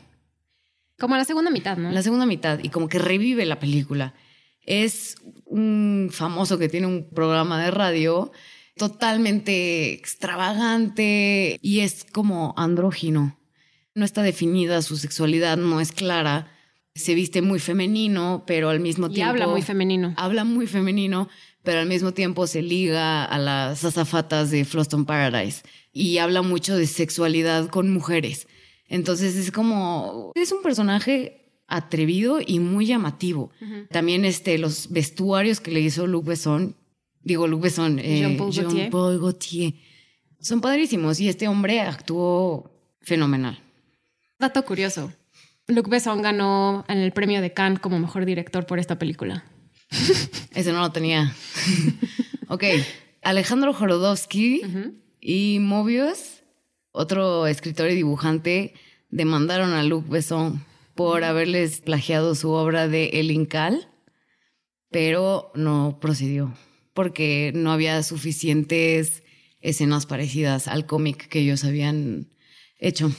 Como 0.99 1.17
la 1.17 1.25
segunda 1.25 1.51
mitad, 1.51 1.77
¿no? 1.77 1.91
La 1.91 2.03
segunda 2.03 2.27
mitad 2.27 2.61
y 2.63 2.69
como 2.69 2.89
que 2.89 2.99
revive 2.99 3.45
la 3.47 3.59
película. 3.59 4.15
Es 4.61 5.17
un 5.45 6.11
famoso 6.13 6.59
que 6.59 6.69
tiene 6.69 6.87
un 6.87 7.11
programa 7.11 7.63
de 7.63 7.71
radio 7.71 8.33
totalmente 8.77 9.93
extravagante 9.93 11.59
y 11.63 11.81
es 11.81 12.05
como 12.13 12.55
andrógino. 12.57 13.39
No 13.95 14.05
está 14.05 14.23
definida 14.23 14.83
su 14.83 14.97
sexualidad, 14.97 15.57
no 15.57 15.81
es 15.81 15.93
clara. 15.93 16.51
Se 16.95 17.15
viste 17.15 17.43
muy 17.43 17.59
femenino, 17.59 18.45
pero 18.47 18.71
al 18.71 18.81
mismo 18.81 19.07
y 19.09 19.15
tiempo 19.15 19.31
habla 19.31 19.47
muy 19.47 19.63
femenino. 19.63 20.15
habla 20.17 20.45
muy 20.45 20.67
femenino, 20.67 21.29
pero 21.63 21.81
al 21.81 21.87
mismo 21.87 22.13
tiempo 22.13 22.47
se 22.47 22.63
liga 22.63 23.25
a 23.25 23.39
las 23.39 23.85
azafatas 23.85 24.51
de 24.51 24.65
Floston 24.65 25.05
Paradise 25.05 25.63
y 25.93 26.19
habla 26.19 26.43
mucho 26.43 26.77
de 26.77 26.87
sexualidad 26.87 27.69
con 27.69 27.93
mujeres. 27.93 28.49
Entonces 28.89 29.37
es 29.37 29.51
como, 29.51 30.33
es 30.35 30.53
un 30.53 30.63
personaje 30.63 31.45
atrevido 31.67 32.39
y 32.45 32.61
muy 32.61 32.87
llamativo. 32.87 33.51
También 33.91 34.25
este, 34.25 34.59
los 34.59 34.91
vestuarios 34.91 35.61
que 35.61 35.71
le 35.71 35.81
hizo 35.81 36.07
Luc 36.07 36.27
Besson, 36.27 36.77
digo 37.23 37.47
Luc 37.47 37.63
Besson, 37.63 37.99
eh, 37.99 38.19
Jean-Paul 38.19 38.53
Gaultier. 38.53 38.83
Jean-Paul 38.83 39.19
Gaultier, 39.19 39.75
son 40.41 40.61
padrísimos 40.61 41.21
y 41.21 41.29
este 41.29 41.49
hombre 41.49 41.81
actuó 41.81 42.71
fenomenal. 43.01 43.59
Dato 44.39 44.65
curioso. 44.65 45.13
Luc 45.67 45.89
Besson 45.89 46.21
ganó 46.21 46.85
en 46.89 46.99
el 46.99 47.13
premio 47.13 47.41
de 47.41 47.53
Cannes 47.53 47.81
como 47.81 47.99
mejor 47.99 48.27
director 48.27 48.67
por 48.67 48.79
esta 48.79 48.99
película. 48.99 49.45
Ese 50.55 50.73
no 50.73 50.81
lo 50.81 50.93
tenía. 50.93 51.35
ok, 52.49 52.65
Alejandro 53.23 53.73
Jorodowski 53.73 54.63
y 55.21 55.59
Mobius, 55.61 56.43
otro 56.95 57.49
escritor 57.49 57.91
y 57.91 57.97
dibujante, 57.97 58.73
demandaron 59.11 59.73
a 59.73 59.83
Luc 59.83 60.09
Besson 60.09 60.65
por 60.95 61.25
haberles 61.25 61.81
plagiado 61.81 62.37
su 62.37 62.53
obra 62.53 62.87
de 62.87 63.07
El 63.15 63.33
Incal, 63.33 63.89
pero 64.91 65.51
no 65.57 65.99
procedió 66.01 66.55
porque 66.95 67.51
no 67.53 67.73
había 67.73 68.01
suficientes 68.05 69.25
escenas 69.61 70.07
parecidas 70.07 70.69
al 70.69 70.87
cómic 70.87 71.27
que 71.27 71.41
ellos 71.41 71.65
habían 71.65 72.29
hecho. 72.79 73.11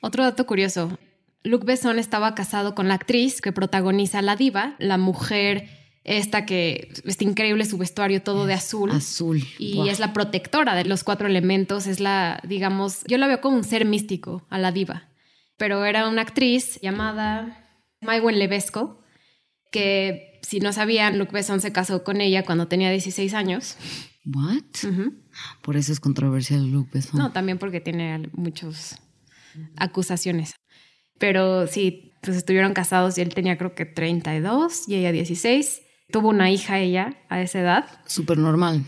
Otro 0.00 0.24
dato 0.24 0.44
curioso. 0.44 0.98
Luc 1.44 1.64
Besson 1.64 2.00
estaba 2.00 2.34
casado 2.34 2.74
con 2.74 2.88
la 2.88 2.94
actriz 2.94 3.40
que 3.40 3.52
protagoniza 3.52 4.20
La 4.20 4.34
Diva, 4.34 4.74
la 4.80 4.98
mujer 4.98 5.68
esta 6.04 6.46
que 6.46 6.92
está 7.04 7.24
increíble 7.24 7.64
su 7.64 7.78
vestuario 7.78 8.22
todo 8.22 8.46
de 8.46 8.54
azul. 8.54 8.90
Azul. 8.90 9.44
Y 9.58 9.88
es 9.88 10.00
la 10.00 10.12
protectora 10.12 10.74
de 10.74 10.84
los 10.84 11.04
cuatro 11.04 11.28
elementos, 11.28 11.86
es 11.86 12.00
la, 12.00 12.40
digamos, 12.46 13.04
yo 13.06 13.18
la 13.18 13.26
veo 13.26 13.40
como 13.40 13.56
un 13.56 13.64
ser 13.64 13.84
místico 13.84 14.46
a 14.50 14.58
la 14.58 14.72
diva, 14.72 15.08
pero 15.56 15.84
era 15.84 16.08
una 16.08 16.22
actriz 16.22 16.80
llamada 16.82 17.80
Maywin 18.00 18.38
Levesco, 18.38 19.00
que 19.70 20.40
si 20.42 20.60
no 20.60 20.72
sabían, 20.72 21.18
Luc 21.18 21.30
Besson 21.30 21.60
se 21.60 21.72
casó 21.72 22.04
con 22.04 22.20
ella 22.20 22.44
cuando 22.44 22.68
tenía 22.68 22.90
16 22.90 23.32
años. 23.34 23.76
What? 24.24 24.90
Por 25.62 25.76
eso 25.76 25.92
es 25.92 26.00
controversial 26.00 26.70
Luc 26.70 26.92
Besson. 26.92 27.18
No, 27.18 27.32
también 27.32 27.58
porque 27.58 27.80
tiene 27.80 28.28
muchas 28.32 29.00
acusaciones. 29.76 30.54
Pero 31.18 31.66
sí, 31.66 32.12
pues 32.22 32.36
estuvieron 32.36 32.74
casados 32.74 33.16
y 33.18 33.20
él 33.20 33.34
tenía 33.34 33.56
creo 33.56 33.74
que 33.74 33.84
32 33.84 34.88
y 34.88 34.96
ella 34.96 35.12
16. 35.12 35.81
Tuvo 36.12 36.28
una 36.28 36.50
hija 36.50 36.78
ella 36.78 37.14
a 37.28 37.40
esa 37.40 37.60
edad. 37.60 37.86
Súper 38.06 38.38
normal. 38.38 38.84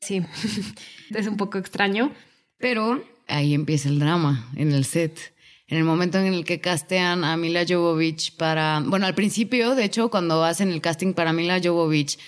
Sí, 0.00 0.22
es 1.14 1.26
un 1.26 1.36
poco 1.36 1.56
extraño. 1.56 2.12
Pero 2.58 3.02
ahí 3.28 3.54
empieza 3.54 3.88
el 3.88 3.98
drama 3.98 4.50
en 4.56 4.72
el 4.72 4.84
set. 4.84 5.34
En 5.68 5.78
el 5.78 5.84
momento 5.84 6.18
en 6.18 6.26
el 6.26 6.44
que 6.44 6.60
castean 6.60 7.24
a 7.24 7.36
Mila 7.36 7.64
Jovovich 7.66 8.36
para. 8.36 8.82
Bueno, 8.84 9.06
al 9.06 9.14
principio, 9.14 9.74
de 9.74 9.84
hecho, 9.84 10.10
cuando 10.10 10.44
hacen 10.44 10.70
el 10.70 10.80
casting 10.80 11.12
para 11.14 11.32
Mila 11.32 11.60
Jovovich, 11.62 12.18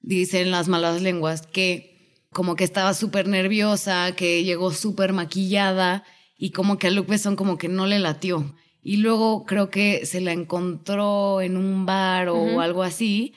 dicen 0.00 0.50
las 0.50 0.68
malas 0.68 1.02
lenguas 1.02 1.46
que 1.46 1.90
como 2.30 2.56
que 2.56 2.64
estaba 2.64 2.94
súper 2.94 3.26
nerviosa, 3.26 4.12
que 4.16 4.44
llegó 4.44 4.72
súper 4.72 5.12
maquillada 5.12 6.04
y 6.38 6.50
como 6.50 6.78
que 6.78 6.86
a 6.86 6.90
Luke 6.90 7.10
Besson 7.10 7.36
como 7.36 7.58
que 7.58 7.68
no 7.68 7.86
le 7.86 7.98
latió. 7.98 8.54
Y 8.82 8.98
luego 8.98 9.44
creo 9.44 9.70
que 9.70 10.06
se 10.06 10.20
la 10.20 10.32
encontró 10.32 11.40
en 11.40 11.56
un 11.56 11.86
bar 11.86 12.28
o 12.28 12.60
algo 12.60 12.82
así 12.82 13.34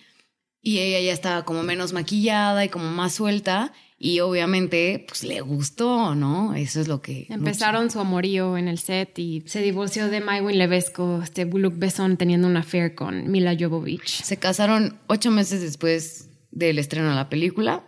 y 0.66 0.80
ella 0.80 1.02
ya 1.02 1.12
estaba 1.12 1.44
como 1.44 1.62
menos 1.62 1.92
maquillada 1.92 2.64
y 2.64 2.70
como 2.70 2.90
más 2.90 3.14
suelta 3.14 3.74
y 4.00 4.22
obviamente 4.22 5.06
pues 5.08 5.24
le 5.24 5.42
gustó, 5.42 6.16
¿no? 6.16 6.56
Eso 6.56 6.80
es 6.80 6.88
lo 6.88 7.02
que... 7.02 7.28
Empezaron 7.30 7.92
su 7.92 8.00
amorío 8.00 8.58
en 8.58 8.70
el 8.70 8.80
set 8.80 9.20
y 9.20 9.44
se 9.46 9.62
divorció 9.62 10.10
de 10.10 10.22
Maywin 10.22 10.58
Levesco, 10.58 11.22
este 11.22 11.46
Luke 11.46 11.78
Besson 11.78 12.16
teniendo 12.16 12.48
una 12.48 12.62
affair 12.62 12.96
con 12.96 13.30
Mila 13.30 13.56
Jovovich. 13.60 14.24
Se 14.24 14.38
casaron 14.38 15.00
ocho 15.08 15.32
meses 15.32 15.62
después 15.62 16.30
del 16.52 16.80
estreno 16.80 17.10
de 17.10 17.16
la 17.16 17.30
película 17.30 17.84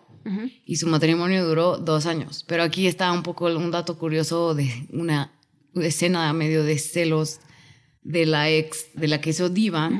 y 0.65 0.77
su 0.77 0.87
matrimonio 0.87 1.45
duró 1.45 1.77
dos 1.77 2.05
años. 2.07 2.43
Pero 2.47 2.63
aquí 2.63 2.87
está 2.87 3.11
un 3.11 3.23
poco 3.23 3.45
un 3.45 3.71
dato 3.71 3.97
curioso 3.97 4.55
de 4.55 4.87
una 4.91 5.31
escena 5.81 6.31
medio 6.33 6.63
de 6.63 6.77
celos 6.77 7.39
de 8.01 8.25
la 8.25 8.49
ex, 8.49 8.93
de 8.93 9.07
la 9.07 9.21
que 9.21 9.31
hizo 9.31 9.49
Diva. 9.49 9.91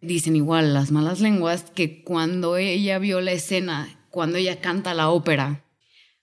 Dicen 0.00 0.34
igual 0.36 0.74
las 0.74 0.90
malas 0.90 1.20
lenguas 1.20 1.70
que 1.74 2.02
cuando 2.02 2.56
ella 2.56 2.98
vio 2.98 3.20
la 3.20 3.32
escena, 3.32 3.88
cuando 4.10 4.38
ella 4.38 4.60
canta 4.60 4.94
la 4.94 5.10
ópera, 5.10 5.64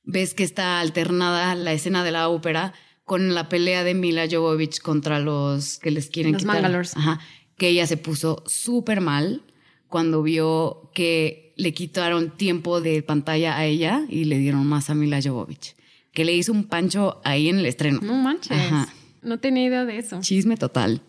ves 0.04 0.34
que 0.34 0.44
está 0.44 0.80
alternada 0.80 1.56
la 1.56 1.74
escena 1.74 2.04
de 2.04 2.12
la 2.12 2.30
ópera 2.30 2.74
con 3.06 3.34
la 3.34 3.50
pelea 3.50 3.84
de 3.84 3.94
Mila 3.94 4.28
Jovovich 4.30 4.82
contra 4.82 5.20
los 5.20 5.80
que 5.80 5.92
les 5.92 6.10
quieren 6.10 6.34
Los 6.34 6.42
quitar. 6.42 6.56
Mangalores. 6.56 6.96
Ajá, 6.98 7.20
que 7.58 7.70
ella 7.70 7.88
se 7.88 7.98
puso 7.98 8.44
súper 8.48 9.02
mal 9.02 9.44
cuando 9.88 10.22
vio 10.24 10.92
que 10.94 11.54
le 11.58 11.74
quitaron 11.74 12.38
tiempo 12.38 12.82
de 12.82 13.02
pantalla 13.04 13.58
a 13.58 13.66
ella 13.66 14.06
y 14.08 14.26
le 14.26 14.38
dieron 14.38 14.66
más 14.66 14.90
a 14.90 14.96
Mila 14.96 15.20
Jovovich. 15.22 15.76
Que 16.20 16.26
le 16.26 16.36
hizo 16.36 16.51
un 16.51 16.65
pancho 16.65 17.22
ahí 17.24 17.47
en 17.47 17.59
el 17.59 17.65
estreno. 17.65 18.01
No 18.01 18.13
manches. 18.13 18.51
Ajá. 18.51 18.89
No 19.22 19.39
tenía 19.39 19.63
idea 19.63 19.86
de 19.86 19.99
eso. 19.99 20.20
Chisme 20.20 20.57
total. 20.57 21.01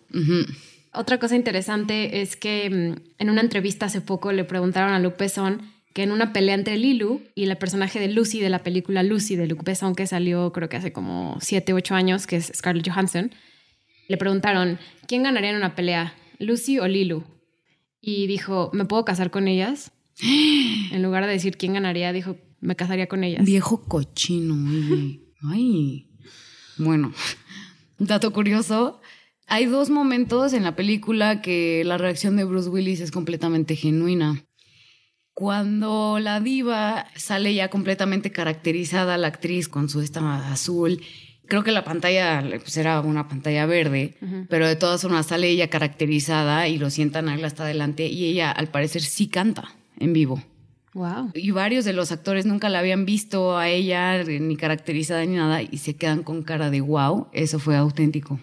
Otra 0.93 1.19
cosa 1.19 1.35
interesante 1.35 2.21
es 2.21 2.37
que 2.37 2.69
mm, 2.69 3.01
en 3.19 3.29
una 3.29 3.41
entrevista 3.41 3.87
hace 3.87 3.99
poco 3.99 4.31
le 4.31 4.45
preguntaron 4.45 4.93
a 4.93 4.99
Luc 4.99 5.17
Besson 5.17 5.63
que 5.93 6.03
en 6.03 6.13
una 6.13 6.31
pelea 6.31 6.55
entre 6.55 6.77
Lilu 6.77 7.23
y 7.35 7.43
el 7.43 7.57
personaje 7.57 7.99
de 7.99 8.07
Lucy 8.07 8.39
de 8.39 8.49
la 8.49 8.59
película 8.59 9.03
Lucy 9.03 9.35
de 9.35 9.47
Luc 9.47 9.65
Besson 9.65 9.95
que 9.95 10.07
salió 10.07 10.53
creo 10.53 10.69
que 10.69 10.77
hace 10.77 10.93
como 10.93 11.37
7 11.41 11.73
u 11.73 11.75
8 11.75 11.93
años, 11.93 12.25
que 12.25 12.37
es 12.37 12.49
Scarlett 12.55 12.87
Johansson, 12.87 13.31
le 14.07 14.15
preguntaron, 14.15 14.79
¿quién 15.07 15.23
ganaría 15.23 15.49
en 15.49 15.57
una 15.57 15.75
pelea, 15.75 16.13
Lucy 16.39 16.79
o 16.79 16.87
Lilu? 16.87 17.25
Y 17.99 18.27
dijo, 18.27 18.69
¿me 18.71 18.85
puedo 18.85 19.03
casar 19.03 19.29
con 19.29 19.49
ellas? 19.49 19.91
En 20.93 21.03
lugar 21.03 21.25
de 21.25 21.33
decir 21.33 21.57
quién 21.57 21.73
ganaría, 21.73 22.13
dijo, 22.13 22.37
me 22.61 22.75
casaría 22.75 23.07
con 23.07 23.23
ellas. 23.23 23.43
Viejo 23.43 23.81
cochino, 23.83 24.55
oye. 24.69 25.19
Ay. 25.43 26.07
Bueno, 26.77 27.13
dato 27.99 28.31
curioso. 28.31 29.01
Hay 29.47 29.65
dos 29.65 29.89
momentos 29.89 30.53
en 30.53 30.63
la 30.63 30.75
película 30.75 31.41
que 31.41 31.83
la 31.83 31.97
reacción 31.97 32.37
de 32.37 32.45
Bruce 32.45 32.69
Willis 32.69 33.01
es 33.01 33.11
completamente 33.11 33.75
genuina. 33.75 34.45
Cuando 35.33 36.19
la 36.19 36.39
diva 36.39 37.07
sale 37.15 37.53
ya 37.53 37.69
completamente 37.69 38.31
caracterizada, 38.31 39.17
la 39.17 39.27
actriz 39.27 39.67
con 39.67 39.89
su 39.89 40.01
esta 40.01 40.51
azul, 40.51 41.01
creo 41.47 41.63
que 41.63 41.71
la 41.71 41.83
pantalla 41.83 42.43
pues, 42.47 42.77
era 42.77 43.01
una 43.01 43.27
pantalla 43.27 43.65
verde, 43.65 44.17
pero 44.49 44.67
de 44.67 44.75
todas 44.75 45.01
formas 45.01 45.25
sale 45.27 45.49
ella 45.49 45.69
caracterizada 45.69 46.67
y 46.67 46.77
lo 46.77 46.89
sientan 46.89 47.27
a 47.27 47.35
él 47.35 47.43
hasta 47.43 47.63
adelante 47.63 48.07
y 48.07 48.25
ella 48.25 48.51
al 48.51 48.67
parecer 48.67 49.01
sí 49.01 49.27
canta 49.27 49.73
en 49.99 50.13
vivo. 50.13 50.41
Wow. 50.93 51.31
Y 51.33 51.51
varios 51.51 51.85
de 51.85 51.93
los 51.93 52.11
actores 52.11 52.45
nunca 52.45 52.67
la 52.69 52.79
habían 52.79 53.05
visto 53.05 53.57
a 53.57 53.69
ella 53.69 54.23
ni 54.23 54.57
caracterizada 54.57 55.25
ni 55.25 55.37
nada 55.37 55.61
y 55.61 55.77
se 55.77 55.95
quedan 55.95 56.23
con 56.23 56.43
cara 56.43 56.69
de 56.69 56.81
wow, 56.81 57.27
eso 57.31 57.59
fue 57.59 57.77
auténtico. 57.77 58.39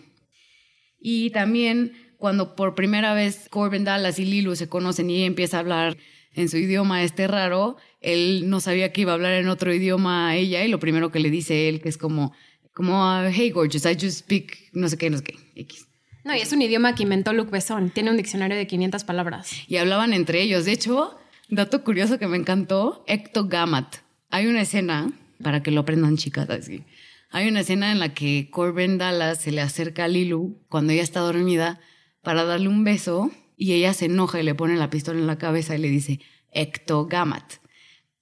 Y 0.98 1.30
también 1.30 1.92
cuando 2.16 2.56
por 2.56 2.74
primera 2.74 3.12
vez 3.12 3.48
Corbin 3.50 3.84
Dallas 3.84 4.18
y 4.18 4.24
Lilu 4.24 4.56
se 4.56 4.68
conocen 4.68 5.10
y 5.10 5.16
ella 5.16 5.26
empieza 5.26 5.58
a 5.58 5.60
hablar 5.60 5.96
en 6.32 6.48
su 6.48 6.56
idioma 6.56 7.02
este 7.02 7.26
raro, 7.26 7.76
él 8.00 8.48
no 8.48 8.60
sabía 8.60 8.92
que 8.92 9.02
iba 9.02 9.12
a 9.12 9.14
hablar 9.14 9.34
en 9.34 9.48
otro 9.48 9.72
idioma 9.74 10.28
a 10.28 10.36
ella 10.36 10.64
y 10.64 10.68
lo 10.68 10.78
primero 10.78 11.12
que 11.12 11.20
le 11.20 11.30
dice 11.30 11.68
él 11.68 11.80
que 11.80 11.88
es 11.88 11.98
como 11.98 12.32
como 12.72 13.04
ah, 13.04 13.28
hey 13.30 13.50
gorgeous, 13.50 13.84
I 13.84 13.94
just 13.94 14.20
speak 14.20 14.70
no 14.72 14.88
sé 14.88 14.96
qué, 14.96 15.10
no 15.10 15.18
sé 15.18 15.24
qué, 15.24 15.34
X. 15.54 15.88
No, 16.24 16.34
y 16.34 16.40
es 16.40 16.52
un 16.52 16.62
idioma 16.62 16.94
que 16.94 17.04
inventó 17.04 17.32
Luc 17.32 17.50
Besson. 17.50 17.90
Tiene 17.90 18.10
un 18.10 18.16
diccionario 18.16 18.56
de 18.56 18.66
500 18.66 19.04
palabras. 19.04 19.50
Y 19.66 19.78
hablaban 19.78 20.12
entre 20.12 20.42
ellos. 20.42 20.66
De 20.66 20.72
hecho, 20.72 21.18
dato 21.48 21.82
curioso 21.84 22.18
que 22.18 22.26
me 22.26 22.36
encantó, 22.36 23.04
ectogamat. 23.06 23.96
Hay 24.30 24.46
una 24.46 24.62
escena, 24.62 25.10
para 25.42 25.62
que 25.62 25.70
lo 25.70 25.80
aprendan 25.80 26.16
chicas 26.16 26.48
así, 26.50 26.84
hay 27.30 27.48
una 27.48 27.60
escena 27.60 27.92
en 27.92 27.98
la 27.98 28.14
que 28.14 28.48
Corbin 28.50 28.98
Dallas 28.98 29.42
se 29.42 29.52
le 29.52 29.60
acerca 29.60 30.04
a 30.04 30.08
Lilu 30.08 30.58
cuando 30.68 30.92
ella 30.92 31.02
está 31.02 31.20
dormida 31.20 31.80
para 32.22 32.44
darle 32.44 32.68
un 32.68 32.84
beso 32.84 33.30
y 33.56 33.72
ella 33.72 33.92
se 33.92 34.06
enoja 34.06 34.40
y 34.40 34.44
le 34.44 34.54
pone 34.54 34.76
la 34.76 34.90
pistola 34.90 35.18
en 35.18 35.26
la 35.26 35.38
cabeza 35.38 35.74
y 35.74 35.78
le 35.78 35.88
dice 35.88 36.20
ectogamat. 36.52 37.54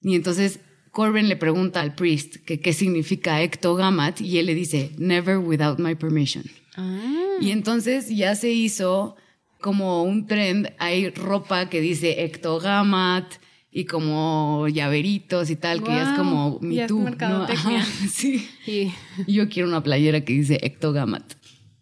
Y 0.01 0.15
entonces 0.15 0.59
Corbin 0.91 1.29
le 1.29 1.35
pregunta 1.37 1.79
al 1.79 1.95
priest 1.95 2.37
que 2.37 2.59
qué 2.59 2.73
significa 2.73 3.41
ectogamat 3.41 4.19
y 4.19 4.39
él 4.39 4.47
le 4.47 4.55
dice 4.55 4.91
never 4.97 5.37
without 5.37 5.79
my 5.79 5.95
permission. 5.95 6.43
Ah. 6.75 7.37
Y 7.39 7.51
entonces 7.51 8.09
ya 8.09 8.35
se 8.35 8.49
hizo 8.49 9.15
como 9.61 10.03
un 10.03 10.27
trend, 10.27 10.69
hay 10.77 11.09
ropa 11.09 11.69
que 11.69 11.81
dice 11.81 12.23
ectogamat 12.23 13.25
y 13.71 13.85
como 13.85 14.67
llaveritos 14.69 15.49
y 15.49 15.55
tal, 15.55 15.83
que 15.83 15.91
ya 15.91 16.11
es 16.11 16.17
como 16.17 16.59
es 16.63 16.87
too. 16.87 16.99
¿no? 17.19 17.43
Ajá, 17.43 17.83
sí. 18.09 18.47
Y 18.65 18.91
Yo 19.31 19.49
quiero 19.49 19.67
una 19.67 19.83
playera 19.83 20.21
que 20.21 20.33
dice 20.33 20.59
ectogamat. 20.63 21.33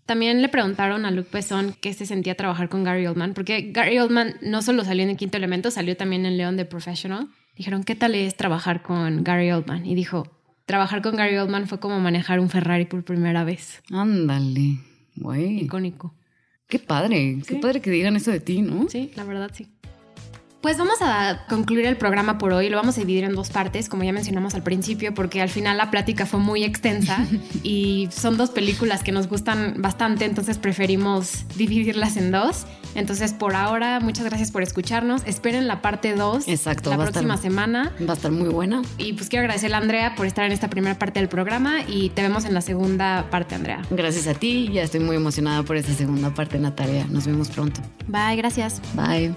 también 0.05 0.41
le 0.41 0.49
preguntaron 0.49 1.05
a 1.05 1.11
Luc 1.11 1.31
Besson 1.31 1.75
qué 1.81 1.93
se 1.93 2.05
sentía 2.05 2.35
trabajar 2.35 2.69
con 2.69 2.83
Gary 2.83 3.07
Oldman, 3.07 3.33
porque 3.33 3.71
Gary 3.71 3.97
Oldman 3.99 4.35
no 4.41 4.61
solo 4.61 4.83
salió 4.83 5.03
en 5.03 5.11
el 5.11 5.17
quinto 5.17 5.37
elemento, 5.37 5.71
salió 5.71 5.95
también 5.95 6.25
en 6.25 6.37
León 6.37 6.57
de 6.57 6.65
Professional. 6.65 7.27
Dijeron, 7.55 7.83
¿qué 7.85 7.95
tal 7.95 8.15
es 8.15 8.35
trabajar 8.35 8.81
con 8.81 9.23
Gary 9.23 9.51
Oldman? 9.51 9.85
Y 9.85 9.95
dijo, 9.95 10.27
trabajar 10.65 11.01
con 11.01 11.15
Gary 11.15 11.37
Oldman 11.37 11.67
fue 11.67 11.79
como 11.79 11.99
manejar 12.01 12.39
un 12.41 12.49
Ferrari 12.49 12.85
por 12.85 13.03
primera 13.05 13.45
vez. 13.45 13.81
Ándale, 13.91 14.79
güey. 15.15 15.61
Icónico. 15.63 16.13
Qué 16.67 16.79
padre, 16.79 17.37
qué 17.47 17.55
padre 17.57 17.79
que 17.79 17.91
digan 17.91 18.15
eso 18.15 18.31
de 18.31 18.39
ti, 18.39 18.61
¿no? 18.61 18.89
Sí, 18.89 19.11
la 19.15 19.23
verdad 19.23 19.51
sí. 19.53 19.67
Pues 20.65 20.79
vamos 20.79 20.97
a 20.99 21.45
concluir 21.47 21.85
el 21.85 21.95
programa 21.95 22.39
por 22.39 22.51
hoy. 22.51 22.69
Lo 22.69 22.77
vamos 22.77 22.97
a 22.97 23.01
dividir 23.01 23.23
en 23.23 23.35
dos 23.35 23.51
partes, 23.51 23.87
como 23.87 24.03
ya 24.03 24.11
mencionamos 24.11 24.55
al 24.55 24.63
principio, 24.63 25.13
porque 25.13 25.39
al 25.39 25.49
final 25.49 25.77
la 25.77 25.91
plática 25.91 26.25
fue 26.25 26.39
muy 26.39 26.63
extensa 26.63 27.23
y 27.61 28.09
son 28.11 28.35
dos 28.35 28.49
películas 28.49 29.03
que 29.03 29.11
nos 29.11 29.27
gustan 29.27 29.75
bastante, 29.77 30.25
entonces 30.25 30.57
preferimos 30.57 31.45
dividirlas 31.55 32.17
en 32.17 32.31
dos. 32.31 32.65
Entonces, 32.95 33.31
por 33.31 33.53
ahora, 33.53 33.99
muchas 33.99 34.25
gracias 34.25 34.49
por 34.49 34.63
escucharnos. 34.63 35.21
Esperen 35.27 35.67
la 35.67 35.83
parte 35.83 36.15
2 36.15 36.47
Exacto, 36.47 36.89
la 36.89 36.95
estar- 36.95 37.11
próxima 37.11 37.37
semana. 37.37 37.91
Va 38.01 38.13
a 38.13 38.15
estar 38.15 38.31
muy 38.31 38.49
buena. 38.49 38.81
Y 38.97 39.13
pues 39.13 39.29
quiero 39.29 39.43
agradecerle 39.43 39.75
a 39.75 39.79
Andrea 39.81 40.15
por 40.15 40.25
estar 40.25 40.45
en 40.45 40.51
esta 40.51 40.67
primera 40.67 40.97
parte 40.97 41.19
del 41.19 41.29
programa 41.29 41.81
y 41.87 42.09
te 42.09 42.23
vemos 42.23 42.43
en 42.43 42.55
la 42.55 42.61
segunda 42.61 43.27
parte, 43.29 43.53
Andrea. 43.53 43.83
Gracias 43.91 44.25
a 44.25 44.33
ti, 44.33 44.71
ya 44.73 44.81
estoy 44.81 45.01
muy 45.01 45.15
emocionada 45.15 45.61
por 45.61 45.77
esta 45.77 45.93
segunda 45.93 46.33
parte, 46.33 46.57
Natalia. 46.57 47.05
Nos 47.07 47.27
vemos 47.27 47.49
pronto. 47.49 47.81
Bye, 48.07 48.37
gracias. 48.37 48.81
Bye. 48.95 49.31